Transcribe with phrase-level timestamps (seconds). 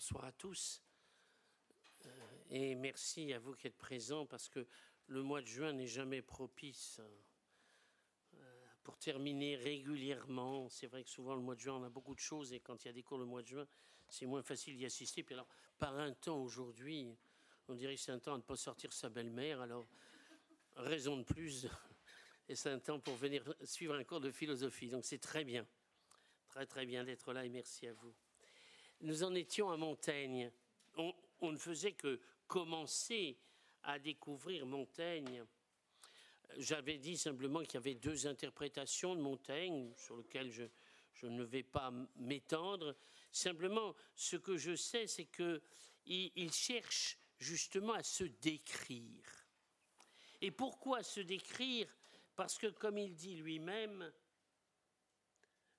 [0.00, 0.82] Bonsoir à tous.
[2.06, 2.08] Euh,
[2.48, 4.66] et merci à vous qui êtes présents parce que
[5.08, 7.02] le mois de juin n'est jamais propice
[8.32, 10.70] euh, pour terminer régulièrement.
[10.70, 12.82] C'est vrai que souvent le mois de juin on a beaucoup de choses et quand
[12.82, 13.66] il y a des cours le mois de juin
[14.08, 15.22] c'est moins facile d'y assister.
[15.22, 17.14] Puis alors par un temps aujourd'hui,
[17.68, 19.60] on dirait que c'est un temps à ne pas sortir sa belle-mère.
[19.60, 19.86] Alors
[20.76, 21.66] raison de plus
[22.48, 24.88] et c'est un temps pour venir suivre un cours de philosophie.
[24.88, 25.66] Donc c'est très bien,
[26.48, 28.14] très très bien d'être là et merci à vous.
[29.02, 30.52] Nous en étions à Montaigne.
[30.96, 33.38] On, ne faisait que commencer
[33.82, 35.42] à découvrir Montaigne.
[36.58, 40.64] J'avais dit simplement qu'il y avait deux interprétations de Montaigne sur lesquelles je,
[41.14, 42.94] je ne vais pas m'étendre.
[43.32, 45.60] Simplement, ce que je sais, c'est qu'il
[46.06, 49.24] il cherche justement à se décrire.
[50.42, 51.88] Et pourquoi se décrire?
[52.36, 54.12] Parce que, comme il dit lui-même,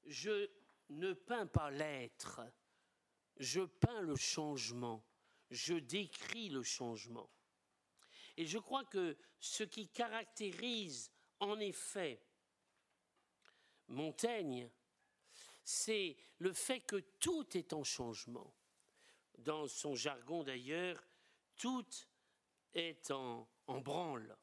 [0.05, 0.49] je
[0.89, 2.41] ne peins pas l'être,
[3.41, 5.03] je peins le changement,
[5.49, 7.29] je décris le changement.
[8.37, 12.23] Et je crois que ce qui caractérise en effet
[13.87, 14.69] Montaigne,
[15.63, 18.53] c'est le fait que tout est en changement.
[19.39, 21.03] Dans son jargon d'ailleurs,
[21.57, 21.87] tout
[22.73, 24.37] est en, branle.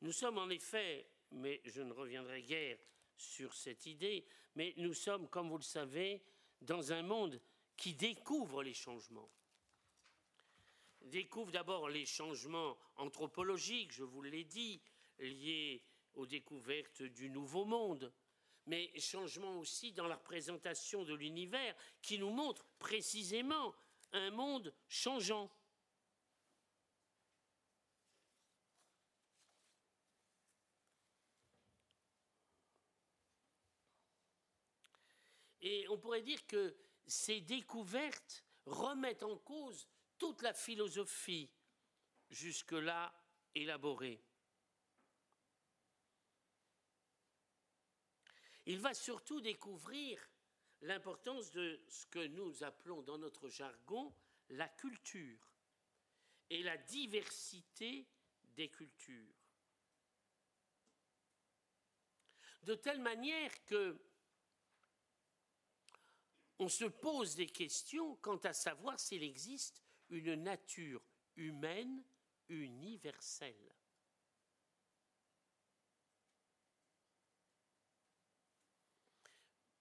[0.00, 2.78] Nous sommes en effet, mais je ne reviendrai guère
[3.16, 6.22] sur cette idée, mais nous sommes, comme vous le savez,
[6.60, 7.40] dans un monde
[7.76, 9.30] qui découvre les changements.
[11.02, 14.80] Découvre d'abord les changements anthropologiques, je vous l'ai dit,
[15.18, 15.82] liés
[16.14, 18.12] aux découvertes du nouveau monde,
[18.66, 23.74] mais changements aussi dans la représentation de l'univers qui nous montre précisément
[24.12, 25.50] un monde changeant.
[35.62, 36.74] Et on pourrait dire que
[37.06, 41.50] ces découvertes remettent en cause toute la philosophie
[42.30, 43.12] jusque-là
[43.54, 44.22] élaborée.
[48.66, 50.20] Il va surtout découvrir
[50.82, 54.14] l'importance de ce que nous appelons dans notre jargon
[54.50, 55.50] la culture
[56.50, 58.06] et la diversité
[58.56, 59.34] des cultures.
[62.62, 63.98] De telle manière que
[66.60, 71.02] on se pose des questions quant à savoir s'il existe une nature
[71.36, 72.04] humaine
[72.50, 73.74] universelle.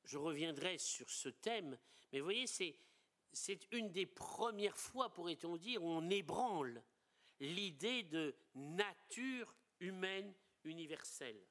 [0.05, 1.77] Je reviendrai sur ce thème,
[2.11, 6.81] mais vous voyez, c'est, une des premières fois, pourrait-on dire, où on ébranle
[7.41, 11.45] l'idée de nature humaine universelle,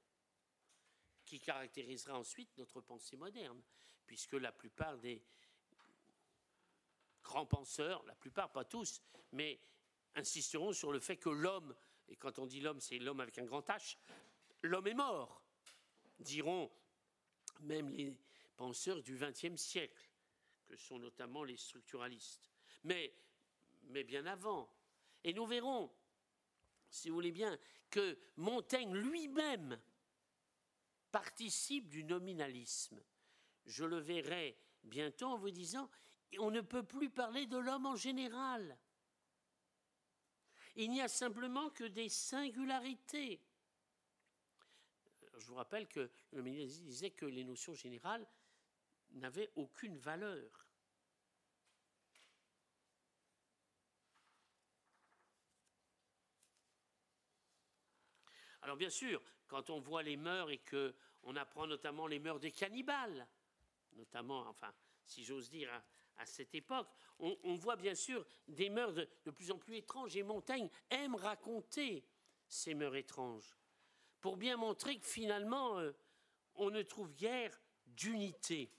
[1.26, 3.62] qui caractérisera ensuite notre pensée moderne
[4.08, 5.22] puisque la plupart des
[7.22, 9.02] grands penseurs, la plupart, pas tous,
[9.32, 9.60] mais
[10.16, 11.76] insisteront sur le fait que l'homme,
[12.08, 13.98] et quand on dit l'homme, c'est l'homme avec un grand H,
[14.62, 15.42] l'homme est mort,
[16.18, 16.72] diront
[17.60, 18.16] même les
[18.56, 20.10] penseurs du XXe siècle,
[20.66, 22.50] que sont notamment les structuralistes.
[22.84, 23.12] Mais,
[24.04, 24.70] bien avant.
[25.22, 25.92] Et nous verrons,
[26.88, 27.58] si vous voulez bien,
[27.90, 29.78] que Montaigne lui-même
[31.10, 33.02] participe du nominalisme
[33.68, 35.88] je le verrai bientôt en vous disant,
[36.38, 38.78] on ne peut plus parler de l'homme en général.
[40.76, 43.40] Il n'y a simplement que des singularités.
[45.36, 48.26] Je vous rappelle que le ministre disait que les notions générales
[49.10, 50.66] n'avaient aucune valeur.
[58.62, 62.40] Alors bien sûr, quand on voit les mœurs et que on apprend notamment les mœurs
[62.40, 63.26] des cannibales,
[63.98, 64.72] notamment, enfin,
[65.04, 65.70] si j'ose dire,
[66.16, 66.88] à, cette époque,
[67.18, 70.16] on, voit bien sûr des mœurs de, plus en plus étranges.
[70.16, 72.04] Et Montaigne aime raconter
[72.48, 73.56] ces mœurs étranges
[74.20, 75.92] pour bien montrer que finalement, euh,
[76.56, 77.56] on ne trouve guère
[77.86, 78.72] d'unité.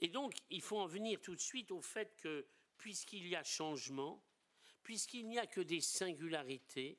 [0.00, 2.46] Et donc, il faut en venir tout de suite au fait que
[2.78, 4.22] puisqu'il y a changement,
[4.82, 6.98] puisqu'il n'y a que des singularités,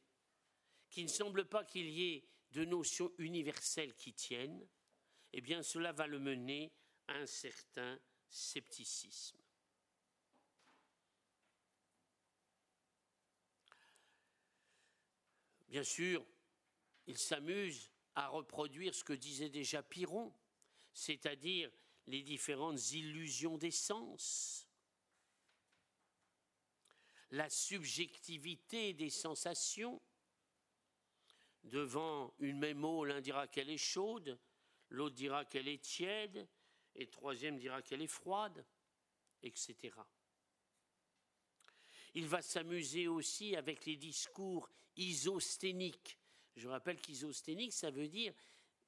[0.90, 4.68] qu'il ne semble pas qu'il y ait de notions universelles qui tiennent,
[5.34, 6.72] eh bien cela va le mener
[7.08, 9.38] à un certain scepticisme.
[15.68, 16.26] Bien sûr,
[17.08, 20.34] il s'amuse à reproduire ce que disait déjà Piron,
[20.94, 21.70] c'est-à-dire
[22.08, 24.67] les différentes illusions des sens
[27.32, 30.02] la subjectivité des sensations.
[31.64, 34.40] Devant une même eau, l'un dira qu'elle est chaude,
[34.90, 36.48] l'autre dira qu'elle est tiède,
[36.96, 38.66] et le troisième dira qu'elle est froide,
[39.44, 39.94] etc.
[42.14, 46.18] Il va s'amuser aussi avec les discours isosténiques.
[46.56, 48.34] Je rappelle qu'isosténique, ça veut dire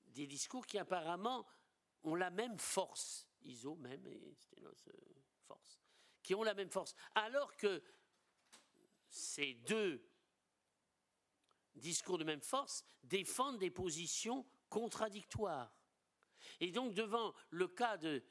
[0.05, 1.45] des discours qui apparemment
[2.03, 3.27] ont la même force.
[3.43, 4.91] Iso même et sténos, euh,
[5.45, 5.79] force.
[6.23, 6.95] Qui ont la même force.
[7.13, 7.83] Alors que
[9.09, 10.03] ces deux
[11.75, 15.73] discours de même force défendent des positions contradictoires.
[16.59, 18.23] Et donc, devant le cas de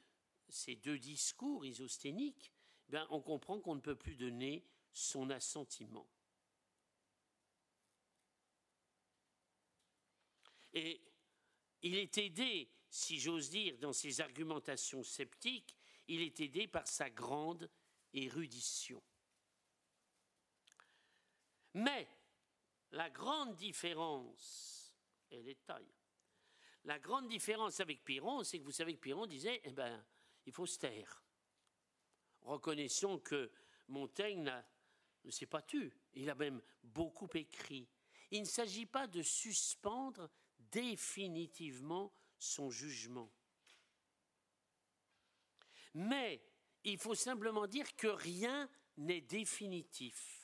[0.48, 2.52] ces deux discours isosténiques,
[2.88, 6.08] ben, on comprend qu'on ne peut plus donner son assentiment.
[10.72, 11.02] Et
[11.82, 15.76] il est aidé, si j'ose dire, dans ses argumentations sceptiques,
[16.06, 17.70] il est aidé par sa grande
[18.12, 19.02] érudition.
[21.74, 22.08] Mais
[22.92, 24.78] la grande différence,
[25.30, 25.94] est taille.
[26.84, 30.04] La grande différence avec Piron, c'est que vous savez que Piron disait, eh ben,
[30.46, 31.22] il faut se taire.
[32.40, 33.50] Reconnaissons que
[33.88, 34.52] Montaigne
[35.24, 37.88] ne s'est pas tu, il a même beaucoup écrit.
[38.30, 43.30] Il ne s'agit pas de suspendre définitivement son jugement.
[45.94, 46.42] Mais
[46.84, 50.37] il faut simplement dire que rien n'est définitif.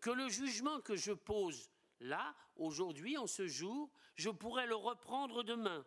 [0.00, 1.70] Que le jugement que je pose
[2.00, 5.84] là, aujourd'hui, en ce jour, je pourrais le reprendre demain.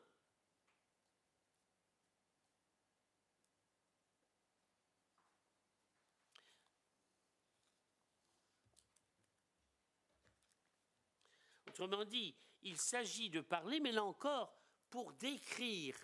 [11.67, 14.55] Autrement dit, il s'agit de parler, mais là encore,
[14.91, 15.97] pour décrire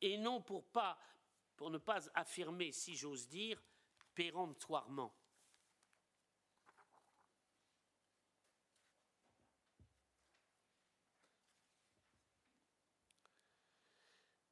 [0.00, 0.98] et non pour, pas,
[1.54, 3.62] pour ne pas affirmer, si j'ose dire,
[4.14, 5.14] péremptoirement.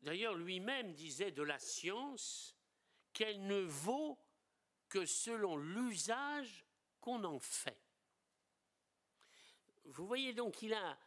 [0.02, 2.56] D'ailleurs, lui-même disait de la science
[3.12, 4.18] qu'elle ne vaut
[4.88, 6.64] que selon l'usage
[7.00, 7.80] qu'on en fait.
[9.84, 10.98] Vous voyez donc qu'il a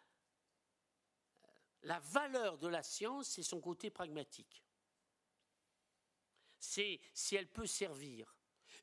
[1.84, 4.63] la valeur de la science, c'est son côté pragmatique.
[6.60, 8.34] C'est si elle peut servir.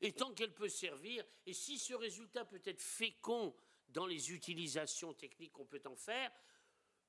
[0.01, 3.55] Et tant qu'elle peut servir, et si ce résultat peut être fécond
[3.89, 6.31] dans les utilisations techniques qu'on peut en faire,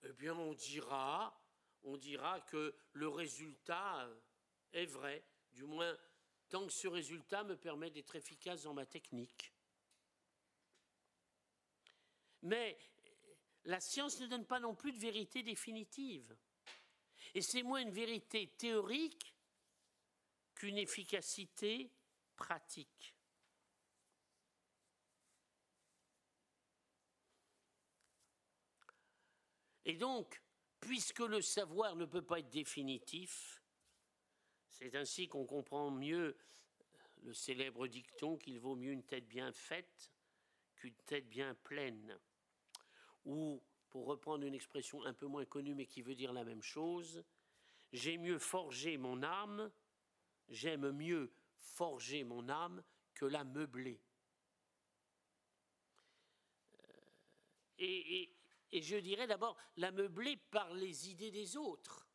[0.02, 1.41] eh bien on dira,
[1.84, 4.08] on dira que le résultat
[4.72, 5.96] est vrai, du moins
[6.48, 9.52] tant que ce résultat me permet d'être efficace dans ma technique.
[12.42, 12.78] Mais
[13.64, 16.36] la science ne donne pas non plus de vérité définitive.
[17.34, 19.34] Et c'est moins une vérité théorique
[20.54, 21.90] qu'une efficacité
[22.36, 23.14] pratique.
[29.84, 30.41] Et donc,
[30.82, 33.62] puisque le savoir ne peut pas être définitif,
[34.68, 36.36] c'est ainsi qu'on comprend mieux
[37.22, 40.10] le célèbre dicton qu'il vaut mieux une tête bien faite
[40.74, 42.18] qu'une tête bien pleine
[43.24, 46.62] ou, pour reprendre une expression un peu moins connue mais qui veut dire la même
[46.62, 47.22] chose,
[47.92, 49.70] j'ai mieux forgé mon âme,
[50.48, 52.82] j'aime mieux forger mon âme
[53.14, 54.02] que la meubler.
[57.80, 58.26] Euh,
[58.72, 62.06] et je dirais d'abord la meubler par les idées des autres,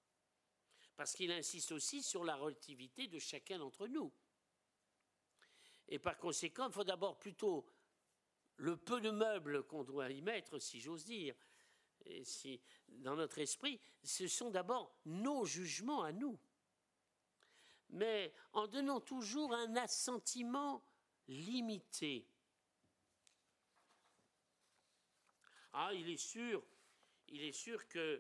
[0.96, 4.12] parce qu'il insiste aussi sur la relativité de chacun d'entre nous.
[5.88, 7.66] Et par conséquent, il faut d'abord plutôt
[8.58, 11.36] le peu de meubles qu'on doit y mettre, si j'ose dire,
[12.88, 16.40] dans notre esprit, ce sont d'abord nos jugements à nous.
[17.90, 20.84] Mais en donnant toujours un assentiment
[21.28, 22.28] limité.
[25.80, 26.64] Ah, il est sûr,
[27.28, 28.20] il est sûr que euh,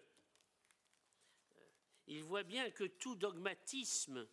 [2.07, 4.27] il voit bien que tout dogmatisme,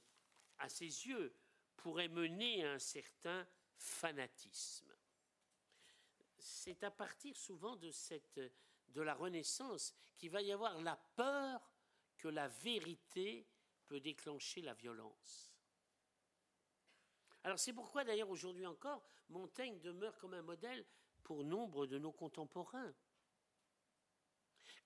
[0.59, 1.35] à ses yeux,
[1.77, 4.95] pourrait mener à un certain fanatisme
[6.45, 8.41] c'est à partir souvent de, cette,
[8.89, 11.73] de la Renaissance qu'il va y avoir la peur
[12.19, 13.47] que la vérité
[13.87, 15.53] peut déclencher la violence.
[17.43, 20.85] Alors c'est pourquoi d'ailleurs aujourd'hui encore, Montaigne demeure comme un modèle
[21.23, 22.95] pour nombre de nos contemporains.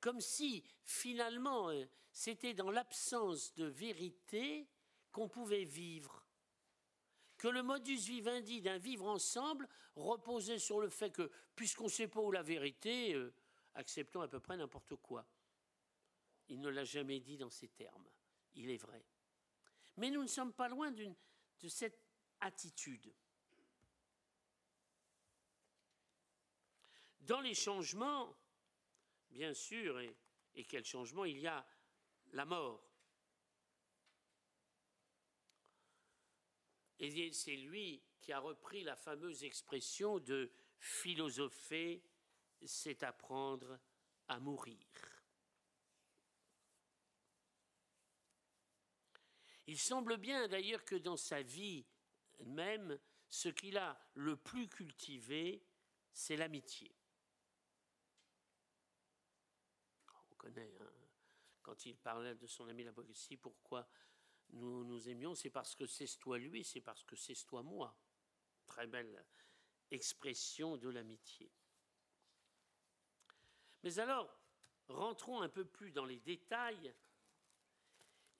[0.00, 4.68] Comme si finalement euh, c'était dans l'absence de vérité
[5.12, 6.24] qu'on pouvait vivre
[7.38, 12.08] que le modus vivendi d'un vivre ensemble reposait sur le fait que, puisqu'on ne sait
[12.08, 13.32] pas où la vérité, euh,
[13.74, 15.24] acceptons à peu près n'importe quoi.
[16.48, 18.08] Il ne l'a jamais dit dans ces termes.
[18.54, 19.04] Il est vrai.
[19.96, 22.00] Mais nous ne sommes pas loin de cette
[22.40, 23.12] attitude.
[27.20, 28.34] Dans les changements,
[29.30, 30.16] bien sûr, et,
[30.64, 31.66] quel changement Il y a
[32.32, 32.84] la mort.
[36.98, 42.02] Et c'est lui qui a repris la fameuse expression de philosopher,
[42.66, 43.78] c'est apprendre
[44.26, 44.86] à mourir.
[49.68, 51.86] Il semble bien d'ailleurs que dans sa vie
[52.46, 55.62] même, ce qu'il a le plus cultivé,
[56.12, 56.94] c'est l'amitié.
[60.30, 60.92] On hein,
[61.62, 63.88] quand il parlait de son ami la Boétie, pourquoi
[64.50, 67.96] nous nous aimions, c'est parce que c'est toi lui, c'est parce que c'est toi moi.
[68.66, 69.24] Très belle
[69.90, 71.50] expression de l'amitié.
[73.82, 74.38] Mais alors,
[74.88, 76.94] rentrons un peu plus dans les détails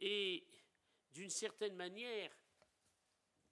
[0.01, 0.47] et
[1.11, 2.33] d'une certaine manière,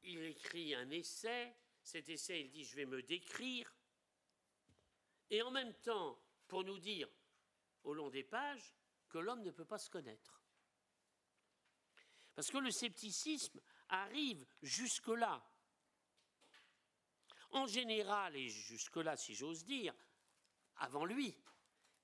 [0.03, 3.75] il écrit un essai, cet essai, il dit, je vais me décrire,
[5.31, 7.09] et en même temps, pour nous dire,
[7.87, 8.75] au long des pages,
[9.09, 10.43] que l'homme ne peut pas se connaître.
[12.35, 15.43] Parce que le scepticisme arrive jusque-là.
[17.51, 19.95] En général, et jusque-là, si j'ose dire,
[20.77, 21.39] avant lui,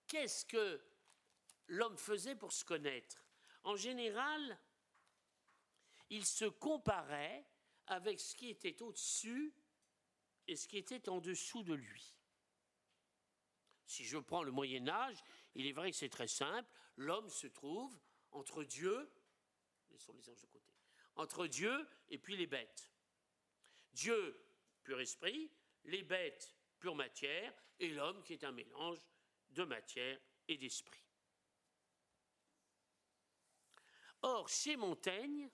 [0.07, 0.81] qu'est-ce que
[1.67, 3.27] l'homme faisait pour se connaître?
[3.65, 4.59] En général,
[6.11, 7.45] il se comparait
[7.87, 9.53] avec ce qui était au-dessus
[10.47, 12.15] et ce qui était en dessous de lui.
[13.85, 15.23] Si je prends le Moyen Âge,
[15.55, 17.99] il est vrai que c'est très simple, l'homme se trouve
[18.31, 19.11] entre Dieu
[19.91, 20.73] les anges de côté,
[21.17, 22.91] entre Dieu et puis les bêtes.
[23.93, 24.43] Dieu,
[24.85, 25.51] pur esprit,
[25.85, 28.99] les bêtes, pure matière, et l'homme qui est un mélange
[29.51, 30.19] de matière
[30.49, 31.05] et d'esprit.
[34.23, 35.51] Or, chez Montaigne,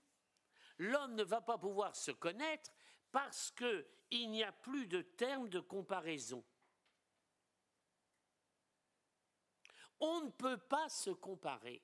[0.78, 2.71] l'homme ne va pas pouvoir se connaître
[3.11, 6.45] parce qu'il n'y a plus de terme de comparaison.
[10.00, 11.83] On ne peut pas se comparer.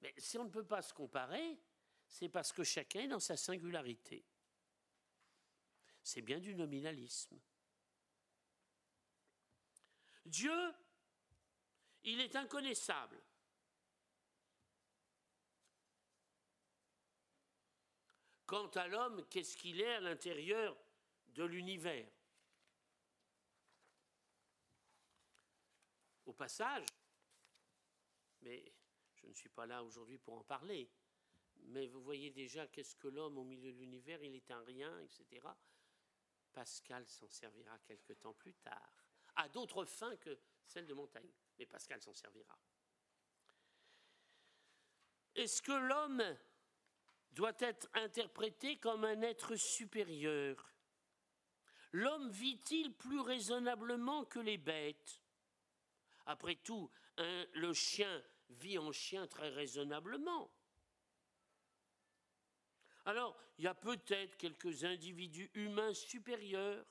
[0.00, 1.58] Mais si on ne peut pas se comparer,
[2.06, 4.24] c'est parce que chacun est dans sa singularité.
[6.02, 7.38] C'est bien du nominalisme.
[10.24, 10.74] Dieu,
[12.04, 13.20] il est inconnaissable.
[18.46, 20.76] Quant à l'homme, qu'est-ce qu'il est à l'intérieur
[21.34, 22.08] de l'univers?
[26.38, 26.86] Passage,
[28.40, 28.72] mais
[29.16, 30.90] je ne suis pas là aujourd'hui pour en parler.
[31.64, 34.98] Mais vous voyez déjà qu'est-ce que l'homme au milieu de l'univers, il est un rien,
[35.00, 35.46] etc.
[36.52, 39.04] Pascal s'en servira quelque temps plus tard,
[39.36, 41.30] à d'autres fins que celles de Montaigne.
[41.58, 42.56] Mais Pascal s'en servira.
[45.34, 46.36] Est-ce que l'homme
[47.32, 50.72] doit être interprété comme un être supérieur?
[51.92, 55.22] L'homme vit-il plus raisonnablement que les bêtes?
[56.30, 60.50] Après tout, le chien vit en chien très raisonnablement.
[63.06, 66.84] Alors, il y a peut-être quelques individus humains supérieurs,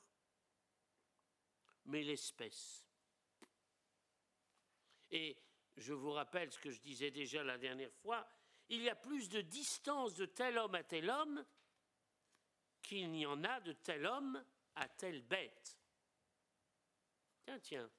[1.85, 2.83] mais l'espèce.
[5.11, 5.37] Et
[5.75, 8.27] je vous rappelle ce que je disais déjà la dernière fois,
[8.69, 11.45] il y a plus de distance de tel homme à tel homme
[12.81, 15.77] qu'il n'y en a de tel homme à telle bête.
[17.45, 17.91] Tiens, tiens.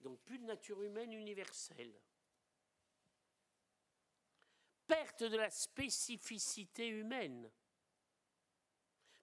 [0.00, 1.92] Donc plus de nature humaine universelle.
[4.86, 7.50] Perte de la spécificité humaine,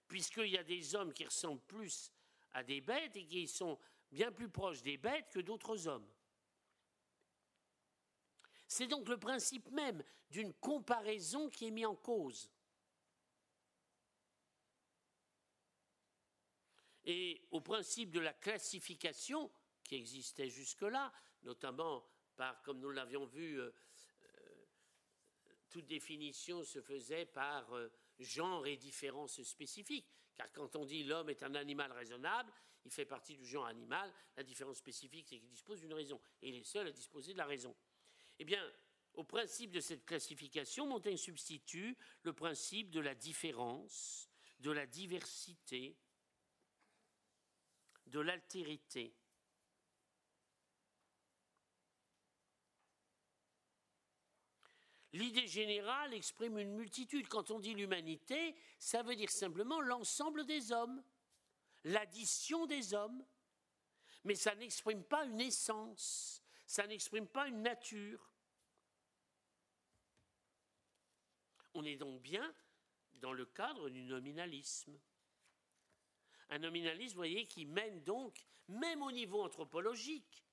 [0.06, 2.10] puisqu'il y a des hommes qui ressemblent plus
[2.52, 3.78] à des bêtes et qui sont
[4.10, 6.08] bien plus proches des bêtes que d'autres hommes.
[8.66, 12.50] C'est donc le principe même d'une comparaison qui est mis en cause.
[17.04, 19.50] Et au principe de la classification,
[19.88, 23.72] qui existait jusque-là, notamment par, comme nous l'avions vu, euh,
[24.22, 24.66] euh,
[25.70, 30.06] toute définition se faisait par euh, genre et différence spécifiques.
[30.36, 32.52] Car quand on dit l'homme est un animal raisonnable,
[32.84, 34.12] il fait partie du genre animal.
[34.36, 36.20] La différence spécifique, c'est qu'il dispose d'une raison.
[36.42, 37.74] Et il est seul à disposer de la raison.
[38.38, 38.62] Eh bien,
[39.14, 44.28] au principe de cette classification, Montaigne substitue le principe de la différence,
[44.60, 45.96] de la diversité,
[48.06, 49.14] de l'altérité.
[55.12, 57.28] L'idée générale exprime une multitude.
[57.28, 61.02] Quand on dit l'humanité, ça veut dire simplement l'ensemble des hommes,
[61.84, 63.24] l'addition des hommes.
[64.24, 68.30] Mais ça n'exprime pas une essence, ça n'exprime pas une nature.
[71.74, 72.54] On est donc bien
[73.14, 74.98] dans le cadre du nominalisme.
[76.50, 80.44] Un nominalisme, vous voyez, qui mène donc, même au niveau anthropologique,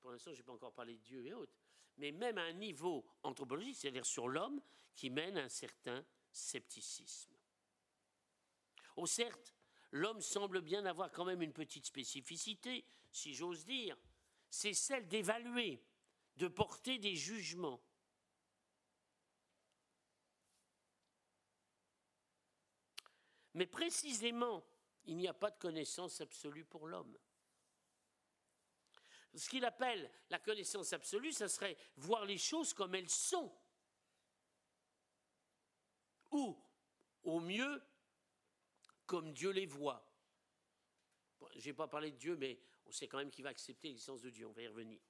[0.00, 1.65] pour l'instant je n'ai pas encore parlé de Dieu et autres,
[1.98, 4.60] mais même à un niveau anthropologique, c'est-à-dire sur l'homme,
[4.94, 7.34] qui mène à un certain scepticisme.
[8.96, 9.54] Oh certes,
[9.90, 13.96] l'homme semble bien avoir quand même une petite spécificité, si j'ose dire,
[14.50, 15.82] c'est celle d'évaluer,
[16.36, 17.80] de porter des jugements.
[23.54, 24.66] Mais précisément,
[25.06, 27.16] il n'y a pas de connaissance absolue pour l'homme.
[29.36, 33.54] Ce qu'il appelle la connaissance absolue, ce serait voir les choses comme elles sont.
[36.30, 36.58] Ou,
[37.22, 37.82] au mieux,
[39.04, 40.04] comme Dieu les voit.
[41.54, 44.22] Je n'ai pas parlé de Dieu, mais on sait quand même qu'il va accepter l'existence
[44.22, 44.46] de Dieu.
[44.46, 45.00] On va y revenir.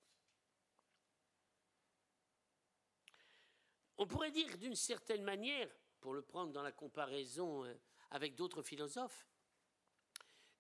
[3.98, 7.74] On pourrait dire d'une certaine manière, pour le prendre dans la comparaison euh,
[8.10, 9.26] avec d'autres philosophes,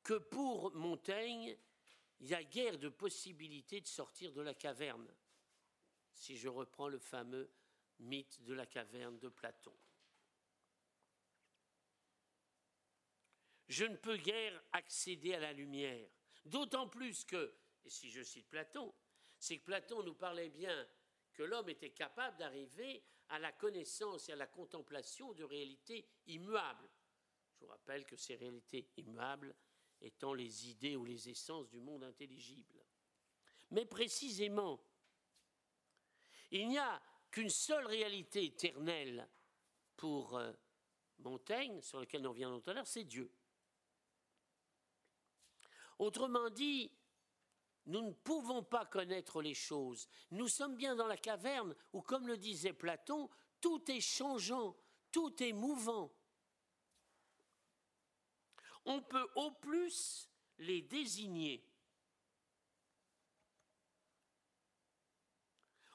[0.02, 1.58] que pour Montaigne,
[2.20, 5.08] il y a guère de possibilité de sortir de la caverne,
[6.12, 7.50] si je reprends le fameux
[7.98, 9.76] mythe de la caverne de Platon.
[13.68, 16.08] Je ne peux guère accéder à la lumière,
[16.44, 17.54] d'autant plus que,
[17.84, 18.94] et si je cite Platon,
[19.38, 20.88] c'est que Platon nous parlait bien
[21.32, 26.88] que l'homme était capable d'arriver à la connaissance et à la contemplation de réalités immuables.
[27.52, 29.54] Je vous rappelle que ces réalités immuables
[30.00, 32.84] étant les idées ou les essences du monde intelligible.
[33.70, 34.80] Mais précisément,
[36.50, 39.28] il n'y a qu'une seule réalité éternelle
[39.96, 40.52] pour euh,
[41.18, 43.32] Montaigne, sur laquelle nous reviendrons tout à l'heure, c'est Dieu.
[45.98, 46.92] Autrement dit,
[47.86, 50.08] nous ne pouvons pas connaître les choses.
[50.30, 54.76] Nous sommes bien dans la caverne où, comme le disait Platon, tout est changeant,
[55.10, 56.12] tout est mouvant
[58.86, 61.62] on peut au plus les désigner.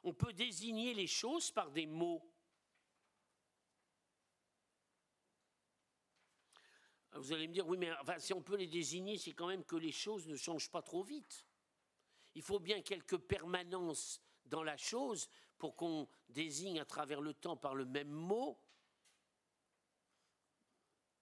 [0.03, 2.27] On peut désigner les choses par des mots.
[7.13, 9.75] Vous allez me dire, oui, mais si on peut les désigner, c'est quand même que
[9.75, 11.45] les choses ne changent pas trop vite.
[12.35, 17.57] Il faut bien quelques permanences dans la chose pour qu'on désigne à travers le temps
[17.57, 18.59] par le même mot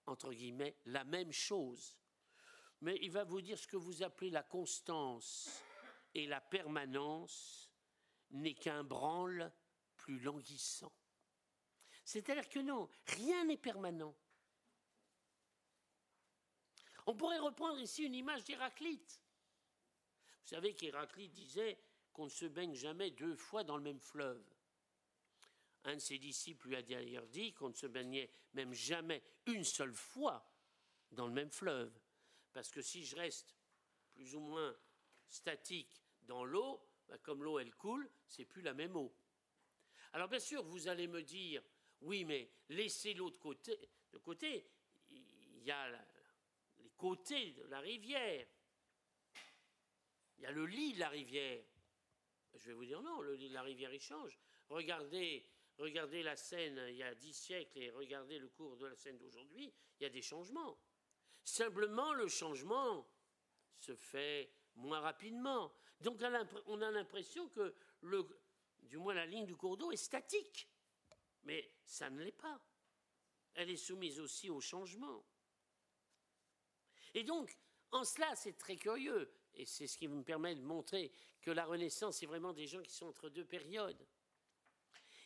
[0.10, 1.98] entre guillemets, la même chose.
[2.82, 5.62] Mais il va vous dire ce que vous appelez la constance
[6.14, 7.72] et la permanence
[8.32, 9.52] n'est qu'un branle
[9.98, 10.92] plus languissant.
[12.06, 14.16] C'est-à-dire que non, rien n'est permanent.
[17.06, 19.22] On pourrait reprendre ici une image d'Héraclite.
[20.44, 21.80] Vous savez qu'Héraclite disait
[22.14, 24.44] qu'on ne se baigne jamais deux fois dans le même fleuve.
[25.86, 29.64] Un de ses disciples lui a d'ailleurs dit qu'on ne se baignait même jamais une
[29.64, 30.46] seule fois
[31.12, 31.92] dans le même fleuve.
[32.52, 33.56] Parce que si je reste
[34.12, 34.76] plus ou moins
[35.28, 39.14] statique dans l'eau, bah, comme l'eau elle coule, c'est plus la même eau.
[40.14, 41.64] Alors bien sûr, vous allez me dire,
[42.02, 43.78] oui, mais laissez l'eau côté,
[44.12, 44.70] de côté,
[45.10, 45.90] il y a
[46.80, 48.48] les côtés de la rivière,
[50.38, 51.64] il y a le lit de la rivière.
[52.54, 54.40] Je vais vous dire non, le lit de la rivière il change.
[54.70, 55.46] Regardez
[55.80, 59.18] Regardez la scène il y a dix siècles et regardez le cours de la scène
[59.18, 60.78] d'aujourd'hui, il y a des changements.
[61.42, 63.10] Simplement, le changement
[63.78, 65.74] se fait moins rapidement.
[66.02, 66.22] Donc
[66.66, 67.74] on a l'impression que,
[68.80, 70.68] du moins la ligne du cours d'eau est statique.
[71.44, 72.62] Mais ça ne l'est pas.
[73.54, 75.26] Elle est soumise aussi au changement.
[77.14, 77.58] Et donc,
[77.92, 79.34] en cela, c'est très curieux.
[79.54, 81.12] Et c'est ce qui me permet de montrer
[81.42, 84.06] que la Renaissance, c'est vraiment des gens qui sont entre deux périodes.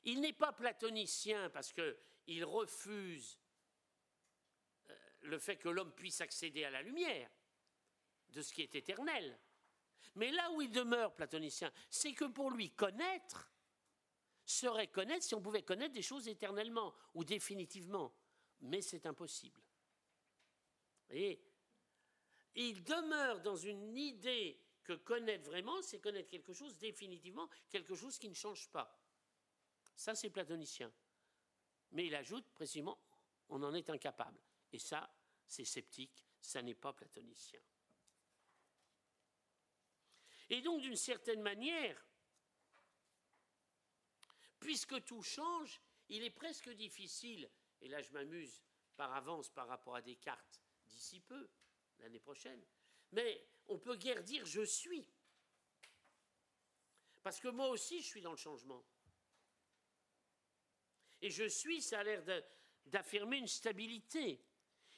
[0.03, 3.39] Il n'est pas platonicien parce qu'il refuse
[4.89, 7.29] euh, le fait que l'homme puisse accéder à la lumière
[8.29, 9.39] de ce qui est éternel.
[10.15, 13.49] Mais là où il demeure platonicien, c'est que pour lui, connaître
[14.45, 18.13] serait connaître si on pouvait connaître des choses éternellement ou définitivement.
[18.61, 19.61] Mais c'est impossible.
[21.09, 21.41] Et
[22.55, 28.17] il demeure dans une idée que connaître vraiment, c'est connaître quelque chose définitivement, quelque chose
[28.17, 28.99] qui ne change pas.
[29.95, 30.91] Ça, c'est platonicien.
[31.91, 32.99] Mais il ajoute précisément,
[33.49, 34.39] on en est incapable.
[34.71, 35.13] Et ça,
[35.45, 37.61] c'est sceptique, ça n'est pas platonicien.
[40.49, 42.03] Et donc, d'une certaine manière,
[44.59, 47.49] puisque tout change, il est presque difficile,
[47.81, 48.63] et là je m'amuse
[48.95, 51.49] par avance par rapport à Descartes d'ici peu,
[51.99, 52.63] l'année prochaine,
[53.11, 55.07] mais on peut guère dire je suis.
[57.21, 58.85] Parce que moi aussi, je suis dans le changement.
[61.23, 62.21] Et je suis, ça a l'air
[62.85, 64.43] d'affirmer une stabilité.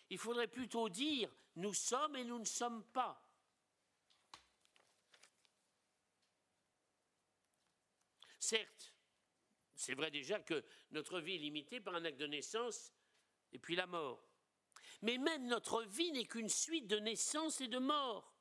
[0.10, 3.22] Il faudrait plutôt dire nous sommes et nous ne sommes pas.
[8.40, 8.96] Certes,
[9.76, 12.92] c'est vrai déjà que notre vie est limitée par un acte de naissance
[13.52, 14.28] et puis la mort.
[15.04, 18.36] Mais même notre vie n'est qu'une suite de naissance et de mort.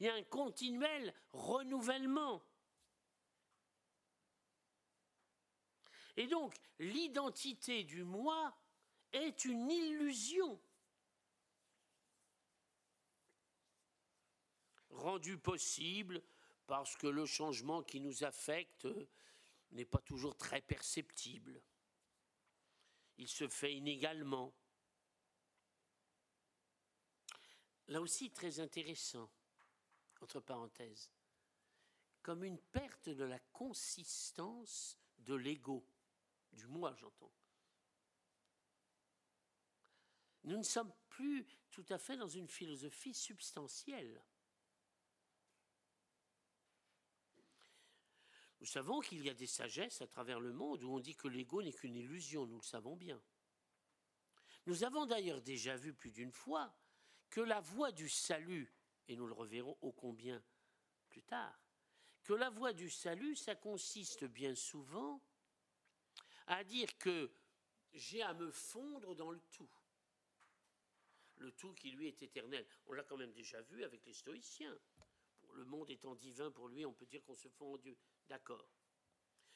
[0.00, 2.42] Il y a un continuel renouvellement.
[6.20, 8.54] Et donc, l'identité du moi
[9.10, 10.60] est une illusion
[14.90, 16.22] rendue possible
[16.66, 18.86] parce que le changement qui nous affecte
[19.70, 21.62] n'est pas toujours très perceptible.
[23.16, 24.52] Il se fait inégalement.
[27.88, 29.30] Là aussi, très intéressant,
[30.20, 31.10] entre parenthèses,
[32.20, 35.82] comme une perte de la consistance de l'ego,
[36.52, 37.32] du moi j'entends.
[40.44, 44.24] Nous ne sommes plus tout à fait dans une philosophie substantielle.
[48.60, 51.28] Nous savons qu'il y a des sagesses à travers le monde où on dit que
[51.28, 53.22] l'ego n'est qu'une illusion, nous le savons bien.
[54.66, 56.74] Nous avons d'ailleurs déjà vu plus d'une fois
[57.30, 58.74] que la voie du salut,
[59.08, 60.42] et nous le reverrons ô combien
[61.08, 61.58] plus tard,
[62.22, 65.22] que la voie du salut, ça consiste bien souvent
[66.50, 67.30] à dire que
[67.92, 69.70] j'ai à me fondre dans le tout.
[71.36, 72.66] Le tout qui lui est éternel.
[72.86, 74.78] On l'a quand même déjà vu avec les stoïciens.
[75.54, 77.96] Le monde étant divin pour lui, on peut dire qu'on se fond en Dieu.
[78.28, 78.68] D'accord.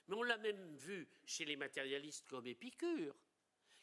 [0.07, 3.15] Mais on l'a même vu chez les matérialistes comme Épicure,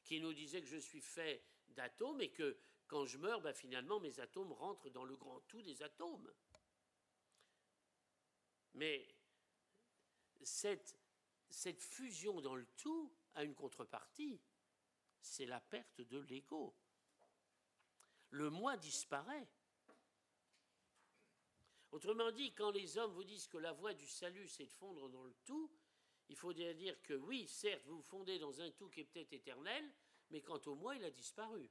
[0.04, 4.00] qui nous disait que je suis fait d'atomes et que quand je meurs, ben finalement
[4.00, 6.32] mes atomes rentrent dans le grand tout des atomes.
[8.74, 9.08] Mais
[10.43, 11.00] cette,
[11.51, 14.39] cette fusion dans le tout a une contrepartie,
[15.21, 16.75] c'est la perte de l'ego.
[18.31, 19.47] Le moi disparaît.
[21.91, 25.09] Autrement dit, quand les hommes vous disent que la voie du salut, c'est de fondre
[25.09, 25.69] dans le tout,
[26.29, 29.33] il faut dire que oui, certes, vous vous fondez dans un tout qui est peut-être
[29.33, 29.91] éternel,
[30.29, 31.69] mais quant au moi, il a disparu.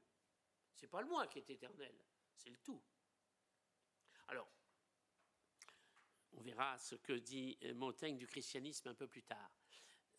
[0.74, 1.94] Ce n'est pas le moi qui est éternel,
[2.34, 2.82] c'est le tout.
[4.28, 4.48] Alors,
[6.32, 9.50] on verra ce que dit Montaigne du christianisme un peu plus tard.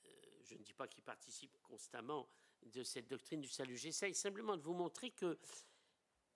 [0.06, 0.10] Euh,
[0.43, 2.30] je ne dis pas qu'il participe constamment
[2.63, 3.78] de cette doctrine du salut.
[3.78, 5.39] J'essaye simplement de vous montrer que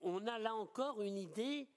[0.00, 1.68] on a là encore une idée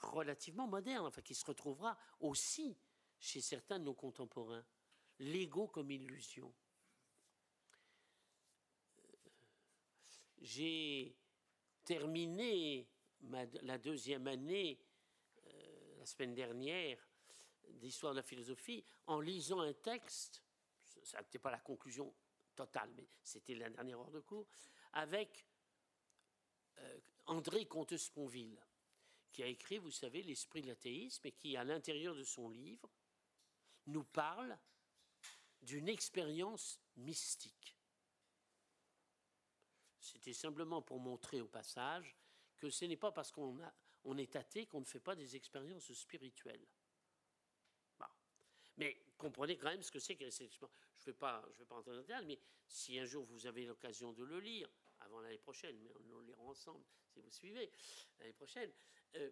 [0.00, 2.76] relativement moderne, enfin qui se retrouvera aussi
[3.18, 4.64] chez certains de nos contemporains.
[5.18, 6.52] L'ego comme illusion.
[10.40, 11.16] J'ai
[11.84, 12.88] terminé
[13.62, 14.78] la deuxième année,
[15.46, 17.07] euh, la semaine dernière,
[17.74, 20.42] d'histoire de la philosophie, en lisant un texte,
[21.02, 22.14] ça n'était pas la conclusion
[22.54, 24.46] totale, mais c'était la dernière heure de cours,
[24.92, 25.46] avec
[26.78, 28.58] euh, André Comte-Sponville
[29.32, 32.90] qui a écrit, vous savez, L'esprit de l'athéisme, et qui, à l'intérieur de son livre,
[33.86, 34.58] nous parle
[35.62, 37.76] d'une expérience mystique.
[40.00, 42.16] C'était simplement pour montrer au passage
[42.56, 43.58] que ce n'est pas parce qu'on
[44.04, 46.66] on est athée qu'on ne fait pas des expériences spirituelles.
[48.78, 50.30] Mais comprenez quand même ce que c'est que.
[50.30, 53.24] Je ne vais pas, je vais pas entrer dans le détail, mais si un jour
[53.24, 54.68] vous avez l'occasion de le lire,
[55.00, 57.70] avant l'année prochaine, mais on le lira ensemble si vous suivez
[58.18, 58.72] l'année prochaine,
[59.16, 59.30] euh,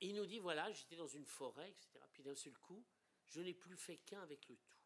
[0.00, 2.04] il nous dit, voilà, j'étais dans une forêt, etc.
[2.12, 2.84] Puis d'un seul coup,
[3.28, 4.78] je n'ai plus fait qu'un avec le tout.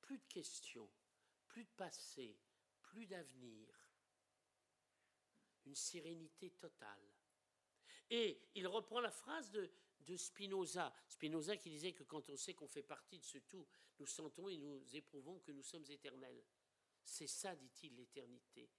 [0.00, 0.90] Plus de questions,
[1.48, 2.38] plus de passé,
[2.82, 3.68] plus d'avenir.
[5.64, 7.14] Une sérénité totale.
[8.10, 9.70] Et il reprend la phrase de,
[10.00, 10.92] de Spinoza.
[11.06, 13.66] Spinoza qui disait que quand on sait qu'on fait partie de ce tout,
[13.98, 16.44] nous sentons et nous éprouvons que nous sommes éternels.
[17.04, 18.70] C'est ça, dit-il, l'éternité.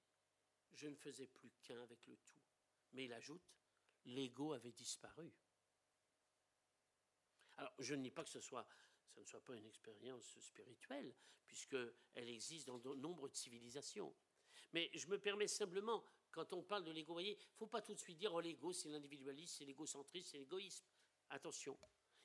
[0.74, 2.42] Je ne faisais plus qu'un avec le tout.
[2.94, 3.54] Mais il ajoute,
[4.06, 5.32] l'ego avait disparu.
[7.58, 8.44] Alors, je ne dis pas que ce, ne
[9.26, 11.14] soit pas une expérience spirituelle,
[11.46, 14.16] puisqu'elle existe dans de nombreuses civilisations.
[14.74, 17.94] Mais je me permets simplement, quand on parle de l'ego, il ne faut pas tout
[17.94, 20.86] de suite dire, oh, l'ego, c'est l'individualisme, c'est l'égocentrisme, c'est l'égoïsme.
[21.32, 21.78] Attention,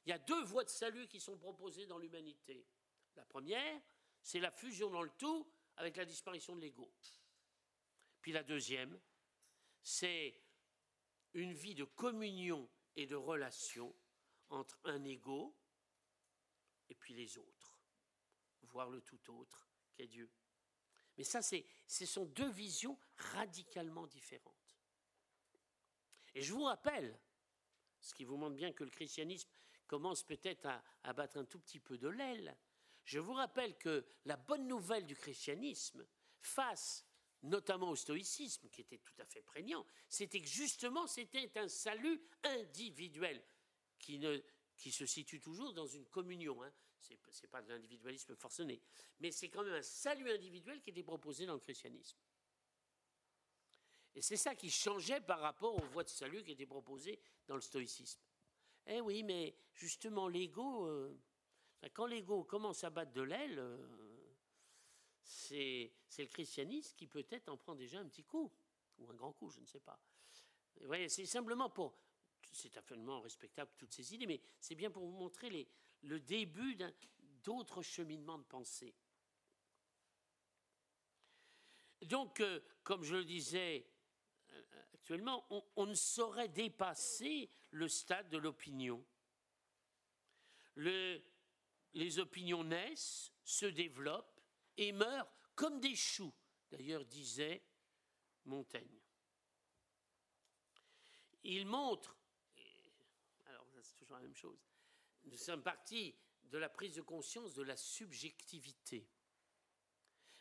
[0.05, 2.66] il y a deux voies de salut qui sont proposées dans l'humanité.
[3.14, 3.81] La première,
[4.21, 6.92] c'est la fusion dans le tout avec la disparition de l'ego.
[8.21, 9.01] Puis la deuxième,
[9.83, 10.42] c'est
[11.35, 13.95] une vie de communion et de relation
[14.49, 15.57] entre un ego
[16.88, 17.81] et puis les autres,
[18.62, 20.31] voire le tout autre qu'est Dieu.
[21.16, 24.79] Mais ça, ce sont deux visions radicalement différentes.
[26.35, 27.19] Et je vous rappelle,
[28.07, 29.51] ce qui vous montre bien que le christianisme
[29.88, 30.66] commence peut-être
[31.03, 32.57] à, battre un tout petit peu de l'aile,
[33.05, 36.07] je vous rappelle que la bonne nouvelle du christianisme,
[36.40, 37.05] face
[37.42, 42.21] notamment au stoïcisme, qui était tout à fait prégnant, c'était que justement c'était un salut
[42.45, 43.45] individuel
[43.99, 46.62] qui se situe toujours dans une communion.
[46.62, 46.73] Hein.
[47.01, 48.81] Ce n'est pas de l'individualisme forcené,
[49.21, 52.16] mais c'est quand même un salut individuel qui était proposé dans le christianisme.
[54.17, 57.55] Et c'est ça qui changeait par rapport aux voies de salut qui étaient proposées dans
[57.55, 58.19] le stoïcisme.
[58.87, 61.15] Eh oui, mais justement, l'ego, euh,
[61.93, 63.77] quand l'ego commence à battre de l'aile, euh,
[65.23, 68.51] c'est le christianisme qui peut-être en prend déjà un petit coup,
[68.97, 70.01] ou un grand coup, je ne sais pas.
[70.81, 71.95] Vous voyez, c'est simplement pour.
[72.53, 75.69] C'est absolument respectable toutes ces idées, mais c'est bien pour vous montrer
[76.03, 76.79] le début
[77.43, 78.95] d'autres cheminements de pensée.
[82.03, 83.87] Donc, euh, comme je le disais
[84.95, 89.05] actuellement, on, ne saurait dépasser le stade de l'opinion.
[90.75, 91.23] Le,
[91.95, 94.40] les opinions naissent, se développent
[94.77, 96.33] et meurent comme des choux,
[96.71, 97.62] d'ailleurs disait
[98.45, 99.01] Montaigne.
[101.45, 102.16] Il montre,
[103.47, 104.59] alors c'est toujours la même chose,
[105.25, 106.14] nous sommes partis
[106.45, 109.09] de la prise de conscience de la subjectivité.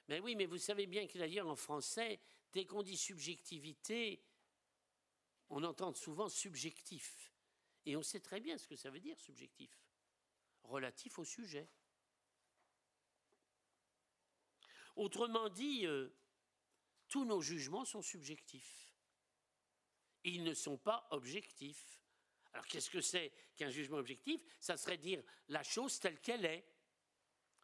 [0.07, 2.19] Mais oui, mais vous savez bien que d'ailleurs en français,
[2.55, 4.23] dès qu'on dit subjectivité,
[5.49, 7.33] on entend souvent subjectif.
[7.85, 9.77] Et on sait très bien ce que ça veut dire subjectif
[10.63, 11.69] relatif au sujet.
[14.95, 16.09] Autrement dit, euh,
[17.09, 18.95] tous nos jugements sont subjectifs.
[20.23, 22.01] Ils ne sont pas objectifs.
[22.53, 24.41] Alors qu'est-ce que c'est qu'un jugement objectif?
[24.61, 26.65] Ça serait dire la chose telle qu'elle est.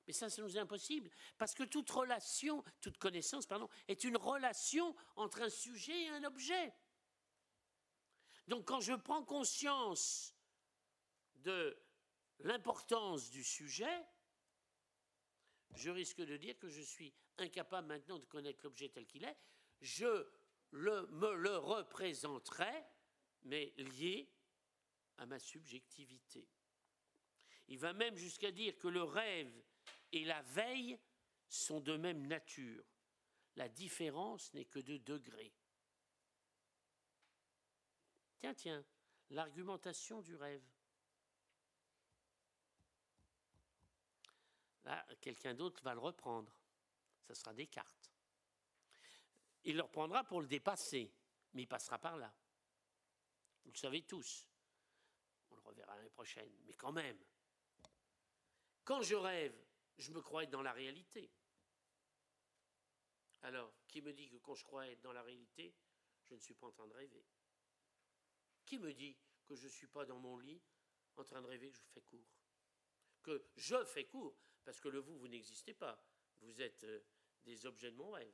[0.08, 4.18] Mais ça, ça nous est impossible, parce que toute relation, toute connaissance, pardon, est une
[4.18, 6.74] relation entre un sujet et un objet.
[8.48, 10.36] Donc quand je prends conscience
[11.36, 11.78] de
[12.40, 14.06] l'importance du sujet,
[15.76, 19.38] je risque de dire que je suis incapable maintenant de connaître l'objet tel qu'il est.
[19.80, 20.28] Je
[20.72, 22.86] le, me le représenterai,
[23.44, 24.30] mais lié
[25.18, 26.48] à ma subjectivité.
[27.68, 29.64] Il va même jusqu'à dire que le rêve
[30.12, 31.00] et la veille
[31.48, 32.86] sont de même nature.
[33.56, 35.54] La différence n'est que de degré.
[38.40, 38.86] Tiens, tiens,
[39.30, 40.64] l'argumentation du rêve.
[44.84, 46.52] Là, quelqu'un d'autre va le reprendre.
[47.28, 48.12] Ce sera Descartes.
[49.64, 51.14] Il le reprendra pour le dépasser,
[51.54, 52.34] mais il passera par là.
[53.64, 54.48] Vous le savez tous.
[55.52, 56.52] On le reverra l'année prochaine.
[56.66, 57.20] Mais quand même,
[58.84, 59.56] quand je rêve,
[59.98, 61.32] je me crois être dans la réalité.
[63.42, 65.76] Alors, qui me dit que quand je crois être dans la réalité,
[66.24, 67.26] je ne suis pas en train de rêver?
[68.66, 70.62] Qui me dit que je ne suis pas dans mon lit
[71.18, 72.28] en train de rêver que je fais court?
[73.24, 76.04] Que je fais court parce que le vous, vous n'existez pas.
[76.42, 77.04] Vous êtes euh,
[77.44, 78.34] des objets de mon rêve.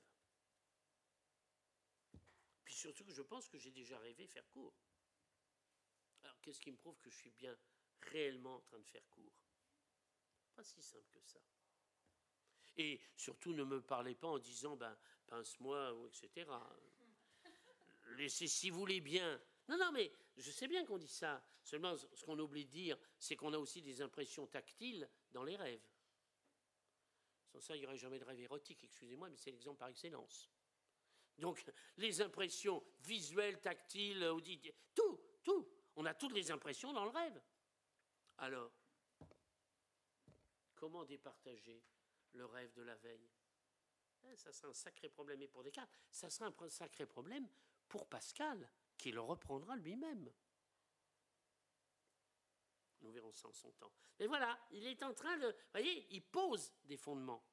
[2.64, 4.76] Puis surtout que je pense que j'ai déjà rêvé faire court.
[6.24, 7.58] Alors qu'est-ce qui me prouve que je suis bien
[8.02, 9.34] réellement en train de faire court?
[10.58, 11.38] Pas si simple que ça.
[12.78, 16.50] Et surtout ne me parlez pas en disant ben pince-moi etc.
[18.16, 19.40] Laissez si vous voulez bien.
[19.68, 21.46] Non, non, mais je sais bien qu'on dit ça.
[21.62, 25.58] Seulement, ce qu'on oublie de dire, c'est qu'on a aussi des impressions tactiles dans les
[25.58, 25.88] rêves.
[27.46, 30.50] Sans ça, il n'y aurait jamais de rêve érotique, excusez-moi, mais c'est l'exemple par excellence.
[31.38, 31.64] Donc,
[31.98, 35.70] les impressions visuelles, tactiles, auditives, tout, tout.
[35.98, 37.40] On a toutes les impressions dans le rêve.
[38.40, 38.72] Alors,
[40.78, 41.84] comment départager
[42.34, 43.30] le rêve de la veille?
[44.24, 47.48] Eh, Ça sera un sacré problème, et pour Descartes, ça sera un sacré problème
[47.88, 50.32] pour Pascal, qui le reprendra lui-même.
[53.02, 53.92] Nous verrons ça en son temps.
[54.20, 55.48] Mais voilà, il est en train de...
[55.48, 57.44] Vous voyez, il pose des fondements.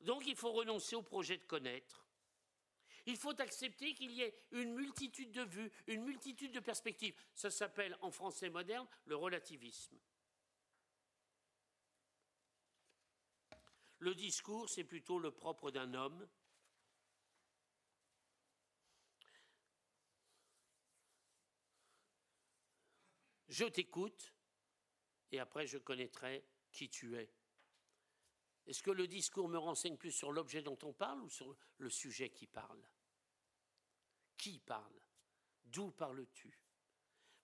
[0.00, 2.06] Donc il faut renoncer au projet de connaître.
[3.06, 7.18] Il faut accepter qu'il y ait une multitude de vues, une multitude de perspectives.
[7.34, 9.98] Ça s'appelle en français moderne le relativisme.
[14.00, 16.26] Le discours, c'est plutôt le propre d'un homme.
[23.48, 24.32] Je t'écoute
[25.32, 27.30] et après je connaîtrai qui tu es.
[28.66, 31.90] Est-ce que le discours me renseigne plus sur l'objet dont on parle ou sur le
[31.90, 32.82] sujet qui parle?
[34.38, 34.98] Qui parle?
[35.64, 36.58] D'où parles-tu?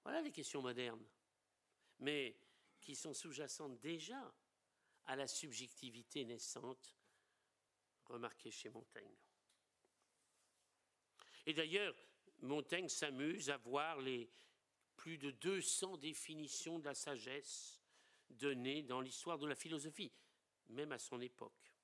[0.04, 1.06] Voilà les questions modernes,
[1.98, 2.38] mais
[2.80, 4.34] qui sont sous-jacentes déjà
[5.06, 6.96] à la subjectivité naissante
[8.06, 9.16] remarquée chez Montaigne.
[11.46, 11.94] Et d'ailleurs,
[12.40, 14.30] Montaigne s'amuse à voir les
[14.96, 17.80] plus de 200 définitions de la sagesse
[18.30, 20.12] données dans l'histoire de la philosophie
[20.70, 21.74] même à son époque.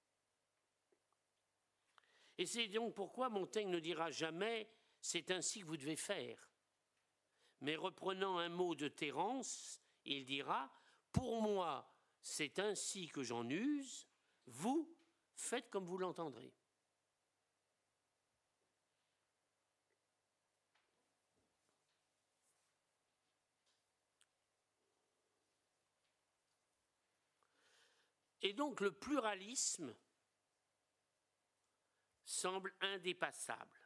[2.39, 4.69] Et c'est donc pourquoi Montaigne ne dira jamais
[5.01, 6.51] c'est ainsi que vous devez faire.
[7.61, 10.73] Mais reprenant un mot de Terence, il dira
[11.13, 11.92] Pour moi,
[12.23, 14.07] c'est ainsi que j'en use,
[14.47, 14.97] vous
[15.35, 16.55] faites comme vous l'entendrez.
[28.45, 29.95] Et donc le pluralisme
[32.25, 33.79] semble indépassable.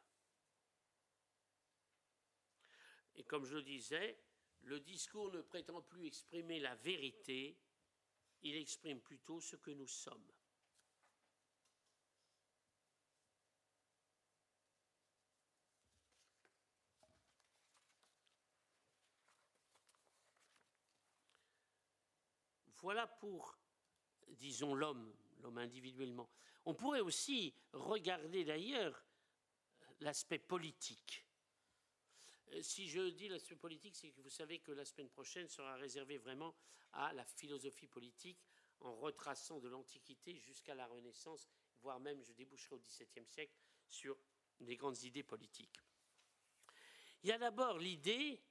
[3.15, 4.19] Et comme je le disais,
[4.61, 7.57] le discours ne prétend plus exprimer la vérité,
[8.43, 10.31] il exprime plutôt ce que nous sommes.
[22.79, 23.57] Voilà pour,
[24.29, 26.29] disons, l'homme, l'homme individuellement.
[26.65, 29.03] On pourrait aussi regarder d'ailleurs
[29.99, 31.26] l'aspect politique.
[32.53, 35.75] Euh, si je dis l'aspect politique, c'est que vous savez que la semaine prochaine sera
[35.75, 36.55] réservée vraiment
[36.93, 38.39] à la philosophie politique,
[38.79, 41.49] en retraçant de l'Antiquité jusqu'à la Renaissance,
[41.81, 43.55] voire même je déboucherai au XVIIe siècle
[43.89, 44.17] sur
[44.59, 45.79] des grandes idées politiques.
[47.23, 48.41] Il y a d'abord l'idée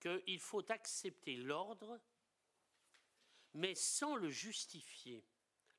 [0.00, 2.00] qu'il faut accepter l'ordre,
[3.54, 5.24] mais sans le justifier.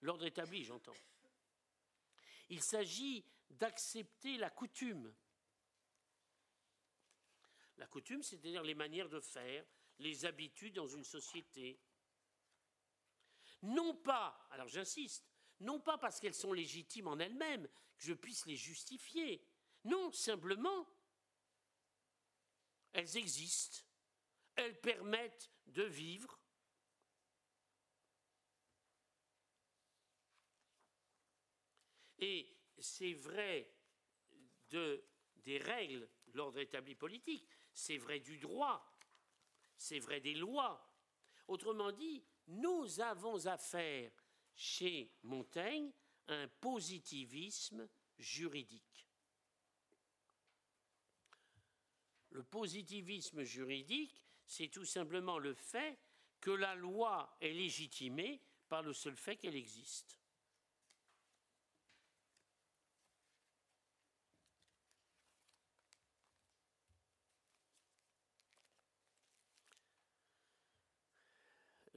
[0.02, 0.96] L'ordre établi, j'entends.
[2.50, 5.14] Il s'agit d'accepter la coutume,
[7.80, 9.66] la coutume, c'est-à-dire les manières de faire,
[10.00, 11.80] les habitudes dans une société.
[13.62, 15.30] Non pas, alors j'insiste,
[15.62, 19.46] non pas parce qu'elles sont légitimes en elles-mêmes, que je puisse les justifier.
[19.84, 20.88] Non, simplement,
[22.94, 23.86] elles existent.
[24.56, 26.40] Elles permettent de vivre.
[32.20, 33.74] Et c'est vrai
[34.70, 35.04] de,
[35.38, 38.86] des règles, l'ordre établi politique, c'est vrai du droit,
[39.78, 40.86] c'est vrai des lois.
[41.48, 44.12] Autrement dit, nous avons affaire
[44.56, 45.92] chez Montaigne
[46.28, 47.88] à un positivisme
[48.18, 49.08] juridique.
[52.32, 55.98] Le positivisme juridique, c'est tout simplement le fait
[56.40, 60.19] que la loi est légitimée par le seul fait qu'elle existe.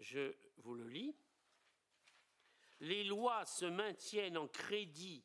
[0.03, 1.15] Je vous le lis.
[2.81, 5.25] Les lois se maintiennent en crédit,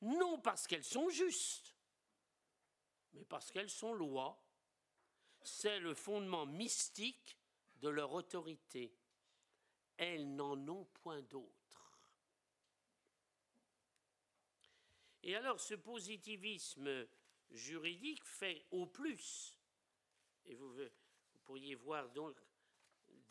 [0.00, 1.74] non parce qu'elles sont justes,
[3.12, 4.38] mais parce qu'elles sont lois.
[5.44, 7.36] C'est le fondement mystique
[7.76, 8.96] de leur autorité.
[9.96, 11.98] Elles n'en ont point d'autre.
[15.24, 17.08] Et alors ce positivisme
[17.50, 19.58] juridique fait au plus,
[20.44, 22.36] et vous, vous pourriez voir donc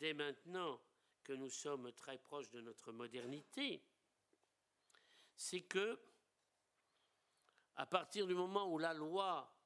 [0.02, 0.82] dès maintenant
[1.22, 3.80] que nous sommes très proches de notre modernité,
[5.36, 5.96] c'est que,
[7.76, 9.56] à partir du moment où la loi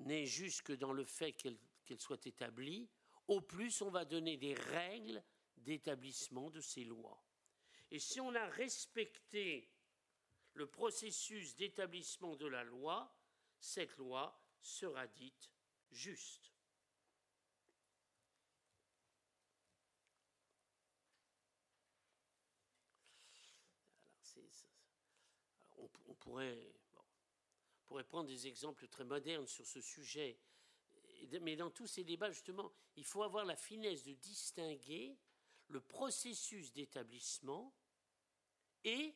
[0.00, 2.86] n'est juste que dans le fait qu'elle soit établie,
[3.28, 5.24] au plus on va donner des règles
[5.56, 7.24] d'établissement de ces lois.
[7.90, 9.70] Et si on a respecté
[10.52, 13.10] le processus d'établissement de la loi,
[13.58, 15.50] cette loi sera dite
[15.90, 16.51] juste.
[26.22, 26.72] On, pourrait,
[27.86, 30.38] pourrait prendre des exemples très modernes sur ce sujet.
[31.40, 35.16] Mais dans tous ces débats, justement, il faut avoir la finesse de distinguer
[35.68, 37.74] le processus d'établissement
[38.84, 39.14] et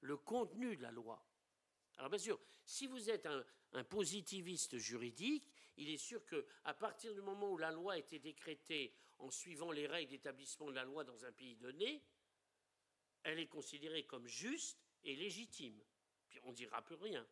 [0.00, 1.24] le contenu de la loi.
[1.96, 7.14] Alors bien sûr, si vous êtes un, un positiviste juridique, il est sûr qu'à partir
[7.14, 10.84] du moment où la loi a été décrétée en suivant les règles d'établissement de la
[10.84, 12.02] loi dans un pays donné,
[13.22, 15.80] elle est considérée comme juste et légitime.
[16.42, 17.26] On ne dira plus rien.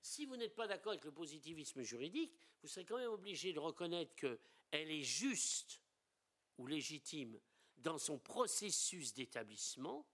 [0.00, 3.58] Si vous n'êtes pas d'accord avec le positivisme juridique, vous serez quand même obligé de
[3.58, 5.80] reconnaître qu'elle est juste
[6.58, 7.40] ou légitime
[7.76, 10.06] dans son processus d'établissement,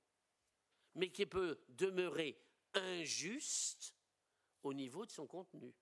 [0.94, 2.38] mais qu'elle peut demeurer
[2.74, 3.94] injuste
[4.62, 5.74] au niveau de son contenu.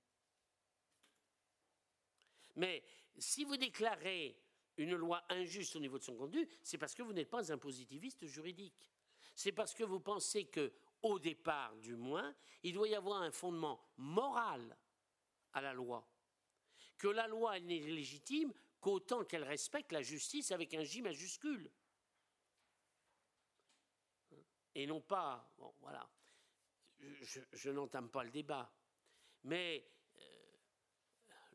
[2.55, 2.85] Mais
[3.19, 4.41] si vous déclarez
[4.77, 7.59] une loi injuste au niveau de son contenu, c'est parce que vous n'êtes pas un
[7.59, 8.91] positiviste juridique
[9.37, 10.73] c'est parce que vous pensez que,
[11.11, 14.77] au départ du moins, il doit y avoir un fondement moral
[15.53, 16.07] à la loi.
[16.99, 21.71] Que la loi n'est légitime qu'autant qu'elle respecte la justice avec un J majuscule.
[24.77, 26.07] et non pas, bon voilà,
[27.01, 28.71] je, n'entame pas le débat,
[29.45, 29.89] mais
[30.19, 30.57] euh,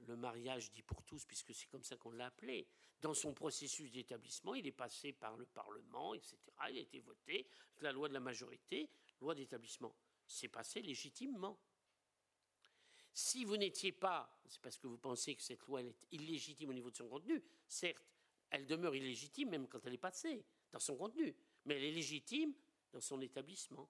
[0.07, 2.67] le mariage dit pour tous, puisque c'est comme ça qu'on l'a appelé,
[2.99, 6.37] dans son processus d'établissement, il est passé par le Parlement, etc.
[6.69, 7.47] Il a été voté,
[7.81, 8.89] la loi de la majorité,
[9.21, 9.95] loi d'établissement.
[10.25, 11.59] C'est passé légitimement.
[13.13, 16.73] Si vous n'étiez pas, c'est parce que vous pensez que cette loi est illégitime au
[16.73, 18.11] niveau de son contenu, certes,
[18.49, 22.53] elle demeure illégitime même quand elle est passée dans son contenu, mais elle est légitime
[22.91, 23.89] dans son établissement.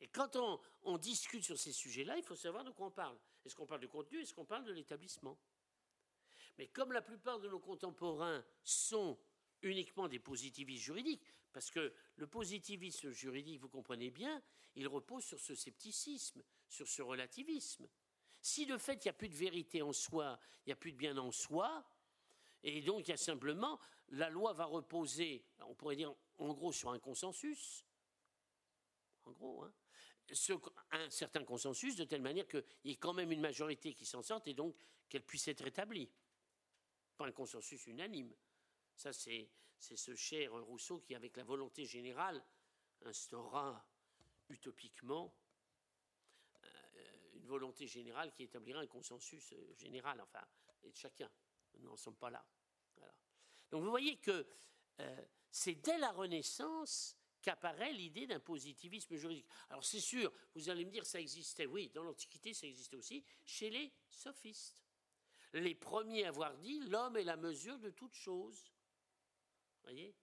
[0.00, 3.18] Et quand on, discute sur ces sujets-là, il faut savoir de quoi on parle.
[3.44, 5.38] Est-ce qu'on parle du contenu Est-ce qu'on parle de l'établissement?
[6.56, 9.18] Mais comme la plupart de nos contemporains sont
[9.62, 11.22] uniquement des positivistes juridiques,
[11.52, 14.42] parce que le positivisme juridique, vous comprenez bien,
[14.74, 17.88] il repose sur ce scepticisme, sur ce relativisme.
[18.40, 20.92] Si de fait il n'y a plus de vérité en soi, il n'y a plus
[20.92, 21.84] de bien en soi,
[22.62, 23.78] et donc il y a simplement,
[24.08, 27.84] la loi va reposer, on pourrait dire en gros sur un consensus,
[29.24, 29.72] en gros, hein,
[30.92, 34.22] un certain consensus de telle manière qu'il y ait quand même une majorité qui s'en
[34.22, 34.76] sorte et donc
[35.08, 36.08] qu'elle puisse être établie.
[37.16, 38.32] Pas un consensus unanime.
[38.94, 39.48] Ça, c'est
[39.80, 42.44] ce cher Rousseau qui, avec la volonté générale,
[43.04, 43.84] instaura
[44.48, 45.34] utopiquement
[46.64, 50.44] euh, une volonté générale qui établira un consensus euh, général, enfin,
[50.82, 51.30] et de chacun.
[51.78, 52.44] Nous n'en sommes pas là.
[53.70, 54.46] Donc vous voyez que
[55.00, 59.46] euh, c'est dès la Renaissance qu'apparaît l'idée d'un positivisme juridique.
[59.70, 63.24] Alors c'est sûr, vous allez me dire, ça existait, oui, dans l'Antiquité, ça existait aussi,
[63.44, 64.82] chez les sophistes.
[65.52, 68.70] Les premiers à avoir dit, l'homme est la mesure de toute chose
[69.82, 70.14] voyez?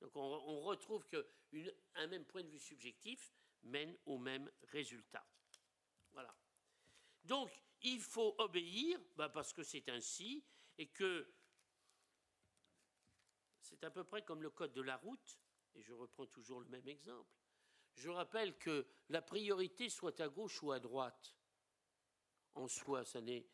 [0.00, 3.32] Donc on, retrouve qu'un même point de vue subjectif
[3.62, 5.24] mène au même résultat.
[6.10, 6.34] Voilà.
[7.22, 7.50] Donc
[7.82, 10.44] il faut obéir, bah, parce que c'est ainsi,
[10.78, 11.32] et que
[13.60, 15.38] c'est à peu près comme le code de la route,
[15.74, 17.30] et je reprends toujours le même exemple.
[17.94, 21.36] Je rappelle que la priorité soit à gauche ou à droite.
[22.54, 23.46] En soi, ça n'est.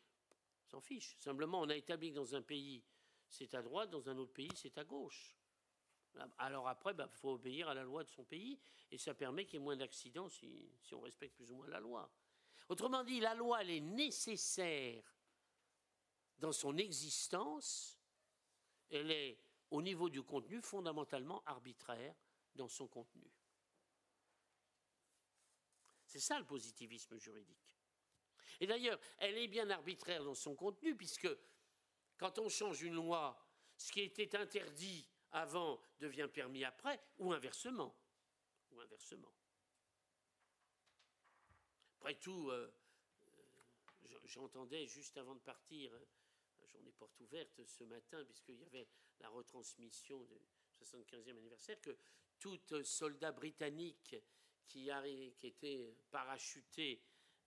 [0.65, 1.15] s'en fiche.
[1.19, 2.83] Simplement, on a établi que dans un pays
[3.29, 5.35] c'est à droite, dans un autre pays, c'est à gauche.
[6.37, 8.59] Alors après, il bah, faut obéir à la loi de son pays,
[8.91, 11.79] et ça permet qu'il y ait moins d'accidents si, on respecte plus ou moins la
[11.79, 12.11] loi.
[12.67, 15.03] Autrement dit, la loi, elle est nécessaire
[16.39, 17.99] dans son existence,
[18.89, 19.39] elle est
[19.71, 22.15] au niveau du contenu fondamentalement arbitraire
[22.55, 23.29] dans son contenu.
[26.05, 27.77] C'est ça le positivisme juridique.
[28.59, 31.29] Et d'ailleurs, elle est bien arbitraire dans son contenu, puisque
[32.19, 33.41] quand on change une loi,
[33.77, 37.95] ce qui était interdit avant devient permis après, ou inversement.
[41.99, 42.71] Après tout, euh,
[43.37, 48.87] euh, j'entendais juste avant de partir, euh, journée porte ouverte ce matin, puisqu'il y avait
[49.19, 50.37] la retransmission du
[50.81, 51.97] 75e anniversaire, que
[52.39, 54.15] tout soldat britannique
[54.67, 54.89] qui,
[55.37, 57.01] qui était parachuté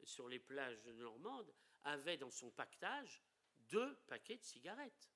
[0.04, 1.54] sur les plages normandes
[1.84, 3.22] avait dans son pactage
[3.72, 5.10] deux paquets de cigarettes.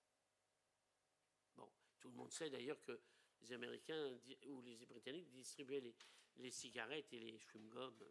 [1.55, 2.99] Bon, tout le monde sait d'ailleurs que
[3.43, 5.95] les Américains ou les Britanniques distribuaient
[6.37, 8.03] les, cigarettes et les chewing-gums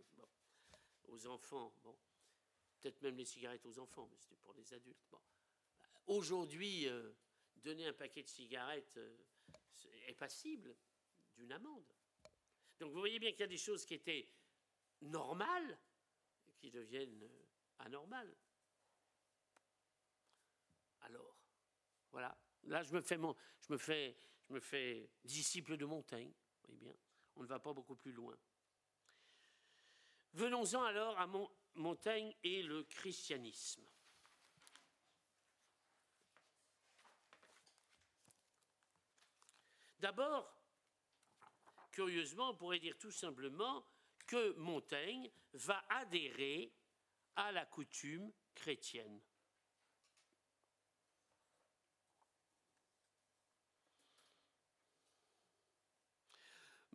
[1.06, 1.74] aux enfants.
[1.84, 1.98] Bon,
[2.80, 5.08] peut-être même les cigarettes aux enfants, mais c'était pour les adultes.
[5.10, 5.22] Bon.
[6.06, 7.12] Aujourd'hui, euh,
[7.56, 9.18] donner un paquet de cigarettes euh,
[10.06, 10.78] est passible
[11.36, 11.92] d'une amende.
[12.80, 14.30] Donc vous voyez bien qu'il y a des choses qui étaient
[15.02, 15.80] normales
[16.60, 17.48] qui deviennent euh,
[17.80, 18.36] anormales.
[21.06, 21.38] Alors,
[22.16, 22.34] voilà.
[22.64, 24.16] Là, je me fais, mon, je me fais,
[24.48, 26.32] je me fais disciple de Montaigne.
[26.64, 26.94] Voyez bien,
[27.36, 28.34] on ne va pas beaucoup plus loin.
[30.32, 31.28] Venons-en alors à
[31.74, 33.84] Montaigne et le christianisme.
[40.00, 40.56] D'abord,
[41.92, 43.86] curieusement, on pourrait dire tout simplement
[44.26, 46.72] que Montaigne va adhérer
[47.36, 49.20] à la coutume chrétienne.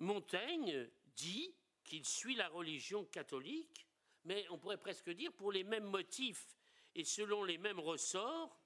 [0.00, 3.86] Montaigne dit qu'il suit la religion catholique,
[4.24, 6.56] mais on pourrait presque dire pour les mêmes motifs
[6.94, 8.58] et selon les mêmes ressorts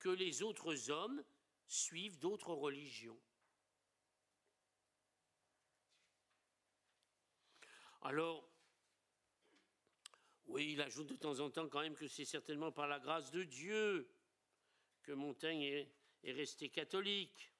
[0.00, 1.22] que les autres hommes
[1.68, 3.18] suivent d'autres religions.
[8.02, 8.50] Alors,
[10.46, 13.30] oui, il ajoute de temps en temps quand même que c'est certainement par la grâce
[13.30, 14.10] de Dieu
[15.04, 17.52] que Montaigne est, est resté catholique.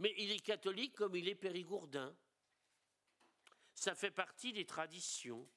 [0.00, 2.16] Mais il est catholique comme il est périgourdin
[3.80, 5.48] ça fait partie des traditions.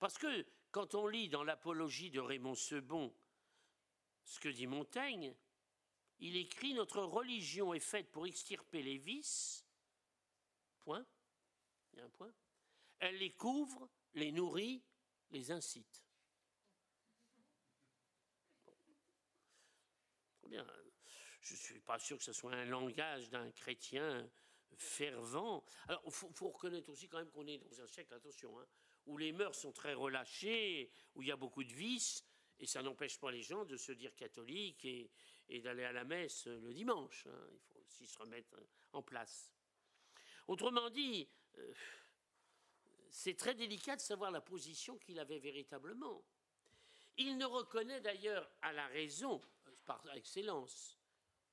[0.00, 3.14] Parce que quand on lit dans l'apologie de Raymond Sebon
[4.24, 5.36] ce que dit Montaigne,
[6.18, 9.64] il écrit Notre religion est faite pour extirper les vices.
[10.80, 11.06] Point.
[11.92, 12.34] Il y a un point.
[12.98, 14.82] Elle les couvre, les nourrit,
[15.30, 16.04] les incite.
[20.48, 20.66] Bien,
[21.48, 24.28] je ne suis pas sûr que ce soit un langage d'un chrétien
[24.76, 25.64] fervent.
[25.88, 28.66] Alors, il faut, reconnaître aussi quand même qu'on est dans un siècle, attention, hein,
[29.06, 32.22] où les mœurs sont très relâchées, où il y a beaucoup de vices,
[32.60, 35.10] et ça n'empêche pas les gens de se dire catholiques et,
[35.62, 37.26] d'aller à la messe le dimanche.
[37.26, 37.48] Hein.
[37.52, 38.54] Il faut aussi se remettre
[38.92, 39.50] en place.
[40.46, 41.74] Autrement dit, euh,
[43.10, 46.22] c'est très délicat de savoir la position qu'il avait véritablement.
[47.16, 49.40] Il ne reconnaît d'ailleurs à la raison,
[49.86, 50.97] par excellence,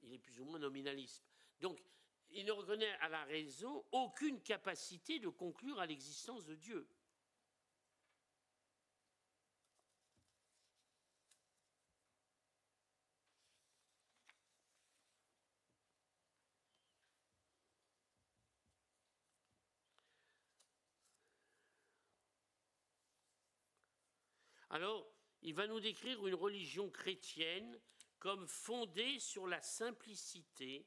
[0.05, 1.25] il est plus ou moins nominaliste.
[1.59, 1.81] Donc,
[2.29, 6.87] il ne reconnaît à la raison aucune capacité de conclure à l'existence de Dieu.
[24.75, 25.07] Alors,
[25.41, 27.79] il va nous décrire une religion chrétienne
[28.25, 30.83] comme fondée sur la simplicité,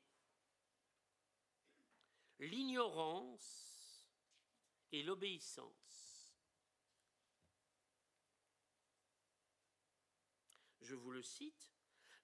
[2.40, 4.08] l'ignorance
[4.90, 6.34] et l'obéissance.
[10.80, 11.72] Je vous le cite,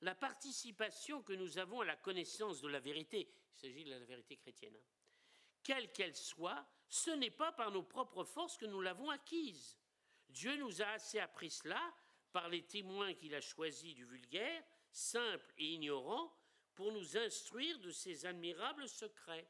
[0.00, 4.00] la participation que nous avons à la connaissance de la vérité, il s'agit de la
[4.00, 4.84] vérité chrétienne, hein,
[5.62, 9.78] quelle qu'elle soit, ce n'est pas par nos propres forces que nous l'avons acquise.
[10.28, 11.94] Dieu nous a assez appris cela
[12.32, 16.32] par les témoins qu'il a choisis du vulgaire, simple et ignorant,
[16.74, 19.48] pour nous instruire de ses admirables secrets.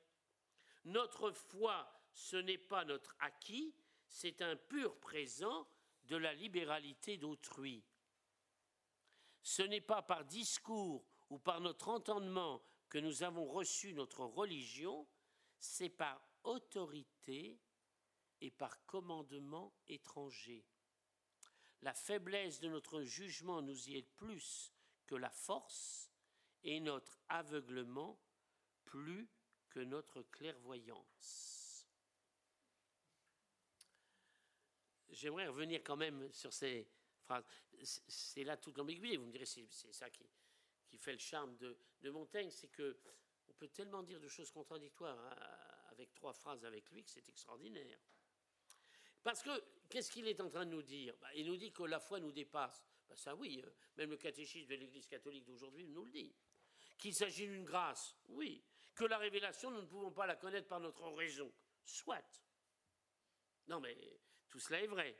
[0.84, 3.74] Notre foi, ce n'est pas notre acquis,
[4.08, 5.66] c'est un pur présent
[6.04, 7.84] de la libéralité d'autrui.
[9.42, 15.06] Ce n'est pas par discours ou par notre entendement que nous avons reçu notre religion,
[15.58, 17.58] c'est par autorité
[18.40, 20.64] et par commandement étranger.
[21.82, 24.73] La faiblesse de notre jugement nous y est plus
[25.06, 26.10] que la force
[26.62, 28.18] et notre aveuglement
[28.84, 29.28] plus
[29.68, 31.86] que notre clairvoyance.
[35.08, 36.88] J'aimerais revenir quand même sur ces
[37.24, 37.44] phrases.
[37.82, 39.16] C'est là toute l'ambiguïté.
[39.16, 40.28] Vous me direz, c'est ça qui,
[40.98, 42.96] fait le charme de, de Montaigne, c'est que
[43.48, 45.36] on peut tellement dire de choses contradictoires hein,
[45.90, 47.98] avec trois phrases avec lui que c'est extraordinaire.
[49.22, 49.50] Parce que,
[49.88, 51.16] qu'est-ce qu'il est en train de nous dire?
[51.20, 52.84] Bah, Il nous dit que la foi nous dépasse.
[53.14, 56.34] Bah, ça oui, euh, même le catéchisme de l'Église catholique d'aujourd'hui nous le dit.
[56.98, 58.64] Qu'il s'agit d'une grâce, oui.
[58.94, 61.52] Que la révélation, nous ne pouvons pas la connaître par notre raison.
[61.84, 62.42] Soit.
[63.68, 63.96] Non, mais
[64.48, 65.16] tout cela est vrai.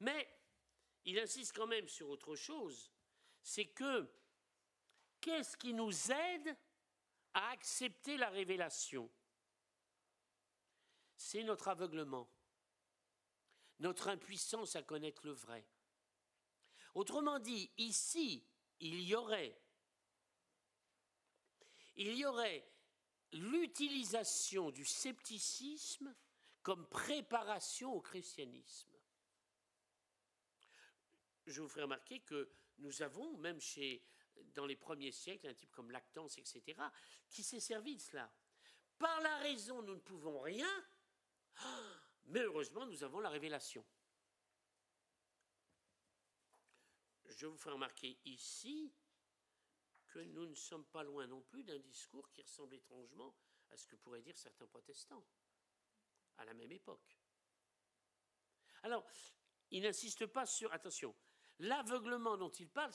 [0.00, 0.28] Mais
[1.04, 2.92] il insiste quand même sur autre chose.
[3.42, 4.08] C'est que
[5.20, 6.56] qu'est-ce qui nous aide
[7.34, 9.10] à accepter la révélation?
[11.16, 12.28] C'est notre aveuglement
[13.80, 15.64] notre impuissance à connaître le vrai.
[16.94, 18.46] Autrement dit, ici,
[18.80, 19.60] il y aurait,
[23.32, 26.14] l'utilisation du scepticisme
[26.62, 28.90] comme préparation au christianisme.
[31.46, 33.58] Je vous ferai remarquer que nous avons, même
[34.54, 36.80] dans les premiers siècles, un type comme Lactance, etc.,
[37.28, 38.32] qui s'est servi de cela.
[38.98, 40.70] Par la raison, nous ne pouvons rien.
[42.26, 43.84] Mais heureusement, nous avons la révélation.
[47.36, 48.92] Je vous fais remarquer ici
[50.06, 53.34] que nous ne sommes pas loin non plus d'un discours qui ressemble étrangement
[53.70, 55.24] à ce que pourraient dire certains protestants
[56.36, 57.18] à la même époque.
[58.82, 59.04] Alors,
[59.70, 61.14] il n'insiste pas sur, attention,
[61.58, 62.92] l'aveuglement dont il parle,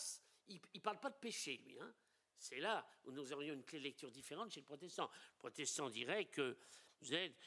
[0.47, 1.79] il ne parle pas de péché, lui.
[1.79, 1.93] Hein.
[2.37, 5.09] C'est là où nous aurions une clé de lecture différente chez le protestant.
[5.33, 6.57] Le protestant dirait que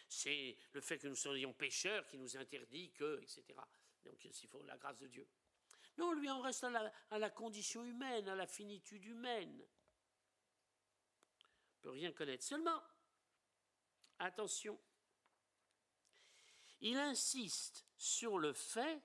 [0.09, 3.45] c'est le fait que nous soyons pécheurs qui nous interdit que, etc.
[4.05, 5.27] Donc il faut la grâce de Dieu.
[5.99, 9.63] Non, lui, on reste à la, condition humaine, à la finitude humaine.
[11.41, 12.45] On ne peut rien connaître.
[12.45, 12.83] Seulement,
[14.19, 14.79] attention,
[16.81, 19.03] il insiste sur le fait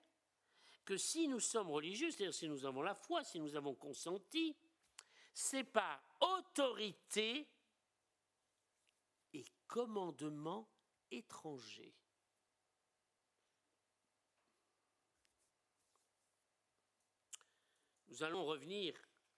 [0.86, 4.56] que si nous sommes religieux, c'est-à-dire si nous avons la foi, si nous avons consenti,
[5.34, 7.50] c'est par autorité
[9.68, 10.70] commandement
[11.12, 11.94] étranger.
[18.18, 18.96] Nous allons revenir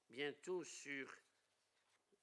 [0.08, 1.14] bientôt sur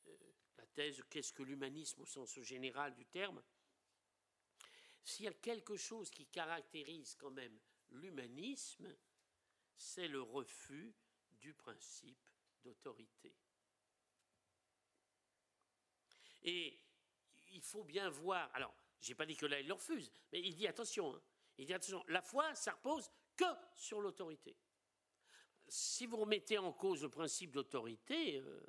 [0.07, 0.17] euh,
[0.57, 3.43] la thèse qu'est-ce que l'humanisme au sens général du terme.
[5.05, 8.89] S'il y a quelque chose qui caractérise quand même l'humanisme,
[9.77, 10.95] c'est le refus
[11.33, 12.27] du principe
[12.63, 13.37] d'autorité.
[16.43, 16.81] Et
[17.49, 18.51] il faut bien voir.
[18.55, 21.15] Alors, je n'ai pas dit que là, il le refuse, mais il dit attention.
[21.15, 21.23] Hein.
[21.59, 23.45] il dit attention, la foi, ça repose que
[23.75, 24.57] sur l'autorité.
[25.69, 28.61] Si vous remettez en cause le principe d'autorité, euh,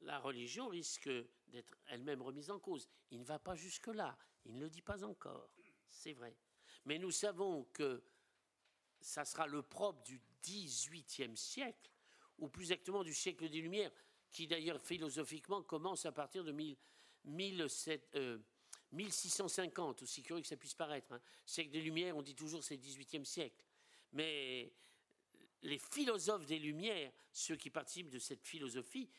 [0.00, 1.10] la religion risque
[1.48, 2.88] d'être elle-même remise en cause.
[3.10, 5.50] Il ne va pas jusque-là, il ne le dit pas encore,
[5.88, 6.36] c'est vrai.
[6.84, 8.02] Mais nous savons que
[9.00, 11.90] ça sera le propre du XVIIIe siècle,
[12.38, 13.92] ou plus exactement du siècle des Lumières,
[14.30, 21.12] qui d'ailleurs philosophiquement commence à partir de 1650, euh, aussi curieux que ça puisse paraître.
[21.12, 21.20] Hein.
[21.46, 23.64] Siècle des Lumières, on dit toujours c'est le XVIIIe siècle.
[24.14, 24.72] Mais
[25.62, 29.10] les philosophes des Lumières, ceux qui participent de cette philosophie,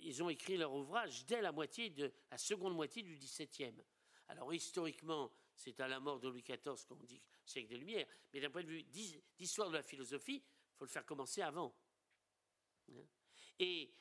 [0.00, 3.82] ils ont écrit leur ouvrage dès la moitié de la seconde moitié du XVIIe.
[4.28, 8.40] Alors historiquement, c'est à la mort de Louis XIV qu'on dit siècle des Lumières, mais
[8.40, 11.74] d'un point de vue d'histoire de la philosophie, il faut le faire commencer avant.
[13.58, 13.94] Et,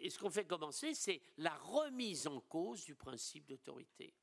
[0.00, 4.14] et ce qu'on fait commencer, c'est la remise en cause du principe d'autorité,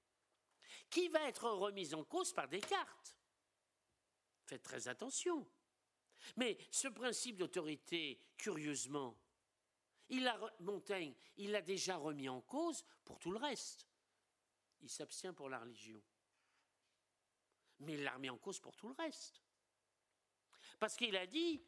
[0.89, 3.15] qui va être remise en cause par Descartes.
[4.45, 5.47] Faites très attention.
[6.37, 9.17] Mais ce principe d'autorité, curieusement,
[10.09, 13.87] il Montaigne, il l'a déjà remis en cause pour tout le reste.
[14.81, 16.01] Il s'abstient pour la religion.
[17.79, 19.41] Mais il l'a remis en cause pour tout le reste.
[20.79, 21.63] Parce qu'il a dit,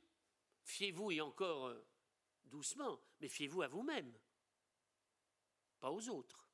[0.63, 1.87] fiez-vous, et encore euh,
[2.45, 4.13] doucement, mais fiez-vous à vous-même,
[5.79, 6.49] pas aux autres.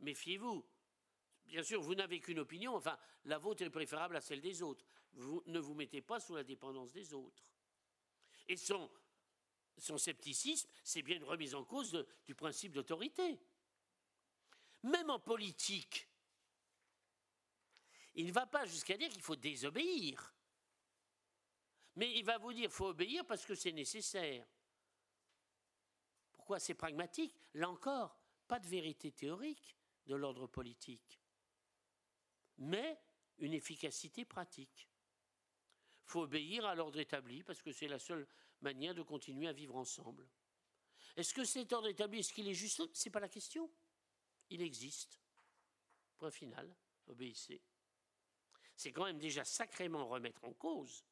[0.00, 0.64] Méfiez-vous.
[1.48, 4.84] Bien sûr, vous n'avez qu'une opinion, enfin, la vôtre est préférable à celle des autres.
[5.14, 7.42] Vous ne vous mettez pas sous la dépendance des autres.
[8.46, 8.90] Et son
[9.78, 13.38] son scepticisme, c'est bien une remise en cause du principe d'autorité.
[14.82, 16.08] Même en politique,
[18.14, 20.34] il ne va pas jusqu'à dire qu'il faut désobéir.
[21.96, 24.46] Mais il va vous dire qu'il faut obéir parce que c'est nécessaire.
[26.32, 26.58] Pourquoi?
[26.58, 27.34] C'est pragmatique.
[27.54, 29.76] Là encore, pas de vérité théorique
[30.06, 31.17] de l'ordre politique,
[32.58, 33.00] mais
[33.38, 34.88] une efficacité pratique.
[36.04, 38.26] Il faut obéir à l'ordre établi parce que c'est la seule
[38.60, 40.28] manière de continuer à vivre ensemble.
[41.16, 42.94] Est-ce que cet ordre établi, est-ce qu'il est juste?
[42.94, 43.70] Ce n'est pas la question.
[44.50, 45.20] Il existe.
[46.16, 46.74] Point final.
[47.06, 47.62] Obéissez.
[48.76, 51.04] C'est quand même déjà sacrément remettre en cause.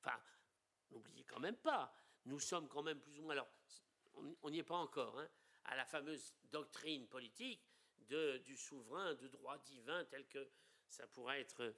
[0.00, 0.20] Enfin,
[0.90, 1.94] n'oubliez quand même pas,
[2.24, 3.48] nous sommes quand même plus ou moins, alors
[4.42, 5.28] on n'y est pas encore, hein,
[5.64, 7.67] à la fameuse doctrine politique
[8.08, 10.48] du souverain de droit divin tel que
[10.88, 11.74] ça pourrait être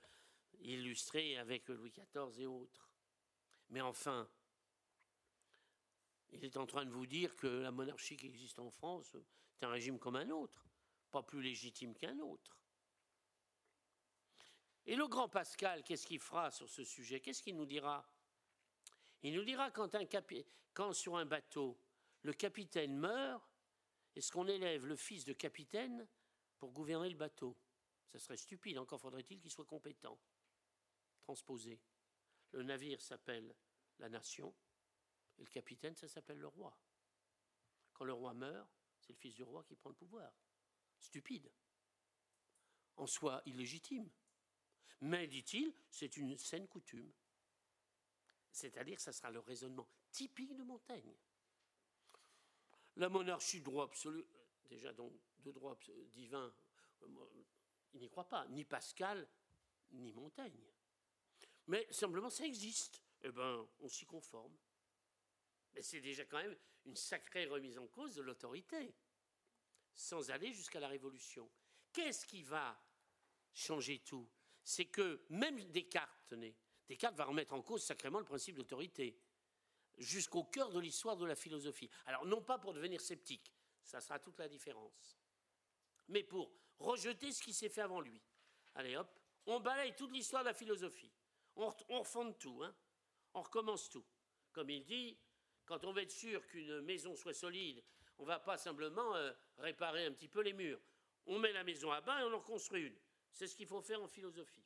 [0.60, 2.88] illustré avec Louis XIV et autres.
[3.70, 4.28] Mais enfin,
[6.30, 9.64] il est en train de vous dire que la monarchie qui existe en France est
[9.64, 10.66] un régime comme un autre,
[11.10, 12.56] pas plus légitime qu'un autre.
[14.86, 17.20] Et le grand Pascal, qu'est-ce qu'il fera sur ce sujet?
[17.20, 18.08] Qu'est-ce qu'il nous dira?
[19.22, 21.78] Il nous dira quand sur un bateau,
[22.22, 23.44] le capitaine meurt,
[24.16, 26.08] est-ce qu'on élève le fils de capitaine
[26.60, 27.56] pour gouverner le bateau
[28.12, 30.18] Ça serait stupide, encore faudrait-il qu'il soit compétent,
[31.22, 31.80] transposé.
[32.52, 33.54] Le navire s'appelle
[33.98, 34.54] la nation
[35.38, 36.76] et le capitaine, ça s'appelle le roi.
[37.94, 38.68] Quand le roi meurt,
[39.00, 40.32] c'est le fils du roi qui prend le pouvoir.
[40.98, 41.50] Stupide.
[42.96, 44.10] En soi illégitime.
[45.00, 47.10] Mais, dit-il, c'est une saine coutume.
[48.52, 51.14] C'est-à-dire, ça sera le raisonnement typique de Montaigne.
[52.96, 54.26] La monarchie droit absolu,
[54.68, 55.78] déjà donc de droit
[56.12, 56.52] divin,
[57.92, 59.28] il n'y croit pas, ni Pascal,
[59.92, 60.66] ni Montaigne.
[61.66, 63.02] Mais simplement, ça existe.
[63.22, 64.56] Eh bien, on s'y conforme.
[65.74, 68.94] Mais c'est déjà quand même une sacrée remise en cause de l'autorité,
[69.94, 71.48] sans aller jusqu'à la révolution.
[71.92, 72.80] Qu'est-ce qui va
[73.52, 74.28] changer tout?
[74.64, 76.56] C'est que même Descartes, tenez,
[76.88, 79.20] Descartes va remettre en cause sacrément le principe d'autorité,
[79.98, 81.90] jusqu'au cœur de l'histoire de la philosophie.
[82.06, 85.19] Alors, non pas pour devenir sceptique, ça sera toute la différence,
[86.10, 88.20] mais pour rejeter ce qui s'est fait avant lui.
[88.74, 89.08] Allez hop,
[89.46, 91.10] on balaye toute l'histoire de la philosophie
[91.56, 92.74] on, refonde tout, hein.
[93.34, 94.04] on recommence tout.
[94.52, 95.18] Comme il dit,
[95.64, 97.82] quand on veut être sûr qu'une maison soit solide,
[98.18, 100.80] on ne va pas simplement euh, réparer un petit peu les murs.
[101.26, 102.98] On met la maison à bas et on en construit une.
[103.30, 104.64] C'est ce qu'il faut faire en philosophie.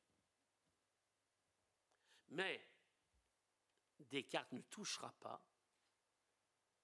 [2.29, 2.67] Mais
[3.99, 5.45] Descartes ne touchera pas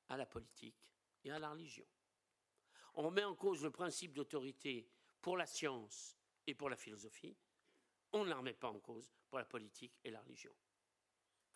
[0.09, 0.77] à la politique
[1.25, 1.87] et à la religion.
[2.95, 4.89] On met en cause le principe d'autorité
[5.21, 6.17] pour la science
[6.47, 7.37] et pour la philosophie,
[8.13, 10.55] on ne la remet pas en cause pour la politique et la religion.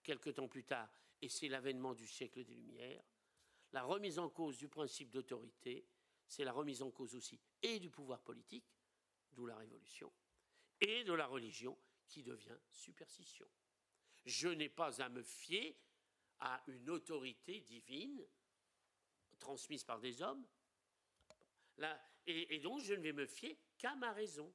[0.03, 0.89] Quelque temps plus tard,
[1.20, 3.05] et c'est l'avènement du siècle des Lumières,
[3.72, 5.87] la remise en cause du principe d'autorité,
[6.26, 8.66] c'est la remise en cause aussi et du pouvoir politique,
[9.32, 10.12] d'où la Révolution,
[10.80, 11.76] et de la religion
[12.07, 13.49] qui devient superstition.
[14.24, 15.76] Je n'ai pas à me fier
[16.39, 18.24] à une autorité divine
[19.39, 20.47] transmises par des hommes.
[22.27, 24.53] Et, donc, je ne vais me fier qu'à ma raison.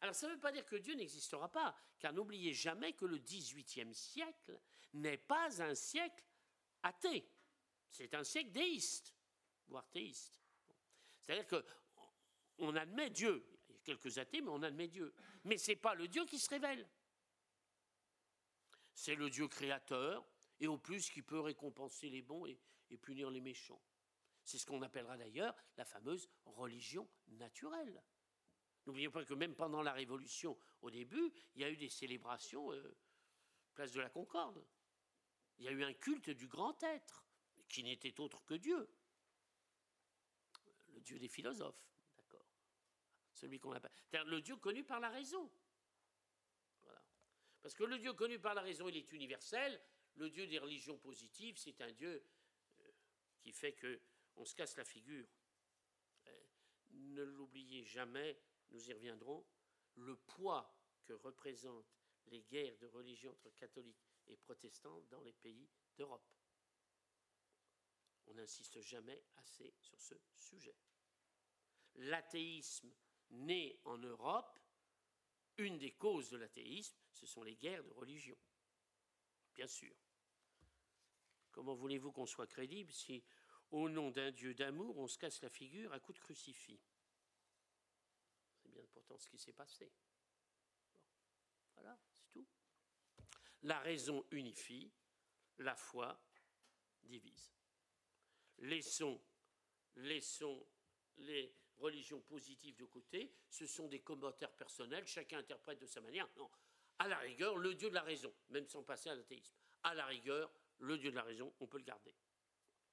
[0.00, 3.18] Alors, ça ne veut pas dire que Dieu n'existera pas, car n'oubliez jamais que le
[3.18, 4.60] XVIIIe siècle
[4.92, 6.24] n'est pas un siècle
[6.82, 7.28] athée.
[7.90, 9.14] C'est un siècle déiste,
[9.68, 10.40] voire théiste.
[11.20, 11.46] C'est-à-dire
[12.58, 13.44] qu'on admet Dieu.
[13.68, 15.14] Il y a quelques athées, mais on admet Dieu.
[15.44, 16.86] Mais ce n'est pas le Dieu qui se révèle.
[18.94, 20.24] C'est le Dieu créateur,
[20.60, 22.58] et au plus qui peut récompenser les bons et,
[23.02, 23.80] punir les méchants.
[24.46, 28.00] C'est ce qu'on appellera d'ailleurs la fameuse religion naturelle.
[28.86, 32.72] N'oubliez pas que même pendant la Révolution, au début, il y a eu des célébrations
[32.72, 32.96] euh,
[33.74, 34.64] place de la Concorde.
[35.58, 37.26] Il y a eu un culte du grand être,
[37.68, 38.88] qui n'était autre que Dieu.
[40.94, 41.84] Le Dieu des philosophes,
[42.16, 42.46] d'accord
[43.32, 43.90] Celui qu'on appelle.
[44.26, 45.50] Le Dieu connu par la raison.
[47.62, 49.82] Parce que le Dieu connu par la raison, il est universel.
[50.14, 52.24] Le Dieu des religions positives, c'est un Dieu
[52.78, 52.92] euh,
[53.40, 54.00] qui fait que
[54.36, 55.26] on se casse la figure.
[56.26, 56.46] Euh,
[56.90, 58.38] ne l'oubliez jamais,
[58.70, 59.44] nous y reviendrons,
[59.96, 60.74] le poids
[61.04, 66.28] que représentent les guerres de religion entre catholiques et protestants dans les pays d'Europe.
[68.26, 70.76] On n'insiste jamais assez sur ce sujet.
[71.94, 72.92] L'athéisme
[73.30, 74.58] né en Europe,
[75.58, 78.36] une des causes de l'athéisme, ce sont les guerres de religion.
[79.54, 79.94] Bien sûr.
[81.50, 83.24] Comment voulez-vous qu'on soit crédible si,
[83.70, 86.80] au nom d'un Dieu d'amour, on se casse la figure à coups de crucifix
[88.62, 89.90] C'est bien pourtant ce qui s'est passé.
[91.74, 92.46] Voilà, c'est tout.
[93.62, 94.90] La raison unifie,
[95.58, 96.20] la foi
[97.02, 97.52] divise.
[98.58, 99.20] Laissons,
[99.96, 100.66] laissons
[101.18, 106.28] les religions positives de côté, ce sont des commentaires personnels, chacun interprète de sa manière.
[106.36, 106.50] Non,
[106.98, 109.54] à la rigueur, le Dieu de la raison, même sans passer à l'athéisme.
[109.82, 112.14] À la rigueur, le Dieu de la raison, on peut le garder.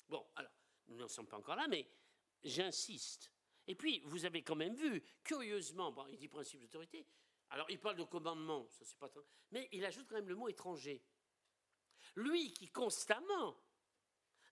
[0.09, 0.51] Bon, alors,
[0.93, 1.87] nous n'en sommes pas encore là, mais
[2.43, 3.31] j'insiste.
[3.67, 7.05] Et puis, vous avez quand même vu, curieusement, il dit principe d'autorité,
[7.49, 9.21] alors il parle de commandement, ça c'est pas très...
[9.51, 11.03] Mais il ajoute quand même le mot étranger.
[12.15, 13.57] Lui qui constamment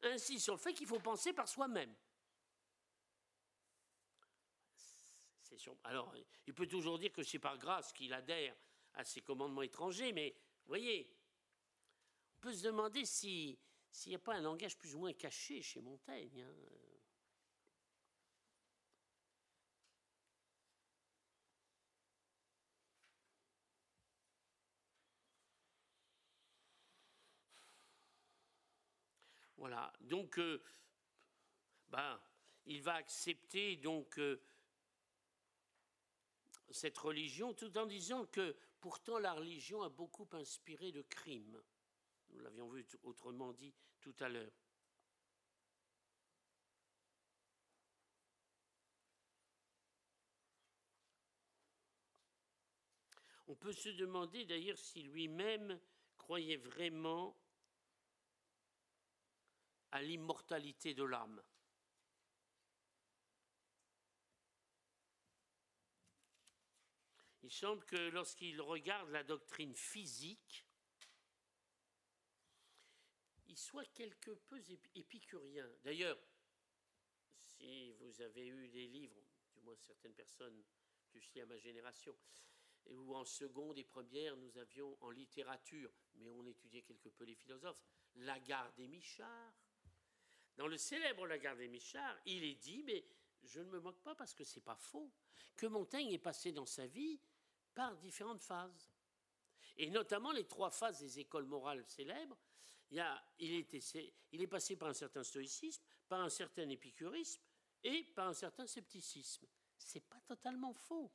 [0.04, 1.96] insiste sur le fait qu'il faut penser par soi-même.
[5.84, 6.16] Alors,
[6.48, 8.56] il peut toujours dire que c'est par grâce qu'il adhère
[8.94, 10.34] à ces commandements étrangers, mais
[10.64, 11.14] vous voyez,
[12.38, 13.06] on peut se demander
[13.92, 16.42] s'il n'y a pas un langage plus ou moins caché chez Montaigne.
[16.42, 16.56] Hein.
[29.62, 30.60] Voilà, donc, euh,
[31.90, 32.20] ben,
[32.66, 34.42] il va accepter donc euh,
[36.72, 41.62] cette religion tout en disant que pourtant la religion a beaucoup inspiré de crimes.
[42.32, 44.52] Nous l'avions vu autrement dit tout à l'heure.
[53.48, 55.78] On peut se demander d'ailleurs si lui-même
[56.18, 57.38] croyait vraiment
[59.92, 61.44] à l'immortalité de l'âme.
[67.44, 70.66] Il semble que lorsqu'il regarde la doctrine physique,
[73.52, 74.62] il soit quelque peu
[74.96, 75.70] épicurien.
[75.84, 76.18] D'ailleurs,
[77.36, 79.22] si vous avez eu des livres,
[79.54, 80.64] du moins certaines personnes
[81.10, 82.16] plus liées à ma génération,
[82.88, 87.36] où en seconde et première nous avions en littérature, mais on étudiait quelque peu les
[87.36, 87.84] philosophes,
[88.16, 89.54] Lagarde et Michard,
[90.56, 93.06] dans le célèbre Lagarde des Michards, il est dit, mais
[93.44, 95.12] je ne me moque pas parce que c'est pas faux,
[95.58, 97.20] que Montaigne est passé dans sa vie
[97.74, 98.94] par différentes phases.
[99.76, 102.38] Et notamment les trois phases des écoles morales célèbres.
[102.92, 103.54] Il,
[104.34, 107.42] est, passé par un certain stoïcisme, par un certain épicurisme
[107.84, 109.48] et par un certain scepticisme.
[109.78, 111.12] C'est pas totalement faux.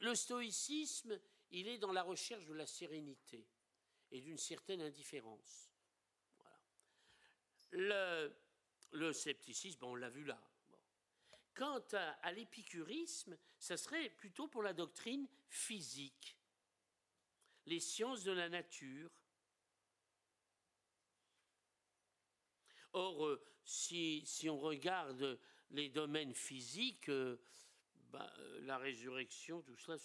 [0.00, 1.18] Le stoïcisme,
[1.50, 3.48] il est dans la recherche de la sérénité
[4.10, 5.70] et d'une certaine indifférence.
[7.72, 8.32] Le,
[9.12, 10.40] scepticisme, on l'a vu là.
[11.54, 16.38] Quant à, l'épicurisme, ça serait plutôt pour la doctrine physique,
[17.66, 19.10] les sciences de la nature.
[22.94, 25.40] Or, si, on regarde
[25.70, 27.36] les domaines physiques, euh,
[28.10, 29.96] bah, euh, la résurrection, tout cela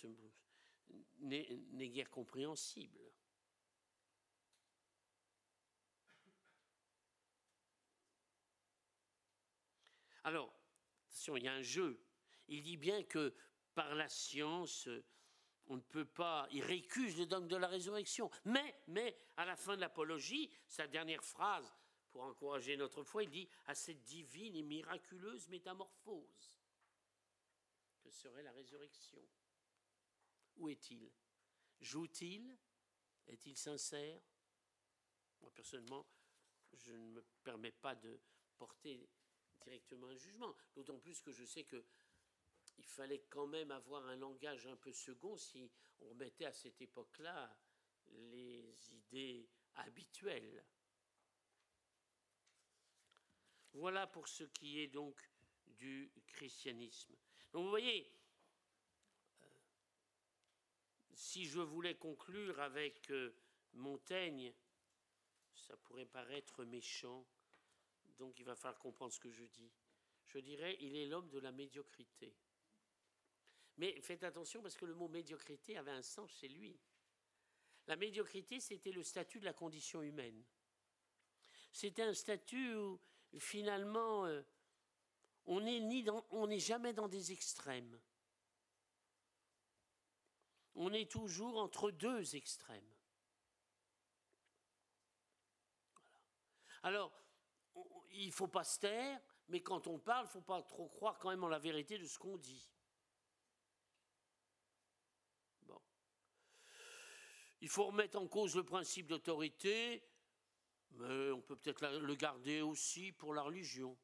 [1.20, 3.00] n'est guère compréhensible.
[10.24, 10.52] Alors,
[11.08, 12.04] attention, il y a un jeu.
[12.48, 13.36] Il dit bien que
[13.76, 14.90] par la science,
[15.68, 16.48] on ne peut pas.
[16.52, 18.32] Il récuse le dogme de la résurrection.
[18.46, 21.72] Mais, mais, à la fin de l'apologie, sa dernière phrase
[22.12, 26.60] pour encourager notre foi, il dit à cette divine et miraculeuse métamorphose
[28.02, 29.22] que serait la résurrection.
[30.58, 31.12] Où est-il?
[31.80, 32.58] Joue-t-il?
[33.28, 34.22] Est-il sincère?
[35.42, 36.06] Moi, personnellement,
[36.74, 38.20] je ne me permets pas de
[38.58, 39.10] porter
[39.62, 41.86] directement un jugement, d'autant plus que je sais que
[42.78, 46.82] il fallait quand même avoir un langage un peu second si on remettait à cette
[46.82, 47.54] époque-là
[48.08, 50.64] les idées habituelles.
[53.74, 55.20] Voilà pour ce qui est donc
[55.66, 57.16] du christianisme.
[57.52, 58.12] Donc vous voyez,
[59.42, 59.48] euh,
[61.14, 63.34] si je voulais conclure avec euh,
[63.74, 64.54] Montaigne,
[65.54, 67.28] ça pourrait paraître méchant,
[68.18, 69.72] donc il va falloir comprendre ce que je dis.
[70.28, 72.36] Je dirais, il est l'homme de la médiocrité.
[73.78, 76.80] Mais faites attention parce que le mot médiocrité avait un sens chez lui.
[77.88, 80.44] La médiocrité, c'était le statut de la condition humaine.
[81.72, 83.00] C'était un statut où
[83.38, 84.44] finalement euh,
[85.46, 85.62] on
[86.48, 88.00] n'est jamais dans des extrêmes.
[90.76, 92.96] On est toujours entre deux extrêmes.
[96.84, 97.12] Alors,
[98.12, 100.88] il ne faut pas se taire, mais quand on parle, il ne faut pas trop
[100.88, 102.70] croire quand même en la vérité de ce qu'on dit.
[105.64, 105.82] Bon.
[107.62, 110.09] Il faut remettre en cause le principe d'autorité,
[110.92, 113.98] mais on peut peut-être le garder aussi pour la religion.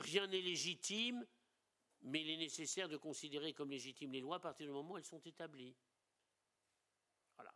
[0.00, 1.26] Rien n'est légitime,
[2.02, 4.98] mais il est nécessaire de considérer comme légitimes les lois à partir du moment où
[4.98, 5.76] elles sont établies.
[7.36, 7.52] Voilà.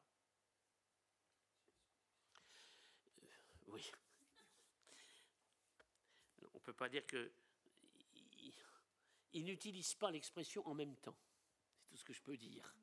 [3.18, 3.26] Euh,
[3.68, 3.92] oui.
[6.52, 7.32] On ne peut pas dire que.
[9.34, 11.16] Il n'utilise pas l'expression en même temps.
[11.78, 12.76] C'est tout ce que je peux dire.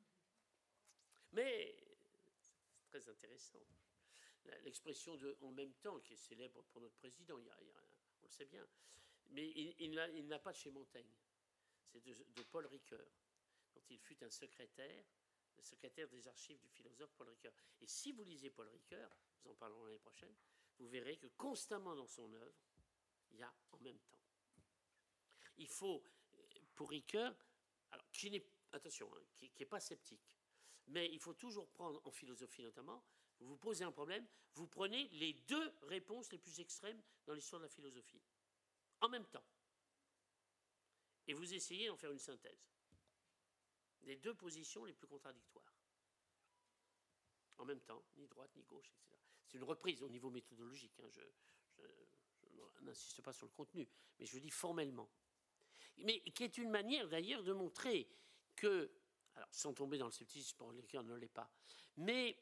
[1.32, 1.76] Mais
[2.90, 3.60] très intéressant.
[4.64, 7.48] L'expression de en même temps, qui est célèbre pour notre président, il
[8.22, 8.66] on le sait bien.
[9.28, 11.14] Mais il, n'a pas chez Montaigne.
[11.86, 13.06] C'est de, Paul Ricoeur,
[13.74, 15.04] dont il fut un secrétaire,
[15.56, 17.52] le secrétaire des archives du philosophe Paul Ricoeur.
[17.80, 19.10] Et si vous lisez Paul Ricoeur,
[19.44, 20.34] nous en parlerons l'année prochaine,
[20.78, 22.58] vous verrez que constamment dans son œuvre,
[23.30, 24.18] il y a en même temps.
[25.58, 26.02] Il faut,
[26.74, 27.36] pour Ricoeur,
[27.92, 30.22] alors, qui n'est, attention, hein, qui n'est pas sceptique,
[30.90, 33.02] mais il faut toujours prendre, en philosophie notamment,
[33.40, 37.66] vous posez un problème, vous prenez les deux réponses les plus extrêmes dans l'histoire de
[37.66, 38.20] la philosophie
[39.00, 39.44] en même temps.
[41.26, 42.70] Et vous essayez d'en faire une synthèse
[44.02, 45.74] des deux positions les plus contradictoires.
[47.58, 49.14] En même temps, ni droite ni gauche, etc.
[49.46, 50.98] C'est une reprise au niveau méthodologique.
[51.00, 51.08] Hein.
[51.10, 51.20] Je,
[52.82, 53.86] n'insiste pas sur le contenu,
[54.18, 55.10] mais je dis formellement.
[55.98, 58.08] Mais qui est une manière d'ailleurs de montrer
[58.56, 58.90] que,
[59.36, 61.50] alors sans tomber dans le scepticisme pour lesquels on ne l'est pas,
[61.96, 62.36] mais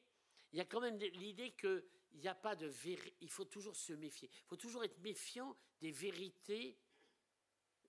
[0.52, 1.84] il y a quand même l'idée qu'il
[2.14, 3.16] n'y a pas de vérité.
[3.20, 4.30] Il faut toujours se méfier.
[4.32, 6.78] Il faut toujours être méfiant des vérités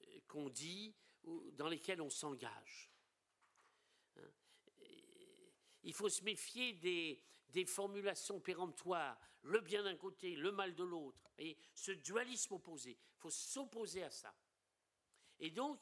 [0.01, 0.93] euh, qu'on dit
[1.23, 2.91] ou dans lesquelles on s'engage.
[4.17, 4.21] Hein?
[5.83, 10.83] Il faut se méfier des, des, formulations péremptoires, le bien d'un côté, le mal de
[10.83, 11.29] l'autre.
[11.37, 14.35] Et ce dualisme opposé, il faut s'opposer à ça.
[15.39, 15.81] Et donc,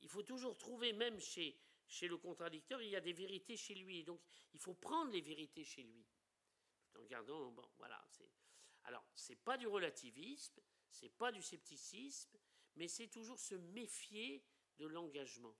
[0.00, 1.56] il faut toujours trouver, même chez,
[1.92, 4.02] chez le contradicteur, il y a des vérités chez lui.
[4.02, 4.20] donc,
[4.54, 6.06] il faut prendre les vérités chez lui.
[6.98, 8.02] En gardant, bon, voilà.
[8.84, 12.38] Alors, c'est pas du relativisme, c'est pas du scepticisme,
[12.76, 14.42] mais c'est toujours se méfier
[14.78, 15.54] de l'engagement.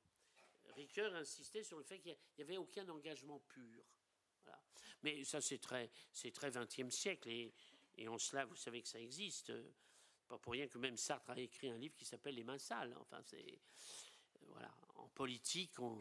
[0.75, 3.85] Ricoeur insistait sur le fait qu'il n'y avait aucun engagement pur.
[5.03, 9.01] Mais ça, c'est très, c'est très 20e siècle, et, en cela, vous savez que ça
[9.01, 9.53] existe.
[10.29, 12.97] Pas pour rien que même Sartre a écrit un livre qui s'appelle Les mains sales.
[12.99, 13.61] Enfin, c'est
[15.15, 15.99] politique, on,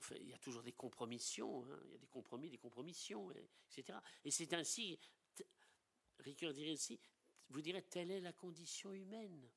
[0.00, 1.80] fait, il y a toujours des compromissions, hein.
[1.86, 3.30] il y a des compromis, des compromissions,
[3.70, 3.98] etc.
[4.24, 4.98] Et c'est ainsi,
[6.20, 7.00] Ricoeur dirait aussi,
[7.50, 9.50] vous direz, telle est la condition humaine.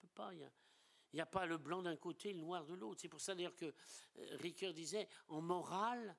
[0.00, 0.50] Peut pas, il
[1.14, 3.00] n'y a, pas le blanc d'un côté le noir de l'autre.
[3.00, 6.16] C'est pour ça d'ailleurs que euh, Ricoeur disait, en morale,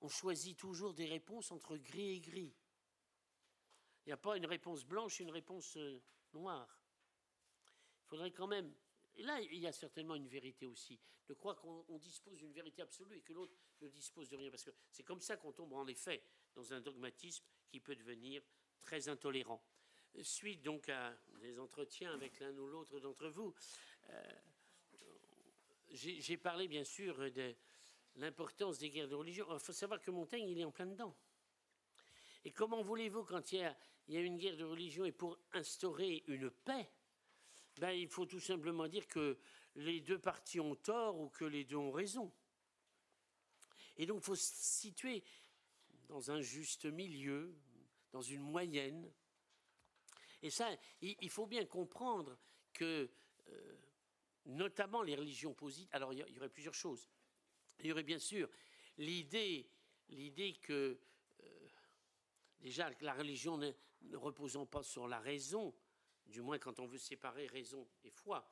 [0.00, 2.54] on choisit toujours des réponses entre gris et gris.
[4.04, 6.02] Il n'y a pas une réponse blanche et une réponse euh,
[6.32, 6.80] noire.
[8.04, 8.74] Il faudrait quand même
[9.20, 10.98] et là, il y a certainement une vérité aussi,
[11.28, 13.52] de croire qu'on dispose d'une vérité absolue et que l'autre
[13.82, 14.50] ne dispose de rien.
[14.50, 16.22] Parce que c'est comme ça qu'on tombe en effet
[16.54, 18.42] dans un dogmatisme qui peut devenir
[18.80, 19.62] très intolérant.
[20.22, 23.54] Suite donc à des entretiens avec l'un ou l'autre d'entre vous,
[24.08, 24.22] euh,
[25.90, 27.54] j'ai parlé bien sûr de
[28.16, 29.46] l'importance des guerres de religion.
[29.52, 31.14] Il faut savoir que Montaigne, il est en plein dedans.
[32.46, 33.76] Et comment voulez-vous, quand il y, a,
[34.08, 36.90] il y a une guerre de religion et pour instaurer une paix,
[37.78, 39.38] ben, il faut tout simplement dire que
[39.76, 42.32] les deux parties ont tort ou que les deux ont raison.
[43.96, 45.22] Et donc il faut situer
[46.08, 47.54] dans un juste milieu,
[48.12, 49.10] dans une moyenne.
[50.42, 52.38] Et ça, il, faut bien comprendre
[52.72, 53.10] que,
[53.48, 53.76] euh,
[54.46, 57.10] notamment les religions positives, alors il y aurait plusieurs choses.
[57.78, 58.48] Il y aurait bien sûr
[59.00, 59.68] l'idée,
[60.08, 60.98] l'idée que
[61.42, 61.68] euh,
[62.60, 63.72] déjà la religion ne,
[64.14, 65.74] reposant pas sur la raison,
[66.30, 68.48] du moins quand on veut séparer raison et foi,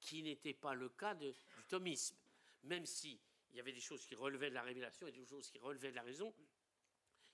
[0.00, 1.32] qui n'était pas le cas du
[1.68, 2.16] thomisme,
[2.64, 3.20] même si
[3.50, 5.90] il y avait des choses qui relevaient de la révélation et des choses qui relevaient
[5.90, 6.34] de la raison,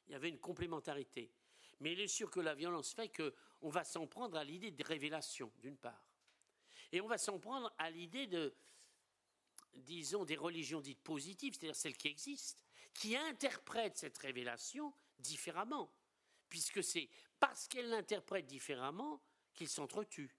[0.07, 1.33] il y avait une complémentarité.
[1.81, 4.83] Mais il est sûr que la violence fait qu'on va s'en prendre à l'idée de
[4.83, 6.09] révélation, d'une part.
[6.91, 8.55] Et on va s'en prendre à l'idée de,
[9.75, 12.63] disons, des religions dites positives, c'est-à-dire celles qui existent,
[12.95, 15.93] qui interprètent cette révélation différemment,
[16.49, 17.09] puisque c'est
[17.39, 19.23] parce qu'elles l'interprètent différemment
[19.59, 20.31] qu'ils s'entretuent.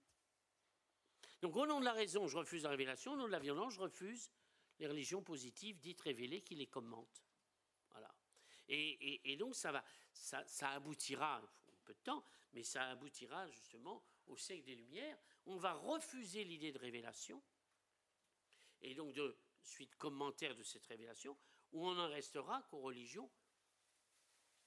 [1.41, 3.74] Donc au nom de la raison, je refuse la révélation, au nom de la violence,
[3.74, 4.32] je refuse
[4.80, 7.26] les religions positives dites révélées qui les commentent.
[7.91, 8.09] Voilà.
[8.70, 14.38] Et, donc ça, va, ça, aboutira, un peu de temps, mais ça aboutira justement au
[14.38, 15.17] siècle des Lumières.
[15.47, 17.43] On va refuser l'idée de révélation,
[18.82, 21.38] et donc de suite commentaire de cette révélation,
[21.74, 23.30] où on en restera qu'aux religions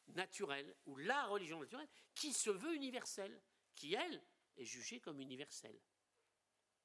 [0.09, 3.40] naturelles, ou la religion naturelle, qui se veut universelle,
[3.74, 4.22] qui, elle,
[4.57, 5.78] est jugée comme universelle.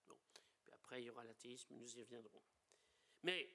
[0.08, 0.18] Bon.
[0.64, 2.42] Puis après, il y aura l'athéisme, nous y reviendrons.
[3.24, 3.50] Mais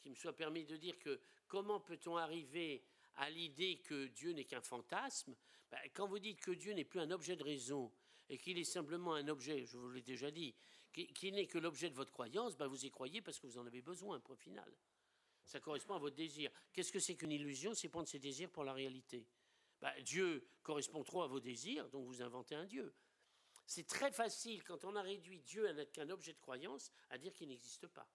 [0.00, 2.84] qu'il me soit permis de dire que comment peut-on arriver
[3.16, 5.34] à l'idée que Dieu n'est qu'un fantasme?
[5.70, 7.92] Ben, Quand vous dites que Dieu n'est plus un objet de raison
[8.28, 10.54] et qu'il est simplement un objet, je vous l'ai déjà dit,
[10.92, 13.66] qui, n'est que l'objet de votre croyance, ben, vous y croyez parce que vous en
[13.66, 14.70] avez besoin, point final.
[15.44, 16.50] Ça correspond à votre désir.
[16.72, 17.74] Qu'est-ce que c'est qu'une illusion?
[17.74, 19.26] C'est prendre ses désirs pour la réalité.
[19.80, 22.94] Ben, Dieu correspond trop à vos désirs, donc vous inventez un Dieu.
[23.66, 27.18] C'est très facile, quand on a réduit Dieu à n'être qu'un objet de croyance, à
[27.18, 28.08] dire qu'il n'existe pas.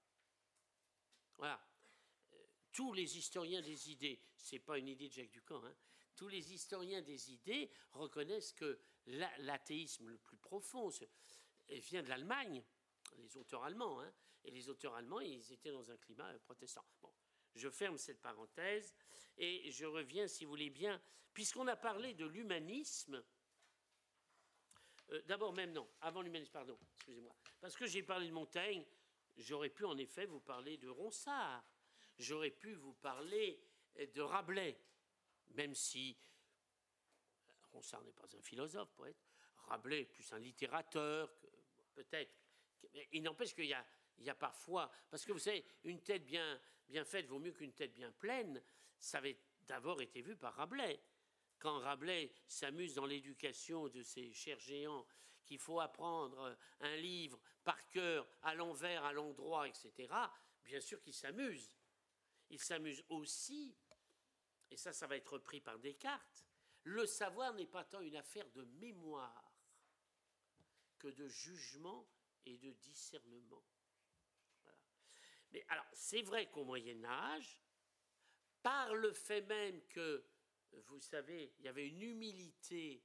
[1.36, 1.62] Voilà.
[2.34, 2.38] Euh,
[2.72, 5.76] tous les historiens des idées, ce n'est pas une idée de Jacques Ducamp, hein,
[6.16, 10.89] tous les historiens des idées reconnaissent que l'athéisme le plus profond
[11.70, 12.64] vient de l'Allemagne,
[13.18, 16.86] les auteurs allemands, hein, et les auteurs allemands, ils étaient dans un climat protestant.
[17.02, 17.12] Bon,
[17.56, 18.95] je ferme cette parenthèse
[19.38, 21.02] et je reviens, si vous voulez bien,
[21.34, 23.24] puisqu'on a parlé de l'humanisme.
[25.12, 28.86] Euh, d'abord, même non, avant l'humanisme, pardon, excusez-moi, parce que j'ai parlé de Montaigne,
[29.38, 31.64] J'aurais pu en effet vous parler de Ronsard,
[32.18, 33.59] j'aurais pu vous parler
[33.95, 34.80] de Rabelais,
[35.51, 36.18] même si
[37.72, 39.18] Ronsard n'est pas un philosophe, poète,
[39.68, 41.32] Rabelais est plus un littérateur,
[41.93, 42.36] peut-être.
[43.12, 43.74] Il n'empêche qu'il y
[44.30, 46.59] a, parfois, parce que vous savez, une tête bien
[47.05, 48.62] faite vaut mieux qu'une tête bien pleine,
[48.99, 51.01] ça avait d'abord été vu par Rabelais.
[51.62, 55.05] Quand Rabelais s'amuse dans l'éducation de ces chers géants
[55.45, 60.12] qu'il faut apprendre un livre par cœur, à l'envers, à l'endroit, etc.,
[60.64, 61.70] bien sûr qu'il s'amuse.
[62.49, 63.78] Il s'amuse aussi,
[64.72, 66.47] et ça, ça va être repris par Descartes,
[66.84, 69.53] le savoir n'est pas tant une affaire de mémoire
[70.97, 72.09] que de jugement
[72.43, 73.64] et de discernement.
[75.51, 77.62] Mais alors, c'est vrai qu'au Moyen Âge,
[78.64, 80.26] par le fait même que,
[80.88, 83.04] vous savez, il y avait une humilité,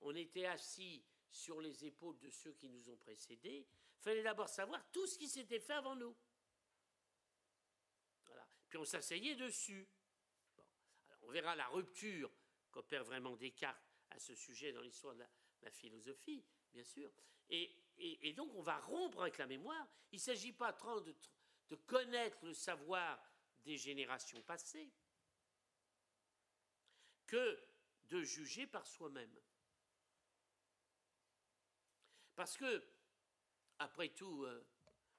[0.00, 3.66] on était assis sur les épaules de ceux qui nous ont précédés,
[3.98, 6.16] il fallait d'abord savoir tout ce qui s'était fait avant nous.
[8.68, 9.88] Puis on s'asseyait dessus.
[11.22, 12.30] on verra la rupture
[12.70, 15.24] qu'opère vraiment Descartes à ce sujet dans l'histoire de
[15.62, 17.10] la, philosophie, bien sûr.
[17.50, 19.86] Et, donc on va rompre avec la mémoire.
[20.12, 21.14] Il ne s'agit pas de,
[21.70, 23.22] de connaître le savoir
[23.64, 24.90] des générations passées
[27.28, 27.62] que
[28.06, 29.38] de juger par soi-même.
[32.34, 32.84] Parce que,
[33.78, 34.66] après tout, euh,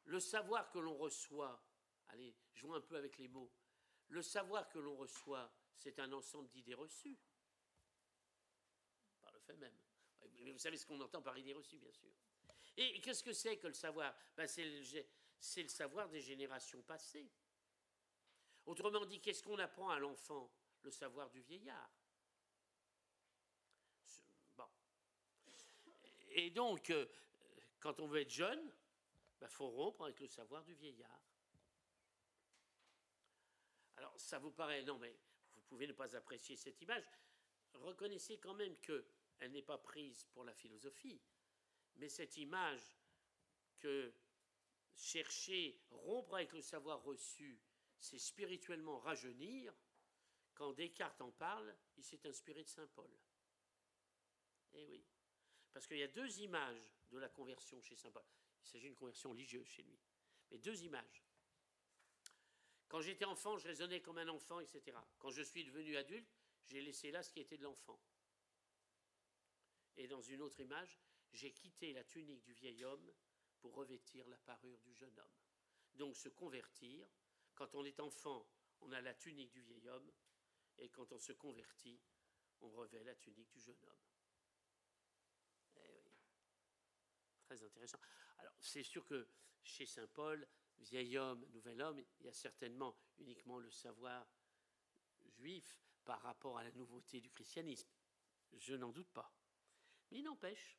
[0.06, 1.64] le savoir que l'on reçoit,
[2.10, 3.52] allez, jouons un peu avec les mots,
[4.10, 7.18] le savoir que l'on reçoit, c'est un ensemble d'idées reçues,
[9.22, 9.78] par le fait même.
[10.42, 12.10] Mais vous savez ce qu'on entend par idées reçues, bien sûr.
[12.76, 14.16] Et qu'est-ce que c'est que le savoir?
[14.36, 14.82] Ben, C'est le,
[15.62, 17.30] le savoir des générations passées.
[18.66, 20.52] Autrement dit, qu'est-ce qu'on apprend à l'enfant?
[20.84, 21.90] Le savoir du vieillard.
[26.32, 27.06] Et donc, euh,
[27.80, 31.22] quand on veut être jeune, il bah, faut rompre avec le savoir du vieillard.
[33.98, 35.16] Alors, ça vous paraît, non, mais
[35.54, 37.04] vous pouvez ne pas apprécier cette image.
[37.74, 41.22] Reconnaissez quand même qu'elle n'est pas prise pour la philosophie,
[41.96, 42.98] mais cette image
[43.80, 44.14] que
[44.96, 47.60] chercher, rompre avec le savoir reçu,
[48.00, 49.74] c'est spirituellement rajeunir,
[50.60, 53.10] quand Descartes en parle, il s'est inspiré de Saint Paul.
[54.74, 55.02] Eh oui.
[55.72, 58.26] Parce qu'il y a deux images de la conversion chez Saint Paul.
[58.62, 59.98] Il s'agit d'une conversion religieuse chez lui.
[60.52, 61.24] Mais deux images.
[62.90, 64.98] Quand j'étais enfant, je raisonnais comme un enfant, etc.
[65.18, 66.30] Quand je suis devenu adulte,
[66.68, 67.98] j'ai laissé là ce qui était de l'enfant.
[69.96, 71.00] Et dans une autre image,
[71.32, 73.14] j'ai quitté la tunique du vieil homme
[73.60, 75.40] pour revêtir la parure du jeune homme.
[75.94, 77.08] Donc se convertir,
[77.56, 78.46] quand on est enfant,
[78.82, 80.12] on a la tunique du vieil homme,
[80.80, 82.00] et quand on se convertit,
[82.62, 84.04] on revêt la tunique du jeune homme.
[85.78, 86.12] Eh.
[87.42, 88.00] Très intéressant.
[88.38, 89.28] Alors, c'est sûr que
[89.62, 90.48] chez Saint Paul,
[90.80, 94.28] vieil homme, nouvel homme, il y a certainement uniquement le savoir
[95.26, 97.90] juif par rapport à la nouveauté du christianisme.
[98.54, 99.32] Je n'en doute pas.
[100.10, 100.78] Mais il n'empêche.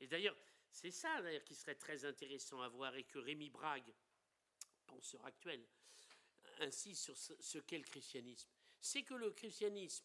[0.00, 0.36] Et d'ailleurs,
[0.70, 3.92] c'est ça d'ailleurs qui serait très intéressant à voir et que Rémi Brague,
[4.86, 5.66] penseur actuel,
[6.62, 8.48] insiste sur ce qu'est le christianisme.
[8.80, 10.04] C'est que le christianisme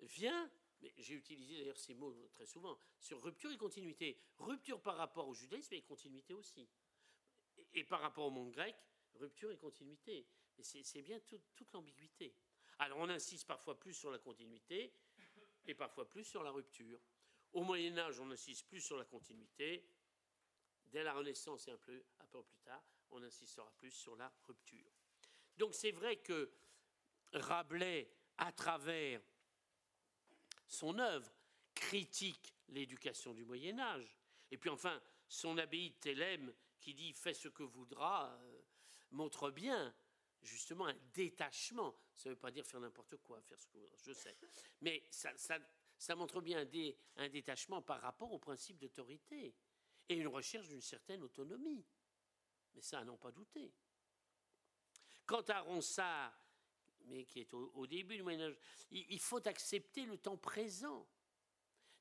[0.00, 0.50] vient,
[0.80, 4.18] mais j'ai utilisé d'ailleurs ces mots très souvent, sur rupture et continuité.
[4.38, 6.68] Rupture par rapport au judaïsme et continuité aussi.
[7.74, 8.76] Et, par rapport au monde grec,
[9.14, 10.26] rupture et continuité.
[10.62, 12.34] C'est bien toute l'ambiguïté.
[12.78, 14.94] Alors on insiste parfois plus sur la continuité
[15.66, 17.00] et parfois plus sur la rupture.
[17.52, 19.86] Au Moyen Âge, on insiste plus sur la continuité.
[20.86, 22.02] Dès la Renaissance et un peu
[22.42, 24.90] plus tard, on insistera plus sur la rupture.
[25.56, 26.50] Donc c'est vrai que
[27.32, 29.20] Rabelais, à travers
[30.66, 31.30] son œuvre,
[31.74, 34.18] critique l'éducation du Moyen Âge.
[34.50, 38.62] Et puis enfin, son abbaye de Thélème, qui dit Fais ce que voudra, euh,
[39.10, 39.94] montre bien
[40.42, 41.94] justement un détachement.
[42.14, 44.36] Ça ne veut pas dire faire n'importe quoi, faire ce que je sais.
[44.80, 46.66] Mais ça, montre bien
[47.16, 49.54] un, détachement par rapport au principe d'autorité
[50.08, 51.84] et une recherche d'une certaine autonomie.
[52.74, 53.72] Mais ça, à n'en pas douter.
[55.30, 56.36] Quant à Ronsard,
[57.04, 58.56] mais qui est au, début du Moyen Âge,
[58.90, 61.06] il, faut accepter le temps présent.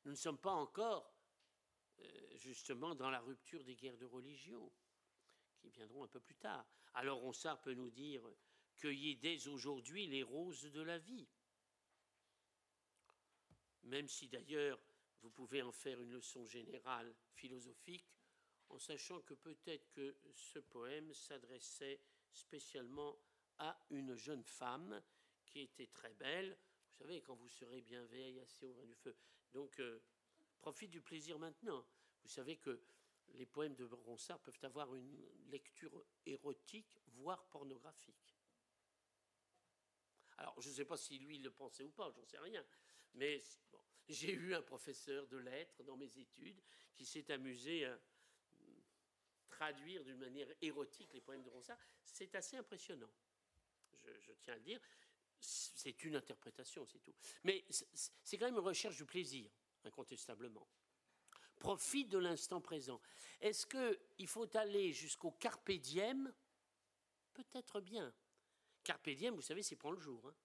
[0.03, 1.13] Nous ne sommes pas encore
[1.99, 4.71] euh, justement dans la rupture des guerres de religion,
[5.59, 6.65] qui viendront un peu plus tard.
[6.95, 8.23] Alors Ronsard peut nous dire
[8.77, 11.27] cueillez dès aujourd'hui les roses de la vie.
[13.83, 14.79] Même si d'ailleurs
[15.21, 18.11] vous pouvez en faire une leçon générale philosophique,
[18.69, 22.01] en sachant que peut-être que ce poème s'adressait
[22.31, 23.17] spécialement
[23.57, 25.01] à une jeune femme
[25.45, 26.57] qui était très belle.
[26.91, 29.15] Vous savez, quand vous serez bien veille, assis au vin du feu.
[29.53, 29.99] Donc, euh,
[30.59, 31.85] profite du plaisir maintenant.
[32.23, 32.81] Vous savez que
[33.33, 35.17] les poèmes de Ronsard peuvent avoir une
[35.49, 38.35] lecture érotique, voire pornographique.
[40.37, 42.65] Alors, je ne sais pas si lui le pensait ou pas, j'en sais rien.
[43.13, 43.41] Mais
[44.07, 46.61] j'ai eu un professeur de lettres dans mes études
[46.95, 47.85] qui s'est amusé
[49.49, 51.77] traduire d'une manière érotique les poèmes de Ronsard.
[52.03, 53.09] C'est assez impressionnant
[54.19, 54.79] je, tiens à le dire,
[55.39, 57.13] c'est une interprétation, c'est tout.
[57.43, 59.49] Mais c'est quand même une recherche du plaisir,
[59.85, 60.67] incontestablement.
[61.59, 63.01] Profite de l'instant présent.
[63.41, 66.33] Est-ce qu'il faut aller jusqu'au carpe diem?
[67.33, 68.13] Peut-être bien.
[68.83, 70.25] Carpe diem, vous savez, c'est prendre le jour.
[70.27, 70.35] Hein.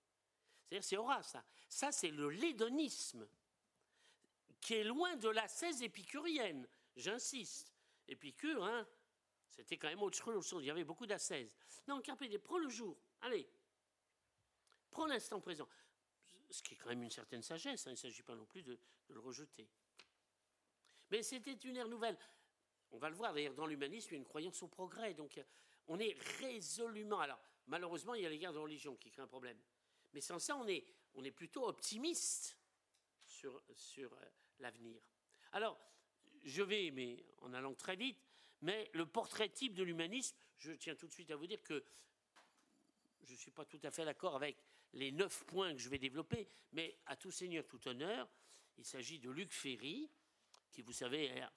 [0.63, 1.45] C'est-à-dire, c'est Horace, ça.
[1.69, 3.29] Ça, c'est le lédonisme,
[4.61, 7.74] qui est loin de la 16 épicurienne, j'insiste.
[8.09, 8.87] Épicure, hein,
[9.51, 11.57] c'était quand même autre chose, il y avait beaucoup d'ascèse.
[11.87, 12.97] Non, carpe diem, prends le jour.
[13.21, 13.49] Allez,
[14.91, 15.69] prends l'instant présent.
[16.51, 18.63] Ce qui est quand même une certaine sagesse, hein, il ne s'agit pas non plus
[18.63, 18.79] de,
[19.09, 19.69] le rejeter.
[21.11, 22.19] Mais c'était une ère nouvelle.
[22.91, 25.15] On va le voir d'ailleurs dans l'humanisme, il y a une croyance au progrès.
[25.15, 25.41] Donc
[25.87, 27.21] on est résolument.
[27.21, 29.59] Alors malheureusement, il y a les guerres de religion qui créent un problème.
[30.13, 32.57] Mais sans ça, on est, on est plutôt optimiste
[33.27, 34.27] sur, sur euh,
[34.61, 35.03] l'avenir.
[35.53, 35.79] Alors,
[36.45, 38.19] je vais, mais en allant très vite,
[38.61, 41.85] mais le portrait type de l'humanisme, je tiens tout de suite à vous dire que
[43.23, 44.57] je ne suis pas tout à fait d'accord avec
[44.93, 48.29] les neuf points que je vais développer, mais à tout seigneur, tout honneur,
[48.77, 50.11] il s'agit de Luc Ferry,
[50.71, 51.53] qui, vous savez, a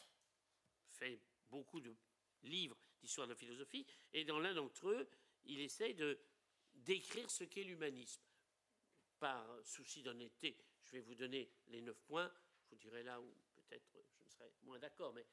[0.91, 1.19] fait
[1.49, 1.95] beaucoup de
[2.43, 5.09] livres d'histoire de la philosophie, et dans l'un d'entre eux,
[5.45, 6.19] il essaye de
[6.73, 8.21] décrire ce qu'est l'humanisme.
[9.19, 12.31] Par souci d'honnêteté, je vais vous donner les neuf points,
[12.63, 13.97] je vous dirai là où peut-être
[14.39, 15.25] je ne serai moins d'accord, mais,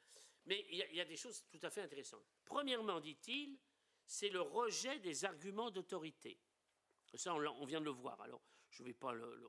[0.47, 2.26] mais il, y il y a des choses tout à fait intéressantes.
[2.44, 3.59] Premièrement, dit-il,
[4.06, 6.40] c'est le rejet des arguments d'autorité.
[7.14, 9.48] Ça, on, vient de le voir, alors je ne vais pas le, le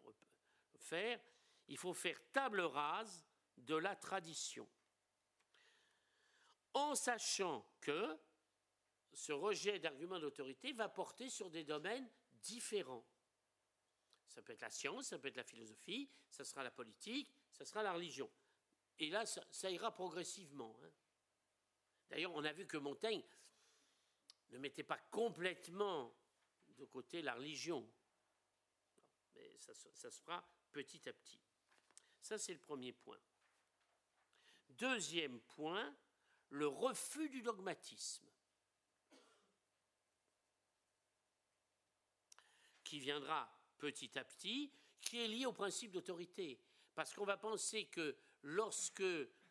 [0.78, 1.20] faire.
[1.68, 3.26] Il faut faire table rase
[3.58, 4.70] de la tradition.
[6.74, 8.20] En sachant que
[9.14, 13.06] ce rejet d'arguments d'autorité va porter sur des domaines différents.
[14.28, 17.64] Ça peut être la science, ça peut être la philosophie, ça sera la politique, ça
[17.64, 18.30] sera la religion.
[19.00, 20.78] Et là, ça, ira progressivement.
[20.84, 20.92] Hein.
[22.10, 23.24] D'ailleurs, on a vu que Montaigne,
[24.50, 26.16] ne mettez pas complètement
[26.78, 27.88] de côté la religion.
[29.36, 31.42] Mais ça, ça se fera petit à petit.
[32.22, 33.20] Ça, c'est le premier point.
[34.70, 35.96] Deuxième point,
[36.50, 38.26] le refus du dogmatisme.
[42.86, 46.58] qui viendra petit à petit, qui est lié au principe d'autorité.
[46.94, 48.16] Parce qu'on va penser que
[48.46, 49.04] lorsque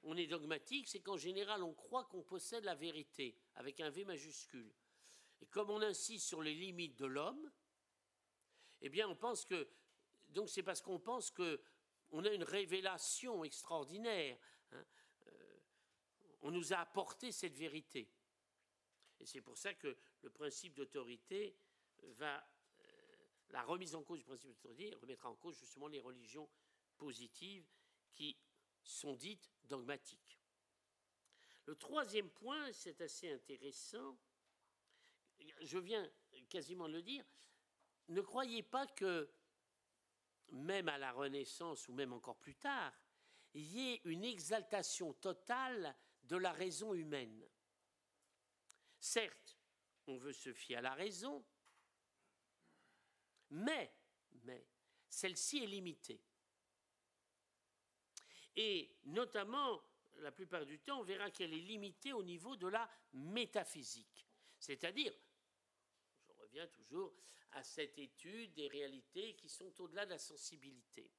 [0.04, 4.04] on est dogmatique, c'est qu'en général, on croit qu'on possède la vérité, avec un V
[4.04, 4.72] majuscule.
[5.40, 7.50] Et comme on insiste sur les limites de l'homme,
[8.80, 9.68] eh bien, on pense que.
[10.28, 14.38] Donc, c'est parce qu'on pense qu'on a une révélation extraordinaire.
[14.72, 14.84] Hein,
[15.26, 15.58] euh,
[16.42, 18.08] on nous a apporté cette vérité.
[19.20, 21.56] Et c'est pour ça que le principe d'autorité
[22.02, 22.46] va.
[22.80, 22.84] Euh,
[23.50, 26.48] la remise en cause du principe d'autorité remettra en cause justement les religions
[26.96, 27.66] positives
[28.12, 28.36] qui
[28.84, 30.38] sont dites dogmatiques.
[31.66, 34.18] Le troisième point, c'est assez intéressant,
[35.60, 36.08] je viens
[36.48, 37.24] quasiment de le dire,
[38.08, 39.30] ne croyez pas que,
[40.52, 42.92] même à la Renaissance ou même encore plus tard,
[43.54, 47.48] il y ait une exaltation totale de la raison humaine.
[48.98, 49.58] Certes,
[50.06, 51.44] on veut se fier à la raison,
[53.50, 53.94] mais,
[54.42, 54.66] mais
[55.08, 56.20] celle-ci est limitée.
[58.56, 59.82] Et notamment,
[60.16, 64.26] la plupart du temps, on verra qu'elle est limitée au niveau de la métaphysique.
[64.58, 65.12] C'est-à-dire,
[66.26, 67.12] je reviens toujours
[67.52, 71.10] à cette étude des réalités qui sont au-delà de la sensibilité.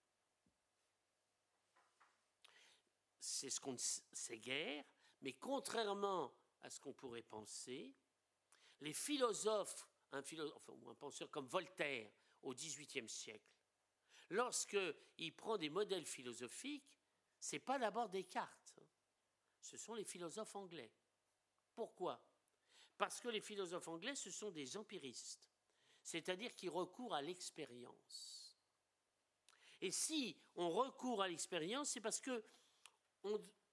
[3.20, 4.86] C'est ce qu'on sait guère,
[5.22, 7.94] mais contrairement à ce qu'on pourrait penser,
[8.82, 12.12] les philosophes, un philosophe ou un penseur comme Voltaire
[12.44, 13.52] au XVIIIe siècle,
[14.30, 16.95] lorsqu'il prend des modèles philosophiques,
[17.46, 18.88] ce n'est pas d'abord Descartes, hein.
[19.62, 20.92] ce sont les philosophes anglais.
[21.76, 22.20] Pourquoi?
[22.98, 25.48] Parce que les philosophes anglais, ce sont des empiristes,
[26.02, 28.58] c'est-à-dire qui recourent à l'expérience.
[29.80, 32.44] Et si on recourt à l'expérience, c'est parce que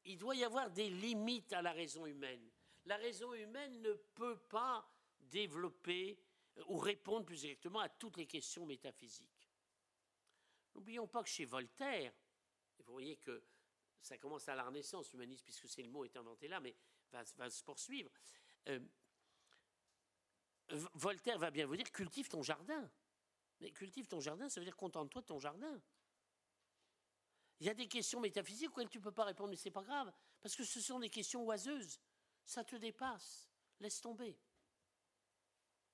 [0.05, 2.51] il doit y avoir des limites à la raison humaine.
[2.85, 4.86] La raison humaine ne peut pas
[5.19, 6.23] développer
[6.59, 9.51] euh, ou répondre plus exactement à toutes les questions métaphysiques.
[10.74, 12.12] N'oublions pas que chez Voltaire,
[12.81, 13.43] vous voyez que
[14.03, 16.74] ça commence à la Renaissance, l'humanisme, puisque c'est le mot est inventé là, mais
[17.12, 18.11] va, se poursuivre.
[18.69, 18.81] Euh,
[20.95, 22.91] Voltaire va bien vous dire cultive ton jardin.
[23.61, 25.81] Mais cultive ton jardin, ça veut dire contente-toi de ton jardin.
[27.61, 29.73] Il y a des questions métaphysiques auxquelles tu ne peux pas répondre, mais ce n'est
[29.73, 32.01] pas grave, parce que ce sont des questions oiseuses.
[32.45, 33.49] Ça te dépasse.
[33.79, 34.37] Laisse tomber.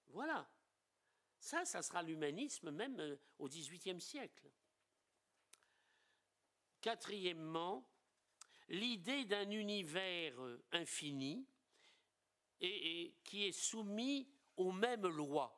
[0.09, 0.51] Voilà.
[1.41, 4.51] Ça, ça sera l'humanisme même euh, au XVIIIe siècle.
[6.81, 7.88] Quatrièmement,
[8.69, 11.47] l'idée d'un univers euh, infini
[12.61, 15.55] et, qui est soumis aux mêmes lois.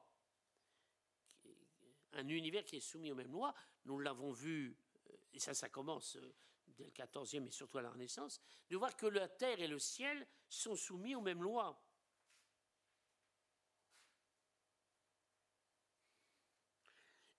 [2.12, 3.54] Un univers qui est soumis aux mêmes lois,
[3.84, 4.76] nous l'avons vu,
[5.08, 6.34] euh, et ça, ça commence euh,
[6.66, 9.78] dès le XIVe et surtout à la Renaissance, de voir que la terre et le
[9.78, 11.82] ciel sont soumis aux mêmes lois.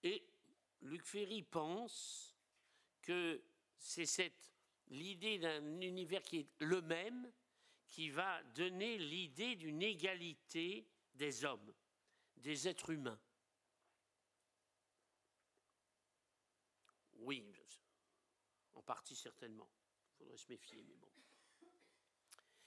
[0.03, 0.27] Et
[0.81, 2.35] Luc Ferry pense
[3.03, 3.43] que
[3.77, 4.50] c'est cette
[4.91, 7.31] l'idée d'un univers qui est le même
[7.87, 11.73] qui va donner l'idée d'une égalité des hommes,
[12.37, 13.19] des êtres humains.
[17.15, 17.45] Oui,
[18.73, 19.69] en partie certainement.
[20.09, 21.11] Il faudrait se méfier, mais bon.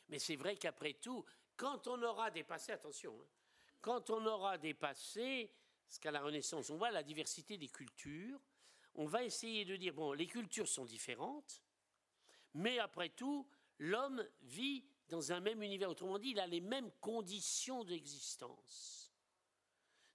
[0.08, 1.24] Mais c'est vrai qu'après tout,
[1.56, 3.26] quand on aura dépassé, attention, hein,
[3.80, 5.50] quand on aura dépassé,
[5.88, 8.40] ce qu'à la Renaissance, on voit la diversité des cultures,
[8.94, 11.63] on va essayer de dire, bon, les cultures sont différentes,
[12.54, 13.46] mais après tout,
[13.78, 15.90] l'homme vit dans un même univers.
[15.90, 19.12] Autrement dit, il a les mêmes conditions d'existence.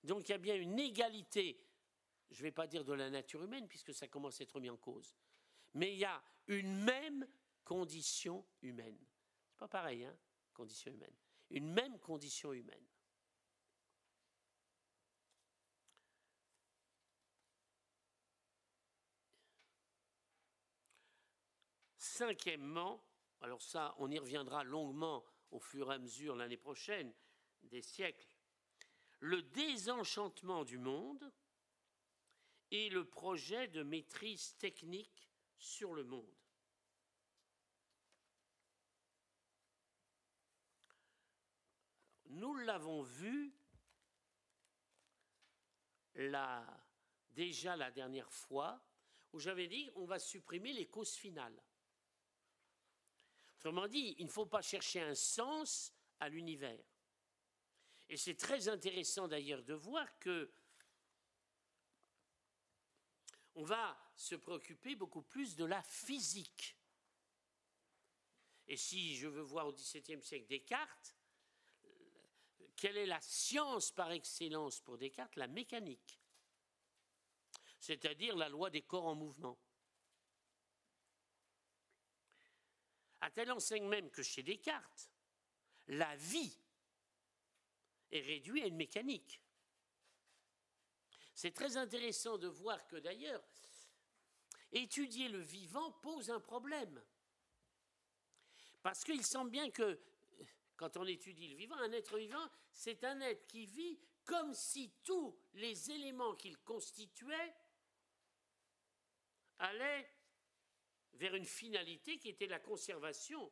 [0.03, 1.61] Donc il y a bien une égalité,
[2.31, 4.69] je ne vais pas dire de la nature humaine, puisque ça commence à être mis
[4.69, 5.15] en cause,
[5.73, 7.27] mais il y a une même
[7.63, 8.97] condition humaine.
[9.51, 10.17] C'est pas pareil, hein,
[10.53, 11.13] condition humaine.
[11.49, 12.85] Une même condition humaine.
[22.19, 23.01] Cinquièmement,
[23.39, 27.13] alors ça, on y reviendra longuement au fur et à mesure l'année prochaine,
[27.63, 28.35] des siècles,
[29.19, 31.31] le désenchantement du monde
[32.71, 36.35] et le projet de maîtrise technique sur le monde.
[42.25, 43.55] Nous l'avons vu
[47.29, 48.83] déjà la dernière fois
[49.31, 51.63] où j'avais dit on va supprimer les causes finales.
[53.59, 56.81] Autrement dit, il ne faut pas chercher un sens à l'univers.
[58.07, 60.49] Et c'est très intéressant d'ailleurs de voir que
[63.55, 66.77] on va se préoccuper beaucoup plus de la physique.
[68.65, 71.17] Et si je veux voir au XVIIe siècle Descartes,
[72.77, 75.35] quelle est la science par excellence pour Descartes?
[75.35, 76.21] La mécanique.
[77.81, 79.59] c'est-à-dire la loi des corps en mouvement.
[83.29, 85.11] À telle enseigne même que chez Descartes,
[85.85, 86.57] la vie
[88.09, 89.39] est réduite à une mécanique.
[91.35, 93.47] C'est très intéressant de voir que d'ailleurs,
[94.71, 96.99] étudier le vivant pose un problème.
[98.81, 100.01] Parce qu'il semble bien que
[100.75, 104.91] quand on étudie le vivant, un être vivant, c'est un être qui vit comme si
[105.03, 107.53] tous les éléments qu'il constituait
[109.59, 110.18] allaient
[111.19, 113.51] vers une finalité qui était la conservation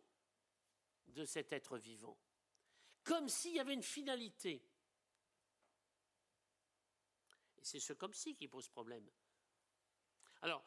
[1.07, 2.17] de cet être vivant.
[3.03, 4.65] Comme s'il y avait une finalité.
[7.57, 9.09] Et c'est ce comme si qui pose problème.
[10.41, 10.63] Alors,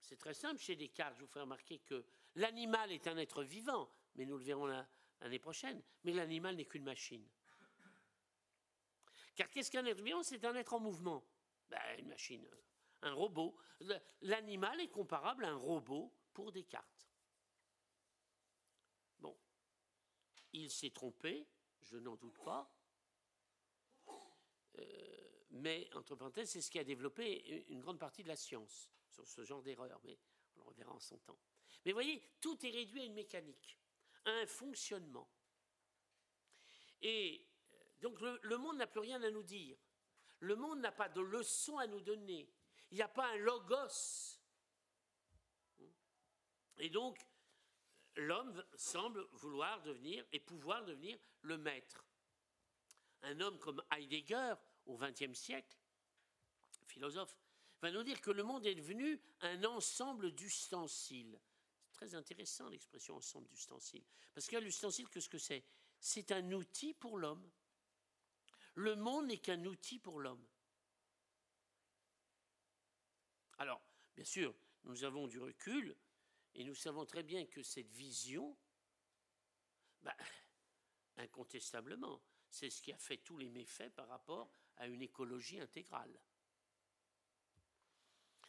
[0.00, 3.90] c'est très simple chez Descartes, je vous fais remarquer que l'animal est un être vivant,
[4.14, 7.26] mais nous le verrons l'année prochaine, mais l'animal n'est qu'une machine.
[9.34, 10.22] Car qu'est-ce qu'un être vivant?
[10.22, 11.26] C'est un être en mouvement.
[11.70, 12.46] Ben, une machine,
[13.02, 13.56] un robot.
[14.22, 17.08] L'animal est comparable à un robot pour Descartes.
[19.18, 19.36] Bon,
[20.52, 21.46] il s'est trompé,
[21.80, 22.72] je n'en doute pas.
[24.78, 25.12] Euh,
[25.50, 29.26] mais, entre parenthèses, c'est ce qui a développé une grande partie de la science sur
[29.26, 30.18] ce genre d'erreur, mais
[30.54, 31.38] on le reverra en son temps.
[31.84, 33.78] Mais voyez, tout est réduit à une mécanique,
[34.24, 35.28] à un fonctionnement.
[37.02, 39.76] Et euh, donc le, monde n'a plus rien à nous dire.
[40.38, 42.48] Le monde n'a pas de leçon à nous donner.
[42.92, 44.38] Il n'y a pas un logos.
[46.76, 47.26] Et donc,
[48.16, 52.04] l'homme semble vouloir devenir et pouvoir devenir le maître.
[53.22, 54.54] Un homme comme Heidegger,
[54.84, 55.74] au XXe siècle,
[56.86, 57.34] philosophe,
[57.80, 61.40] va nous dire que le monde est devenu un ensemble d'ustensiles.
[61.80, 64.04] C'est très intéressant l'expression ensemble d'ustensiles.
[64.34, 65.64] Parce que l'ustensile, qu'est-ce que c'est?
[65.98, 67.50] C'est un outil pour l'homme.
[68.74, 70.44] Le monde n'est qu'un outil pour l'homme.
[73.58, 73.82] Alors,
[74.14, 74.54] bien sûr,
[74.84, 75.96] nous avons du recul
[76.54, 78.56] et nous savons très bien que cette vision,
[80.02, 80.16] bah,
[81.16, 86.20] incontestablement, c'est ce qui a fait tous les méfaits par rapport à une écologie intégrale.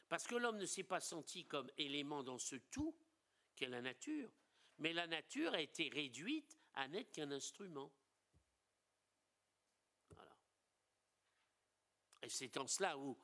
[0.09, 2.95] Parce que l'homme ne s'est pas senti comme élément dans ce tout
[3.55, 4.31] qu'est la nature,
[4.77, 7.91] mais la nature a été réduite à n'être qu'un instrument.
[12.21, 13.17] Et c'est en cela où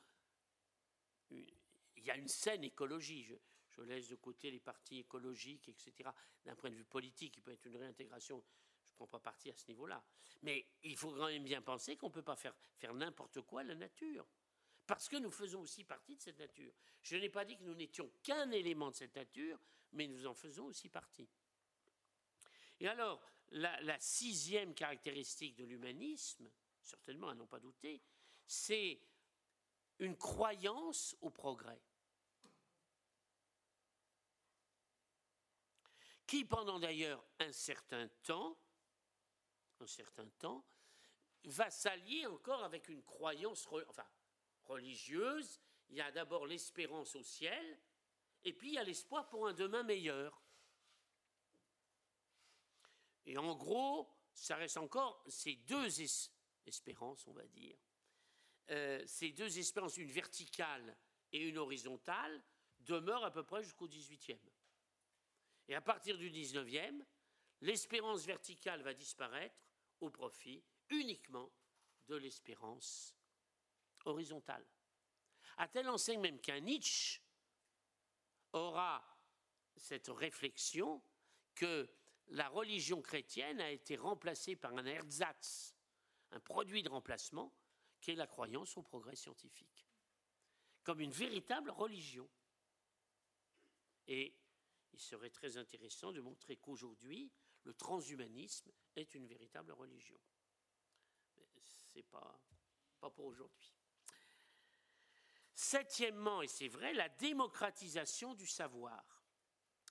[1.99, 3.23] il y a une saine écologie.
[3.23, 3.35] Je,
[3.83, 6.09] laisse de côté les partis écologiques, etc.
[6.43, 8.43] D'un point de vue politique, il peut être une réintégration.
[8.83, 10.03] Je ne prends pas parti à ce niveau-là.
[10.41, 13.61] Mais il faut quand même bien penser qu'on ne peut pas faire, faire n'importe quoi
[13.61, 14.27] à la nature
[14.89, 16.73] parce que nous faisons aussi partie de cette nature.
[17.03, 19.59] Je n'ai pas dit que nous n'étions qu'un élément de cette nature,
[19.91, 21.29] mais nous en faisons aussi partie.
[22.79, 23.21] Et alors,
[23.51, 26.49] la, sixième caractéristique de l'humanisme,
[26.81, 28.01] certainement à n'en pas douter,
[28.47, 28.99] c'est
[29.99, 31.83] une croyance au progrès.
[36.29, 38.55] Qui, pendant d'ailleurs un certain temps,
[41.45, 43.67] va s'allier encore avec une croyance,
[44.65, 47.81] religieuse, il y a d'abord l'espérance au ciel,
[48.43, 50.39] et puis il y a l'espoir pour un demain meilleur.
[53.25, 55.99] Et en gros, ça reste encore ces deux
[56.63, 57.79] espérances, on va dire.
[58.69, 60.95] Euh, ces deux espérances, une verticale
[61.31, 62.43] et une horizontale,
[62.81, 64.37] demeurent à peu près jusqu'au 18e.
[65.69, 67.05] Et à partir du 19e,
[67.61, 69.55] l'espérance verticale va disparaître
[70.01, 71.51] au profit uniquement
[72.07, 73.15] de l'espérance
[74.03, 74.65] horizontale.
[75.57, 77.21] À telle enseigne même qu'un Nietzsche
[78.53, 79.05] aura
[79.75, 81.03] cette réflexion
[81.53, 81.87] que
[82.29, 85.75] la religion chrétienne a été remplacée par un ersatz,
[86.31, 87.53] un produit de remplacement,
[88.01, 89.87] qui est la croyance au progrès scientifique,
[90.81, 92.27] comme une véritable religion.
[94.07, 94.35] Et
[94.99, 97.31] il serait très intéressant de montrer qu'aujourd'hui,
[97.63, 100.19] le transhumanisme est une véritable religion.
[101.63, 102.37] Ce n'est pas,
[102.99, 103.73] pas pour aujourd'hui.
[105.53, 109.23] Septièmement, et c'est vrai, la démocratisation du savoir.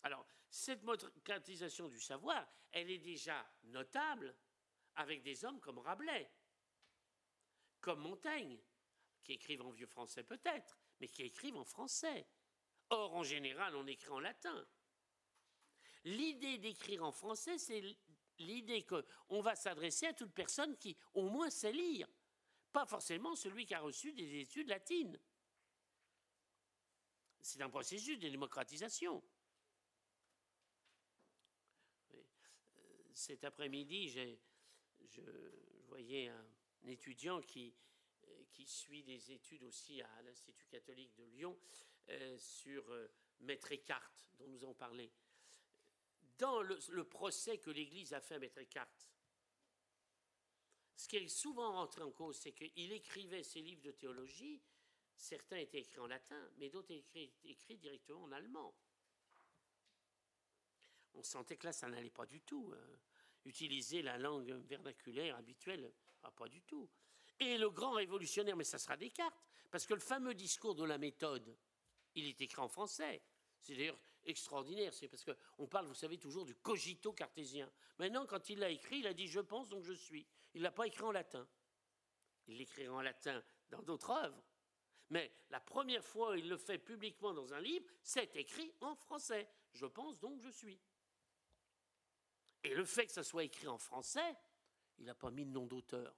[0.02, 4.36] Alors, cette démocratisation du savoir, elle est déjà notable
[4.96, 6.30] avec des hommes comme Rabelais,
[7.80, 8.60] comme Montaigne,
[9.22, 12.28] qui écrivent en vieux français peut-être, mais qui écrivent en français.
[12.90, 14.66] Or, en général, on écrit en latin.
[16.08, 17.82] L'idée d'écrire en français, c'est
[18.38, 22.08] l'idée qu'on va s'adresser à toute personne qui au moins sait lire,
[22.72, 25.20] pas forcément celui qui a reçu des études latines.
[27.42, 29.22] C'est un processus de démocratisation.
[32.14, 32.22] Euh,
[33.12, 35.20] cet après-midi, je
[35.88, 36.46] voyais un
[36.86, 37.74] étudiant qui,
[38.54, 41.58] qui suit des études aussi à l'Institut catholique de Lyon
[42.38, 42.90] sur
[43.40, 45.12] Maître Eckhart, dont nous avons parlé.
[46.38, 49.08] Dans le, procès que l'Église a fait à Maître Eckhart,
[50.94, 54.62] ce qui est souvent rentré en cause, c'est qu'il écrivait ses livres de théologie,
[55.16, 58.74] certains étaient écrits en latin, mais d'autres étaient écrits, directement en allemand.
[61.14, 62.72] On sentait que là, ça n'allait pas du tout.
[62.72, 62.98] Hein.
[63.44, 65.92] Utiliser la langue vernaculaire habituelle,
[66.36, 66.88] pas du tout.
[67.40, 69.40] Et le grand révolutionnaire, mais ça sera Descartes,
[69.70, 71.56] parce que le fameux discours de la méthode,
[72.14, 73.22] il est écrit en français.
[73.60, 73.98] C'est d'ailleurs
[74.28, 77.70] extraordinaire, c'est parce qu'on parle, vous savez, toujours du cogito cartésien.
[77.98, 80.26] Maintenant, quand il l'a écrit, il a dit je pense, donc je suis.
[80.54, 81.46] Il ne l'a pas écrit en latin.
[82.46, 84.42] Il l'écrira en latin dans d'autres œuvres.
[85.10, 88.94] Mais la première fois où il le fait publiquement dans un livre, c'est écrit en
[88.94, 89.48] français.
[89.72, 90.78] Je pense, donc je suis.
[92.62, 94.36] Et le fait que ça soit écrit en français,
[94.98, 96.14] il n'a pas mis de nom d'auteur.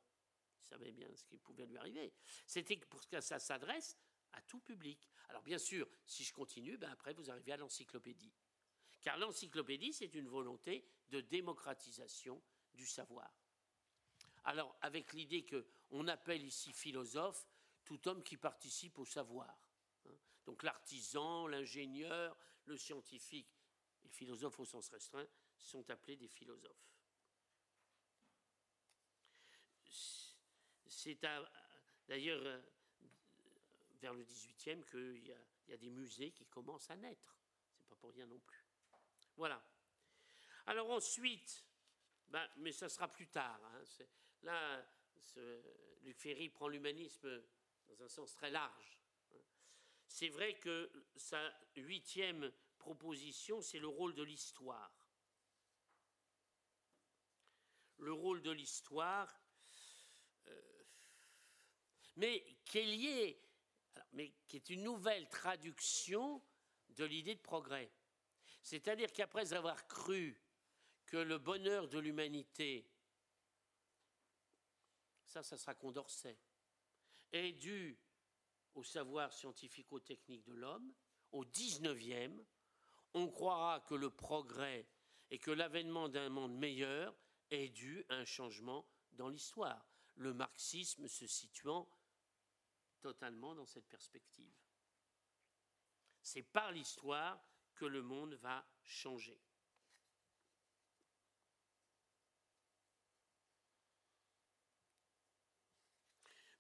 [0.59, 2.13] Il savait bien ce qui pouvait lui arriver.
[2.47, 3.97] C'était pour que ça s'adresse
[4.33, 5.09] à tout public.
[5.29, 8.33] Alors bien sûr, si je continue, ben après vous arrivez à l'encyclopédie.
[9.01, 12.43] Car l'encyclopédie, c'est une volonté de démocratisation
[12.75, 13.33] du savoir.
[14.45, 17.47] Alors, avec l'idée qu'on appelle ici philosophe
[17.85, 19.59] tout homme qui participe au savoir.
[20.07, 20.15] Hein.
[20.45, 22.37] Donc l'artisan, l'ingénieur,
[22.67, 23.53] le scientifique,
[24.05, 25.27] les philosophes au sens restreint,
[25.59, 26.87] sont appelés des philosophes.
[30.87, 31.19] C'est
[32.07, 32.63] d'ailleurs
[34.01, 37.37] vers le 18e qu'il y, a des musées qui commencent à naître.
[37.77, 38.65] C'est pas pour rien non plus.
[39.37, 39.63] Voilà.
[40.67, 41.65] Alors ensuite,
[42.29, 43.61] ben, mais ça sera plus tard.
[43.65, 44.05] Hein,
[44.43, 44.85] là,
[46.03, 47.43] Luc Ferry prend l'humanisme
[47.89, 48.99] dans un sens très large.
[49.33, 49.39] Hein.
[50.07, 54.93] C'est vrai que sa huitième proposition, c'est le rôle de l'histoire.
[57.99, 59.41] Le rôle de l'histoire,
[60.47, 60.85] euh,
[62.17, 63.50] mais qui est lié
[64.13, 66.43] mais qui est une nouvelle traduction
[66.91, 67.91] de l'idée de progrès.
[68.63, 70.41] C'est-à-dire qu'après avoir cru
[71.07, 72.89] que le bonheur de l'humanité,
[75.25, 76.39] ça, ça sera Condorcet,
[77.33, 77.99] est dû
[78.75, 80.93] au savoir scientifico-technique de l'homme,
[81.33, 82.45] au 19e,
[83.15, 84.87] on croira que le progrès
[85.31, 87.17] et que l'avènement d'un monde meilleur
[87.51, 89.87] est dû à un changement dans l'histoire,
[90.17, 91.89] le marxisme se situant
[93.01, 94.55] totalement dans cette perspective.
[96.23, 97.43] C'est par l'histoire
[97.75, 99.41] que le monde va changer.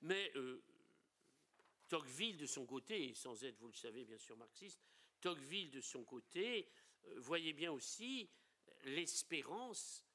[0.02, 0.62] Mais euh,
[1.88, 4.80] Tocqueville, de son côté, sans être, vous le savez, bien sûr, marxiste,
[5.20, 6.70] Tocqueville, de son côté,
[7.04, 8.30] euh, voyait bien aussi
[8.84, 10.06] l'espérance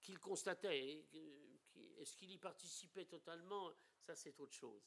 [0.00, 1.04] qu'il constatait.
[1.98, 3.70] Est-ce qu'il y participait totalement
[4.14, 4.82] c'est autre chose.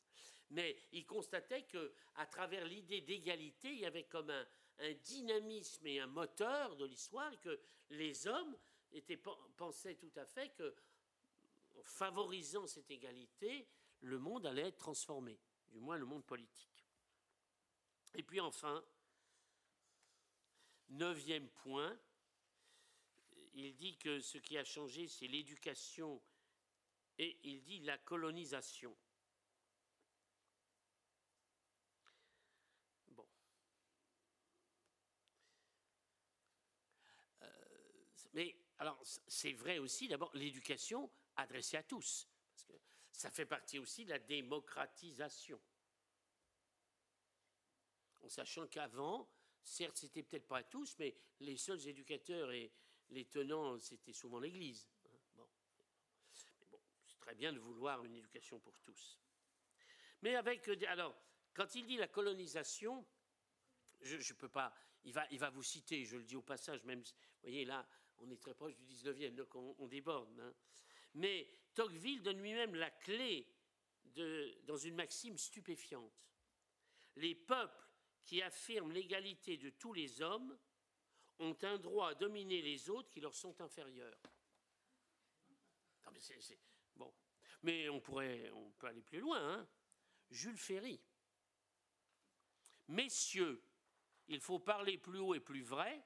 [0.49, 4.45] Mais il constatait que, à travers l'idée d'égalité, il y avait comme un,
[5.03, 7.59] dynamisme et un moteur de l'histoire, et que
[7.91, 8.57] les hommes
[8.91, 9.21] étaient,
[9.55, 10.75] pensaient tout à fait que,
[11.75, 13.67] en favorisant cette égalité,
[14.01, 15.39] le monde allait être transformé,
[15.69, 16.85] du moins le monde politique.
[18.15, 18.83] Et puis enfin,
[20.89, 21.97] neuvième point,
[23.53, 26.21] il dit que ce qui a changé, c'est l'éducation
[27.17, 28.95] et il dit la colonisation.
[33.09, 33.27] Bon.
[37.43, 37.47] Euh,
[38.33, 42.73] mais alors, c'est vrai aussi, d'abord, l'éducation adressée à tous, parce que
[43.11, 45.61] ça fait partie aussi de la démocratisation.
[48.21, 49.29] En sachant qu'avant,
[49.63, 52.71] certes, c'était peut-être pas à tous, mais les seuls éducateurs et
[53.09, 54.87] les tenants, c'était souvent l'Église
[57.23, 59.17] très bien de vouloir une éducation pour tous.
[60.21, 60.67] Mais avec.
[60.67, 61.15] Euh, alors,
[61.53, 63.05] quand il dit la colonisation,
[64.01, 64.73] je ne peux pas.
[65.05, 67.01] Il va, il va vous citer, je le dis au passage, même.
[67.01, 67.87] Vous voyez, là,
[68.19, 70.39] on est très proche du 19e, donc on, déborde.
[70.39, 70.53] Hein.
[71.15, 73.47] Mais Tocqueville donne lui-même la clé
[74.63, 76.31] dans une maxime stupéfiante.
[77.15, 77.89] Les peuples
[78.23, 80.57] qui affirment l'égalité de tous les hommes
[81.39, 84.17] ont un droit à dominer les autres qui leur sont inférieurs.
[87.63, 89.39] Mais on pourrait, peut aller plus loin.
[89.39, 89.67] Hein.
[90.29, 91.01] Jules Ferry.
[92.89, 93.63] Messieurs,
[94.27, 96.03] il faut parler plus haut et plus vrai.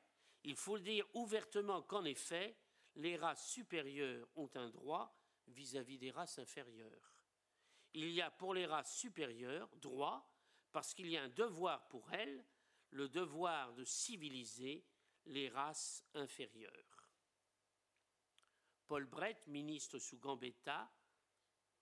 [0.47, 2.55] Il faut dire ouvertement qu'en effet,
[2.95, 5.13] les races supérieures ont un droit
[5.47, 7.11] vis-à-vis des races inférieures.
[7.93, 10.25] Il y a pour les races supérieures droit
[10.71, 12.45] parce qu'il y a un devoir pour elles,
[12.91, 14.85] le devoir de civiliser
[15.25, 17.09] les races inférieures.
[18.87, 20.89] Paul Brett, ministre sous Gambetta,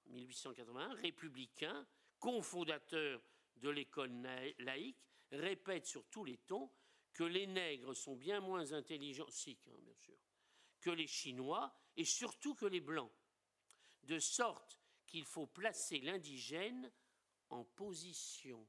[0.08, 1.86] 1881, républicain,
[2.18, 3.22] cofondateur
[3.58, 4.12] de l'école
[4.58, 6.72] laïque, répète sur tous les tons
[7.16, 10.14] que les nègres sont bien moins intelligents, hein,
[10.82, 13.12] que les Chinois et surtout que les Blancs,
[14.04, 16.92] de sorte qu'il faut placer l'indigène
[17.50, 18.68] en position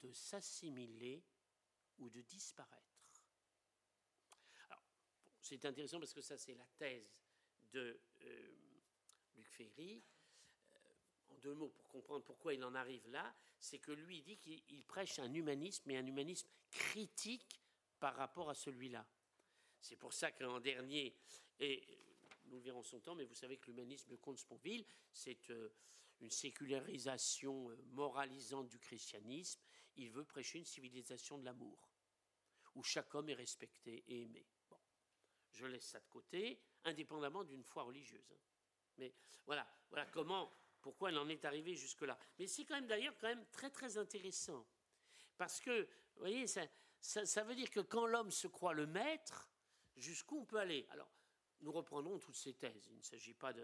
[0.00, 1.22] de s'assimiler
[1.98, 2.80] ou de disparaître.
[5.40, 7.12] c'est intéressant parce que ça, c'est la thèse
[7.72, 8.54] de euh,
[9.34, 10.02] Luc Ferry.
[10.76, 10.78] Euh,
[11.30, 14.84] en deux mots, pour comprendre pourquoi il en arrive là, c'est que lui dit qu'il
[14.86, 17.63] prêche un humanisme, mais un humanisme critique
[18.04, 19.06] par rapport à celui-là.
[19.80, 21.16] C'est pour ça qu'en dernier,
[21.58, 21.82] et
[22.44, 25.72] nous verrons son temps, mais vous savez que l'humanisme de Comte Sponville, c'est euh,
[26.20, 29.58] une sécularisation euh, moralisante du christianisme.
[29.96, 31.88] Il veut prêcher une civilisation de l'amour,
[32.74, 34.46] où chaque homme est respecté et aimé.
[34.68, 34.76] Bon,
[35.52, 38.32] je laisse ça de côté, indépendamment d'une foi religieuse.
[38.32, 38.42] Hein.
[38.98, 39.14] Mais
[39.46, 40.52] voilà, voilà comment,
[40.82, 42.18] pourquoi il en est arrivé jusque-là.
[42.38, 44.68] Mais c'est quand même d'ailleurs quand même très très intéressant,
[45.38, 45.84] parce que,
[46.16, 46.66] vous voyez, ça,
[47.04, 49.50] ça veut dire que quand l'homme se croit le maître,
[49.96, 50.86] jusqu'où on peut aller?
[50.90, 51.10] Alors,
[51.60, 52.88] nous reprenons toutes ces thèses.
[52.90, 53.62] Il ne s'agit pas de.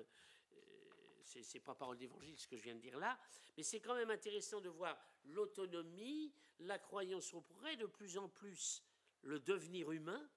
[0.52, 3.18] Euh, ce n'est pas parole d'évangile ce que je viens de dire là,
[3.56, 8.28] mais c'est quand même intéressant de voir l'autonomie, la croyance au progrès, de plus en
[8.28, 8.82] plus
[9.22, 10.28] le devenir humain,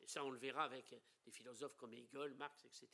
[0.00, 2.88] et ça on le verra avec des philosophes comme Hegel, Marx, etc.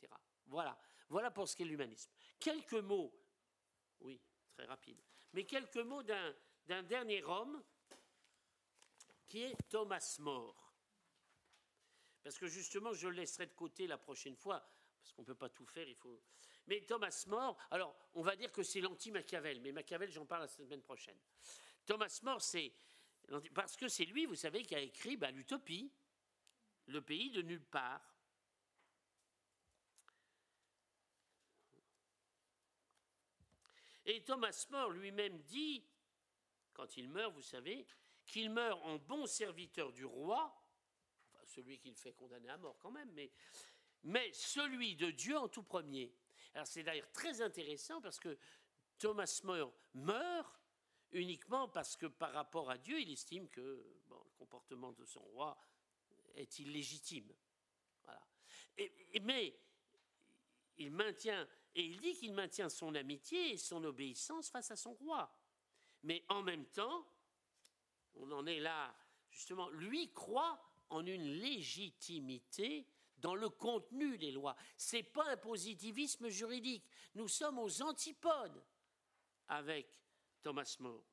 [0.45, 0.77] Voilà,
[1.09, 2.11] voilà pour ce qu'est l'humanisme.
[2.39, 3.13] Quelques mots,
[4.01, 4.21] oui,
[4.51, 5.01] très rapide,
[5.33, 7.61] mais quelques mots d'un dernier homme
[9.29, 10.73] qui est Thomas More.
[12.23, 14.59] Parce que justement, je le laisserai de côté la prochaine fois,
[14.99, 16.21] parce qu'on ne peut pas tout faire, il faut.
[16.67, 20.47] Mais Thomas More, alors on va dire que c'est l'anti-Machiavel, mais Machiavel, j'en parle la
[20.47, 21.17] semaine prochaine.
[21.85, 22.73] Thomas More, c'est.
[23.53, 25.93] Parce que c'est lui, vous savez, qui a écrit bah, l'Utopie,
[26.87, 28.15] le pays de nulle part.
[34.05, 35.85] Et Thomas More lui-même dit,
[36.73, 37.85] quand il meurt, vous savez,
[38.29, 40.55] qu'il meurt en bon serviteur du roi,
[41.45, 43.11] celui qui le fait condamner à mort quand même,
[44.03, 46.13] mais, celui de Dieu en tout premier.
[46.53, 48.37] Alors c'est d'ailleurs très intéressant parce que
[48.97, 50.59] Thomas More meurt
[51.11, 55.57] uniquement parce que par rapport à Dieu, il estime que le comportement de son roi
[56.35, 57.33] est illégitime.
[59.23, 59.59] Mais
[60.77, 64.93] il maintient, et il dit qu'il maintient son amitié et son obéissance face à son
[64.93, 65.29] roi.
[66.03, 67.05] Mais en même temps,
[68.19, 68.95] on en est là,
[69.31, 72.87] justement, lui croit en une légitimité
[73.17, 74.55] dans le contenu des lois.
[74.77, 76.85] Ce n'est pas un positivisme juridique.
[77.15, 78.63] Nous sommes aux antipodes
[79.47, 79.99] avec
[80.41, 81.03] Thomas More.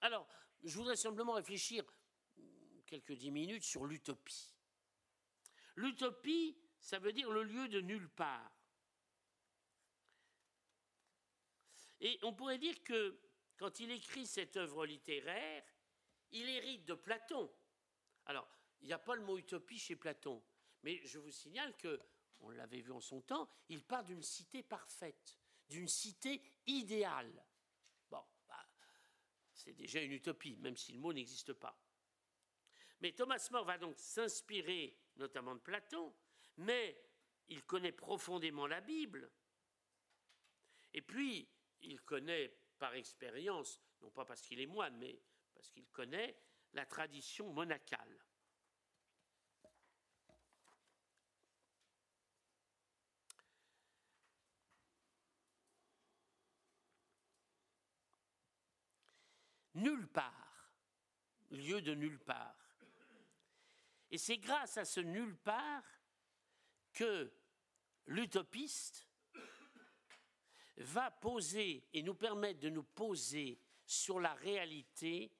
[0.00, 0.28] Alors,
[0.62, 1.84] je voudrais simplement réfléchir
[2.86, 4.54] quelques dix minutes sur l'utopie.
[5.76, 8.52] L'utopie, ça veut dire le lieu de nulle part.
[12.00, 13.18] Et on pourrait dire que
[13.56, 15.64] quand il écrit cette œuvre littéraire,
[16.32, 17.50] il hérite de Platon.
[18.26, 18.48] Alors,
[18.80, 20.42] il n'y a pas le mot utopie chez Platon.
[20.82, 22.00] Mais je vous signale que,
[22.40, 25.38] on l'avait vu en son temps, il part d'une cité parfaite,
[25.68, 27.44] d'une cité idéale.
[28.10, 28.68] Bon, bah,
[29.52, 31.76] c'est déjà une utopie, même si le mot n'existe pas.
[33.00, 36.14] Mais Thomas More va donc s'inspirer notamment de Platon,
[36.58, 37.00] mais
[37.48, 39.30] il connaît profondément la Bible.
[40.94, 41.48] Et puis,
[41.80, 45.20] il connaît par expérience, non pas parce qu'il est moine, mais
[45.58, 46.38] parce qu'il connaît
[46.72, 48.24] la tradition monacale.
[59.74, 60.72] nulle part,
[61.50, 62.56] lieu de nulle part.
[64.10, 65.84] Et c'est grâce à ce nulle part
[66.92, 67.32] que
[68.06, 69.08] l'utopiste
[70.78, 75.32] va poser et nous permettre de nous poser sur la réalité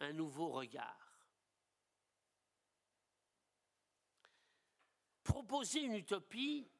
[0.00, 1.26] un nouveau regard.
[5.22, 6.70] Proposer une utopie,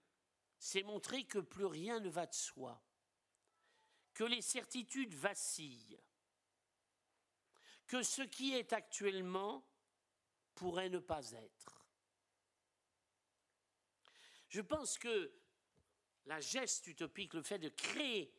[0.59, 2.83] c'est montrer que plus rien ne va de soi,
[4.15, 6.01] que les certitudes vacillent,
[7.87, 9.67] que ce qui est actuellement
[10.55, 11.87] pourrait ne pas être.
[14.49, 15.33] Je pense que
[16.27, 18.33] la geste utopique, le fait de créer,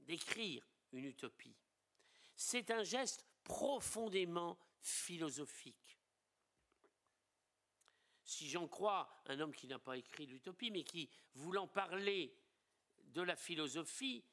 [0.00, 1.56] d'écrire une utopie,
[2.36, 5.98] c'est un geste profondément philosophique.
[8.24, 12.36] Si j'en crois un homme qui n'a pas écrit l'utopie, mais qui, voulant parler
[13.04, 14.24] de la philosophie,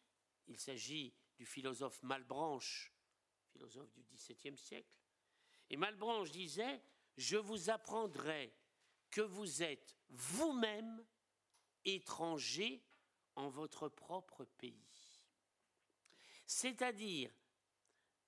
[0.48, 2.92] il s'agit du philosophe Malbranche,
[3.52, 4.98] philosophe du XVIIe siècle.
[5.70, 6.82] Et Malbranche disait,
[7.16, 8.52] je vous apprendrai
[9.12, 11.06] que vous êtes vous-même
[11.86, 12.84] étranger
[13.36, 15.22] en votre propre pays.
[16.48, 17.32] C'est-à-dire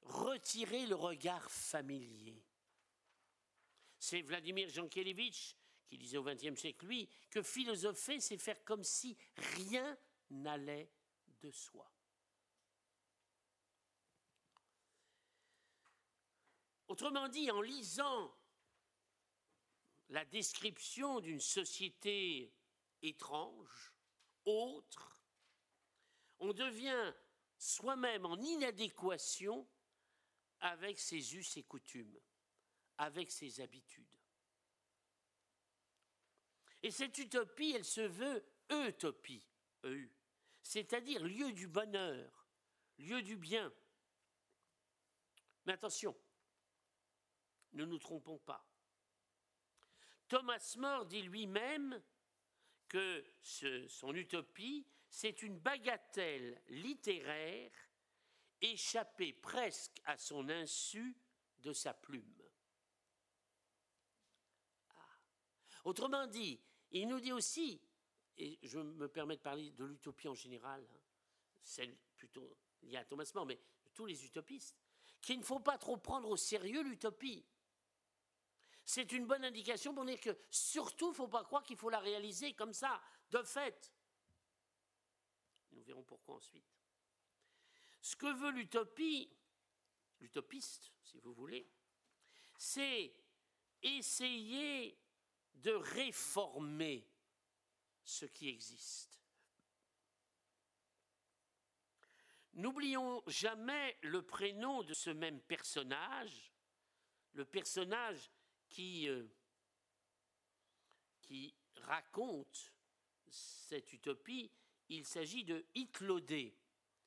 [0.05, 2.43] retirer le regard familier.
[3.99, 5.55] C'est Vladimir Jankélévitch
[5.87, 9.97] qui disait au XXe siècle, lui, que philosopher, c'est faire comme si rien
[10.29, 10.91] n'allait
[11.41, 11.91] de soi.
[16.87, 18.35] Autrement dit, en lisant
[20.09, 22.53] la description d'une société
[23.01, 23.93] étrange,
[24.45, 25.23] autre,
[26.39, 27.13] on devient
[27.57, 29.67] soi-même en inadéquation
[30.59, 32.19] avec ses us et coutumes,
[32.97, 34.17] avec ses habitudes.
[36.83, 39.45] Et cette utopie, elle se veut utopie,
[39.83, 40.11] EU,
[40.61, 42.47] c'est-à-dire lieu du bonheur,
[42.97, 43.73] lieu du bien.
[45.65, 46.15] Mais attention,
[47.73, 48.67] ne nous trompons pas.
[50.27, 52.01] Thomas More dit lui-même
[52.87, 53.25] que
[53.87, 57.71] son utopie, c'est une bagatelle littéraire
[58.61, 61.15] échappée presque à son insu
[61.59, 62.41] de sa plume.
[64.89, 65.19] Ah.
[65.83, 66.59] Autrement dit,
[66.91, 67.81] il nous dit aussi,
[68.37, 70.99] et je me permets de parler de l'utopie en général, hein,
[71.63, 73.59] celle plutôt liée à Thomas More, mais
[73.93, 74.75] tous les utopistes,
[75.21, 77.45] qu'il ne faut pas trop prendre au sérieux l'utopie.
[78.83, 81.89] C'est une bonne indication pour dire que surtout, il ne faut pas croire qu'il faut
[81.89, 83.01] la réaliser comme ça,
[83.31, 83.91] de fait.
[85.71, 86.63] Nous verrons pourquoi ensuite.
[88.05, 89.35] Ce que veut l'utopie,
[90.19, 91.67] l'utopiste, si vous voulez,
[92.55, 93.11] c'est
[93.81, 94.95] essayer
[95.55, 97.09] de réformer
[98.03, 99.19] ce qui existe.
[102.53, 106.53] N'oublions jamais le prénom de ce même personnage,
[107.33, 108.29] le personnage
[108.69, 109.25] qui, euh,
[111.23, 112.71] qui raconte
[113.27, 114.51] cette utopie.
[114.89, 116.55] Il s'agit de Hyclodé.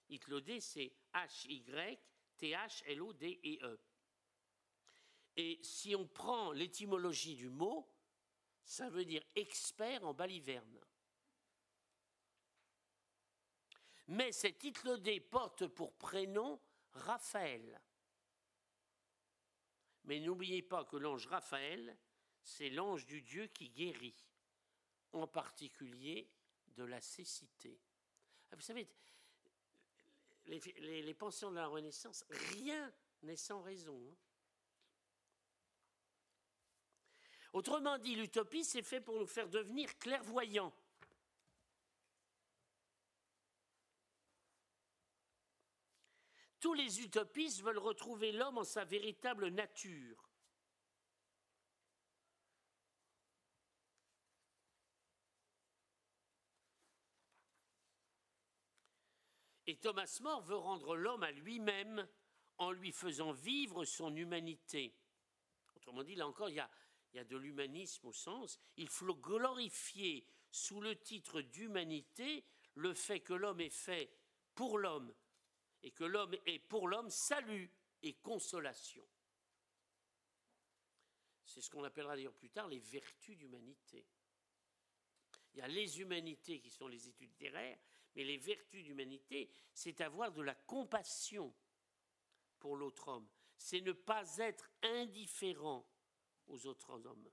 [0.09, 1.99] Hyclodé, c'est H-Y-T-H-L-O-D-E-E.
[5.37, 7.89] Et si on prend l'étymologie du mot,
[8.65, 10.81] ça veut dire expert en baliverne.
[14.09, 16.61] Mais cet Hyclodé porte pour prénom
[16.93, 17.81] Raphaël.
[20.05, 21.97] Mais n'oubliez pas que l'ange Raphaël,
[22.43, 24.17] c'est l'ange du Dieu qui guérit,
[25.13, 26.31] en particulier
[26.69, 27.79] de la cécité.
[28.51, 28.89] Ah, vous savez,
[30.49, 32.93] les, pensions de la Renaissance, rien
[33.23, 34.01] n'est sans raison.
[34.11, 34.17] Hein.
[37.53, 40.73] Autrement dit, l'utopie, c'est fait pour nous faire devenir clairvoyants.
[46.61, 50.28] Tous les utopistes veulent retrouver l'homme en sa véritable nature.
[59.69, 62.09] Et Thomas More veut rendre l'homme à lui-même
[62.57, 64.97] en lui faisant vivre son humanité.
[65.77, 70.81] Autrement dit, là encore, il y a, de l'humanisme au sens, il faut glorifier sous
[70.81, 72.47] le titre d'humanité
[72.77, 74.11] le fait que l'homme est fait
[74.55, 75.15] pour l'homme
[75.83, 77.71] et que l'homme est pour l'homme salut
[78.03, 79.07] et consolation.
[81.45, 84.07] C'est ce qu'on appellera d'ailleurs plus tard les vertus d'humanité.
[85.53, 87.79] Il y a les humanités qui sont les études littéraires,
[88.15, 91.55] mais les vertus d'humanité, c'est avoir de la compassion
[92.59, 93.29] pour l'autre homme.
[93.57, 95.89] C'est ne pas être indifférent
[96.47, 97.31] aux autres hommes.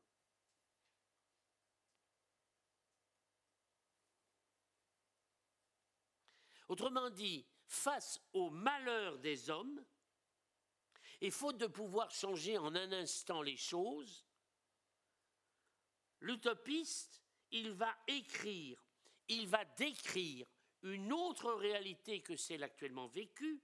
[6.68, 9.86] Autrement dit, face au malheur des hommes,
[11.22, 14.26] et faute de pouvoir changer en un instant les choses,
[16.20, 17.22] l'utopiste,
[17.52, 18.84] il va écrire,
[19.28, 20.46] il va décrire
[20.86, 23.60] une autre réalité que celle actuellement vécue,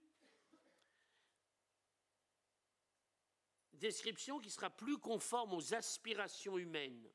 [3.74, 7.10] description qui sera plus conforme aux aspirations humaines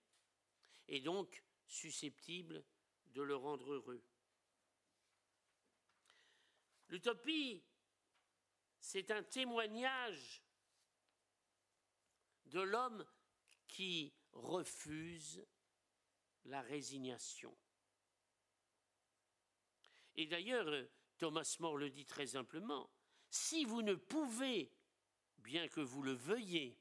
[0.89, 2.65] et donc susceptible
[3.07, 4.03] de le rendre heureux.
[6.89, 7.65] L'utopie,
[8.79, 10.43] c'est un témoignage
[12.45, 13.05] de l'homme
[13.67, 15.45] qui refuse
[16.45, 17.57] la résignation.
[20.17, 20.71] Et d'ailleurs,
[21.19, 22.91] Thomas More le dit très simplement,
[23.31, 24.73] si vous ne pouvez,
[25.39, 26.79] bien que vous le veuillez,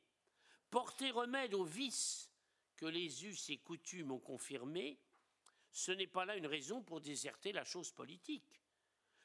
[0.69, 2.31] porter remède aux vices
[2.75, 4.99] que les us et coutumes ont confirmés,
[5.71, 8.61] ce n'est pas là une raison pour déserter la chose politique.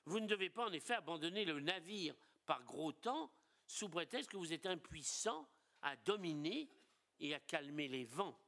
[0.04, 2.14] Vous ne devez pas en effet abandonner le navire
[2.46, 3.32] par gros temps
[3.66, 5.48] sous prétexte que vous êtes impuissant
[5.82, 6.68] à dominer
[7.20, 8.38] et à calmer les vents,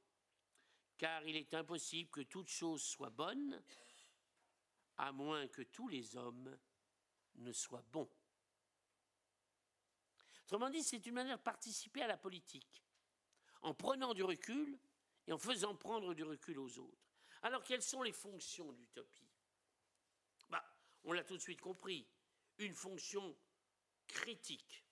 [0.98, 3.62] car il est impossible que toute chose soit bonne
[4.98, 6.58] à moins que tous les hommes
[7.36, 8.10] ne soient bons.
[10.44, 12.84] Autrement dit, c'est une manière de participer à la politique,
[13.62, 14.78] en prenant du recul
[15.26, 17.08] et en faisant prendre du recul aux autres.
[17.42, 19.30] Alors, quelles sont les fonctions de l'utopie?
[20.48, 20.64] Bah,
[21.04, 22.06] On l'a tout de suite compris,
[22.58, 23.36] une fonction
[24.06, 24.84] critique.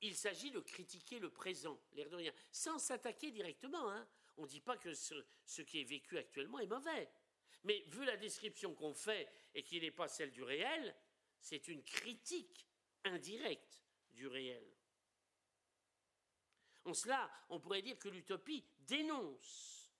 [0.00, 3.90] Il s'agit de critiquer le présent, l'air de rien, sans s'attaquer directement.
[3.90, 4.08] Hein.
[4.36, 7.10] On ne dit pas que ce qui est vécu actuellement est mauvais.
[7.64, 10.94] Mais vu la description qu'on fait et qui n'est pas celle du réel,
[11.40, 12.66] c'est une critique
[13.04, 14.64] indirecte du réel.
[16.84, 19.92] En cela, on pourrait dire que l'utopie dénonce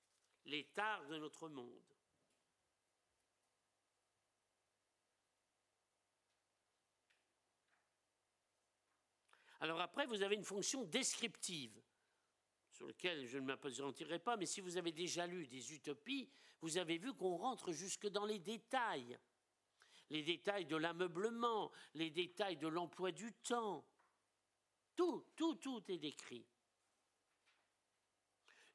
[0.45, 1.83] l'état de notre monde.
[9.61, 11.81] Alors après, vous avez une fonction descriptive,
[12.73, 16.29] sur laquelle je ne m'apesantirai pas, mais si vous avez déjà lu des utopies,
[16.63, 19.19] vous avez vu qu'on rentre jusque dans les détails.
[20.11, 23.85] Les détails de l'ameublement, les détails de l'emploi du temps.
[24.95, 26.47] Tout, tout, tout est décrit.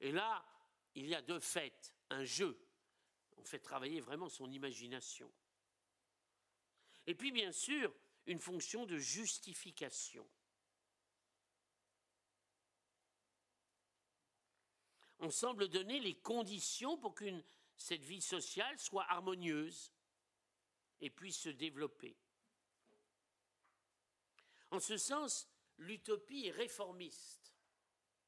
[0.02, 0.46] Et là,
[0.96, 2.60] il y a de fait un jeu.
[3.38, 5.32] On fait travailler vraiment son imagination.
[7.06, 7.94] Et puis, bien sûr,
[8.26, 10.28] une fonction de justification.
[15.20, 17.44] On semble donner les conditions pour qu'une
[17.78, 19.94] cette vie sociale soit harmonieuse
[21.00, 22.18] et puisse se développer.
[24.72, 25.48] En ce sens,
[25.78, 27.54] l'utopie est réformiste.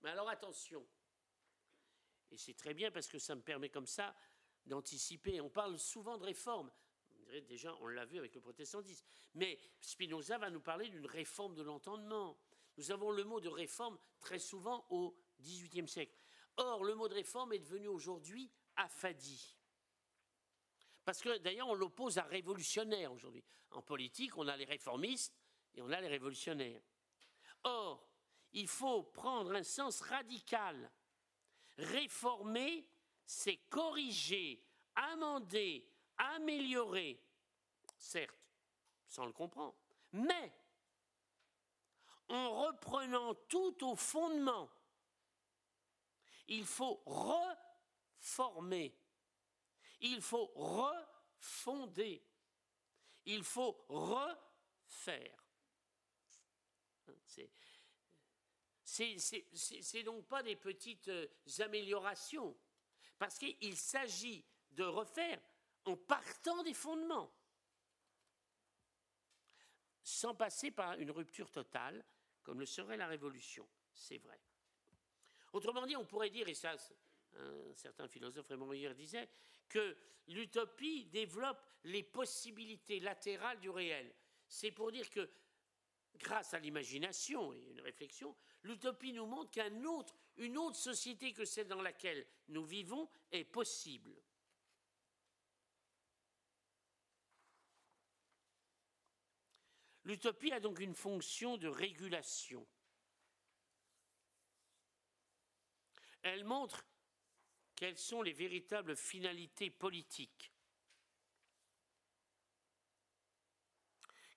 [0.01, 0.87] Mais alors attention,
[2.31, 4.15] et c'est très bien parce que ça me permet comme ça
[4.65, 5.41] d'anticiper.
[5.41, 6.71] On parle souvent de réforme.
[7.47, 9.05] déjà, on l'a vu avec le protestantisme.
[9.33, 12.39] Mais Spinoza va nous parler d'une réforme de l'entendement.
[12.77, 16.15] Nous avons le mot de réforme très souvent au XVIIIe siècle.
[16.57, 19.57] Or, le mot de réforme est devenu aujourd'hui affadi.
[21.05, 23.43] Parce que d'ailleurs, on l'oppose à révolutionnaire aujourd'hui.
[23.71, 25.33] En politique, on a les réformistes
[25.73, 26.81] et on a les révolutionnaires.
[27.63, 28.07] Or,
[28.53, 30.91] il faut prendre un sens radical
[31.79, 32.89] Réformer,
[33.25, 34.61] c'est corriger,
[34.95, 37.23] amender, améliorer,
[37.97, 38.35] certes,
[39.07, 39.77] sans le comprendre,
[40.11, 40.53] mais
[42.27, 44.69] en reprenant tout au fondement.
[46.49, 47.01] Il faut
[48.19, 48.95] reformer,
[50.01, 52.23] il faut refonder,
[53.25, 55.43] il faut refaire.
[58.83, 61.27] C'est c'est donc pas des petites euh,
[61.59, 62.57] améliorations,
[63.17, 65.39] parce qu'il s'agit de refaire
[65.85, 67.33] en partant des fondements,
[70.03, 72.03] sans passer par une rupture totale,
[72.43, 73.67] comme le serait la Révolution.
[73.93, 74.39] C'est vrai.
[75.53, 76.75] Autrement dit, on pourrait dire, et ça,
[77.37, 79.29] un certain philosophe Raymond Meyer disait,
[79.67, 79.95] que
[80.27, 84.13] l'utopie développe les possibilités latérales du réel.
[84.47, 85.29] C'est pour dire que
[86.15, 91.45] grâce à l'imagination et une réflexion, l'utopie nous montre qu'une autre, une autre société que
[91.45, 94.15] celle dans laquelle nous vivons est possible.
[100.03, 102.65] L'utopie a donc une fonction de régulation.
[106.23, 106.83] Elle montre
[107.79, 110.51] quelles sont les véritables finalités politiques.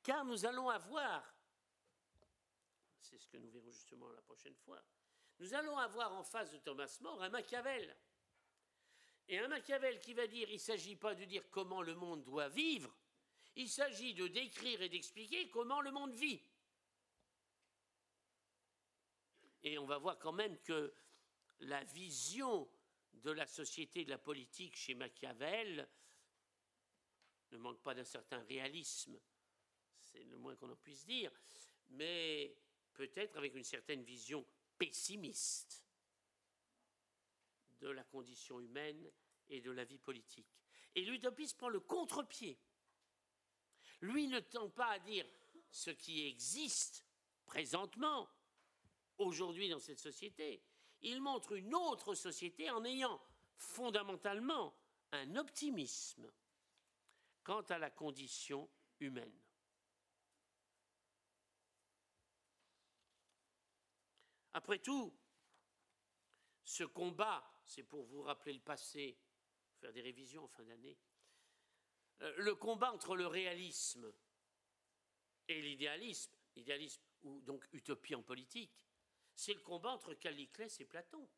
[0.05, 1.29] Car nous allons avoir
[3.01, 4.81] c'est ce que nous verrons justement la prochaine fois,
[5.41, 7.97] nous allons avoir en face de Thomas More un Machiavel.
[9.27, 12.23] Et un Machiavel qui va dire il ne s'agit pas de dire comment le monde
[12.23, 12.97] doit vivre,
[13.57, 16.41] il s'agit de décrire et d'expliquer comment le monde vit.
[19.65, 20.95] Et on va voir quand même que
[21.59, 22.71] la vision
[23.15, 25.89] de la société et de la politique chez Machiavel
[27.51, 29.21] ne manque pas d'un certain réalisme,
[30.01, 31.31] c'est le moins qu'on en puisse dire,
[31.91, 32.57] mais
[32.95, 34.47] peut-être avec une certaine vision
[34.79, 35.85] pessimiste
[37.81, 39.11] de la condition humaine
[39.49, 40.49] et de la vie politique.
[40.95, 42.59] Et l'utopiste prend le contre-pied.
[44.01, 45.27] Lui ne tend pas à dire
[45.71, 47.05] ce qui existe
[47.45, 48.29] présentement,
[49.19, 50.63] aujourd'hui dans cette société.
[51.03, 53.21] Il montre une autre société en ayant
[53.57, 54.75] fondamentalement
[55.13, 56.33] un optimisme
[57.43, 58.69] quant à la condition
[59.01, 59.43] humaine.
[64.55, 65.13] Après tout,
[66.63, 69.19] ce combat, c'est pour vous rappeler le passé,
[69.81, 70.99] faire des révisions en fin d'année,
[72.21, 74.13] euh, le combat entre le réalisme
[75.49, 78.73] et l'idéalisme, idéalisme ou donc utopie en politique,
[79.35, 81.29] c'est le combat entre Calliclès et Platon.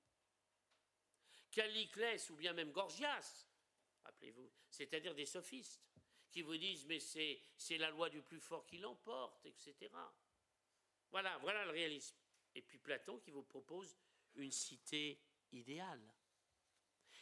[1.51, 3.47] Calliclès ou bien même Gorgias
[4.05, 5.83] rappelez-vous, c'est-à-dire des sophistes,
[6.31, 9.91] qui vous disent mais c'est la loi du plus fort qui l'emporte, etc.
[11.11, 12.17] Voilà, voilà le réalisme.
[12.55, 13.97] Et puis Platon qui vous propose
[14.35, 15.21] une cité
[15.53, 16.03] idéale.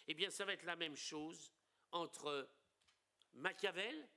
[0.06, 1.52] Eh bien, ça va être la même chose
[1.92, 2.50] entre
[3.34, 4.08] Machiavel,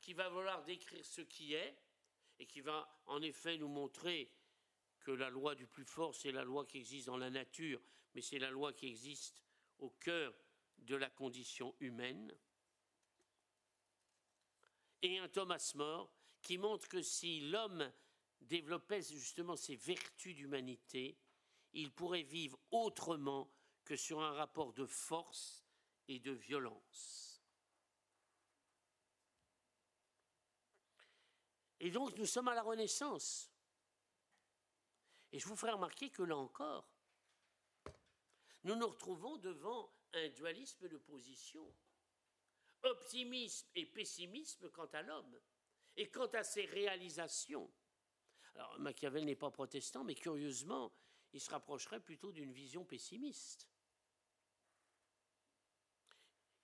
[0.00, 1.76] qui va vouloir décrire ce qui est,
[2.38, 4.32] et qui va en effet nous montrer
[5.12, 7.80] la loi du plus fort, c'est la loi qui existe dans la nature,
[8.14, 9.42] mais c'est la loi qui existe
[9.78, 10.34] au cœur
[10.78, 12.34] de la condition humaine.
[15.02, 16.12] Et un Thomas More
[16.42, 17.90] qui montre que si l'homme
[18.40, 21.18] développait justement ses vertus d'humanité,
[21.72, 23.50] il pourrait vivre autrement
[23.84, 25.64] que sur un rapport de force
[26.08, 27.42] et de violence.
[31.80, 33.49] Et donc nous sommes à la Renaissance.
[35.32, 36.88] Et je vous ferai remarquer que là encore,
[38.64, 41.74] nous nous retrouvons devant un dualisme de position.
[42.82, 45.40] Optimisme et pessimisme quant à l'homme
[45.96, 47.70] et quant à ses réalisations.
[48.54, 50.92] Alors Machiavel n'est pas protestant, mais curieusement,
[51.32, 53.68] il se rapprocherait plutôt d'une vision pessimiste.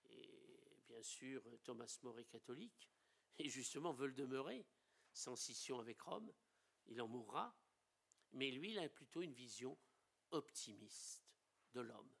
[0.09, 2.89] Et bien sûr, Thomas More est catholique,
[3.37, 4.65] et justement veut le demeurer,
[5.13, 6.33] sans scission avec Rome,
[6.87, 7.55] il en mourra,
[8.37, 9.75] mais lui, il a plutôt une vision
[10.29, 11.25] optimiste
[11.73, 12.11] de l'homme.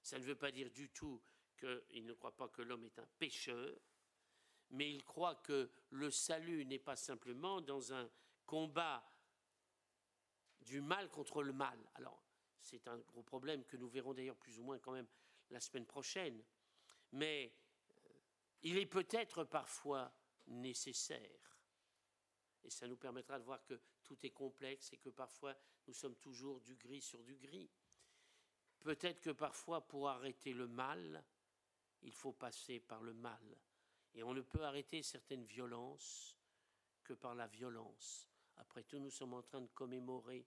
[0.00, 1.20] Ça ne veut pas dire du tout
[1.58, 3.76] qu'il ne croit pas que l'homme est un pécheur,
[4.70, 8.08] mais il croit que le salut n'est pas simplement dans un
[8.46, 9.04] combat
[10.60, 11.78] du mal contre le mal.
[11.94, 12.22] Alors,
[12.60, 15.08] c'est un gros problème que nous verrons d'ailleurs plus ou moins quand même
[15.50, 16.40] la semaine prochaine.
[17.10, 17.52] Mais
[17.90, 17.94] euh,
[18.62, 20.14] il est peut-être parfois
[20.46, 21.58] nécessaire.
[22.62, 25.54] Et ça nous permettra de voir que tout est complexe et que parfois
[25.86, 27.70] nous sommes toujours du gris sur du gris.
[28.80, 31.22] Peut-être que parfois pour arrêter le mal,
[32.02, 33.58] il faut passer par le mal.
[34.14, 36.36] Et on ne peut arrêter certaines violences
[37.04, 38.30] que par la violence.
[38.56, 40.46] Après tout, nous sommes en train de commémorer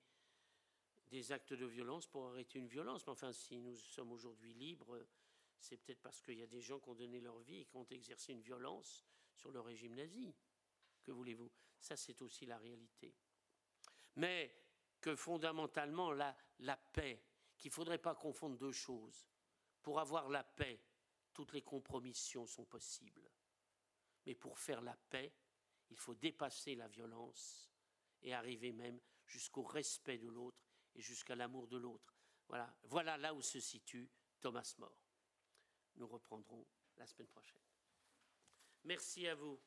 [1.10, 3.06] des actes de violence pour arrêter une violence.
[3.06, 5.06] Mais enfin, si nous sommes aujourd'hui libres,
[5.60, 7.76] c'est peut-être parce qu'il y a des gens qui ont donné leur vie et qui
[7.76, 9.06] ont exercé une violence
[9.36, 10.34] sur le régime nazi.
[11.04, 11.52] Que voulez-vous?
[11.80, 13.14] Ça, c'est aussi la réalité.
[14.16, 14.54] Mais
[15.00, 16.36] que fondamentalement, la,
[16.94, 17.24] paix,
[17.58, 19.28] qu'il ne faudrait pas confondre deux choses.
[19.82, 20.80] Pour avoir la paix,
[21.34, 23.30] toutes les compromissions sont possibles.
[24.26, 25.34] Mais pour faire la paix,
[25.90, 27.72] il faut dépasser la violence
[28.22, 30.62] et arriver même jusqu'au respect de l'autre
[30.94, 32.14] et jusqu'à l'amour de l'autre.
[32.48, 34.10] Voilà, voilà là où se situe
[34.40, 34.96] Thomas More.
[35.96, 36.66] Nous reprendrons
[36.98, 37.62] la semaine prochaine.
[38.84, 39.60] Merci à vous.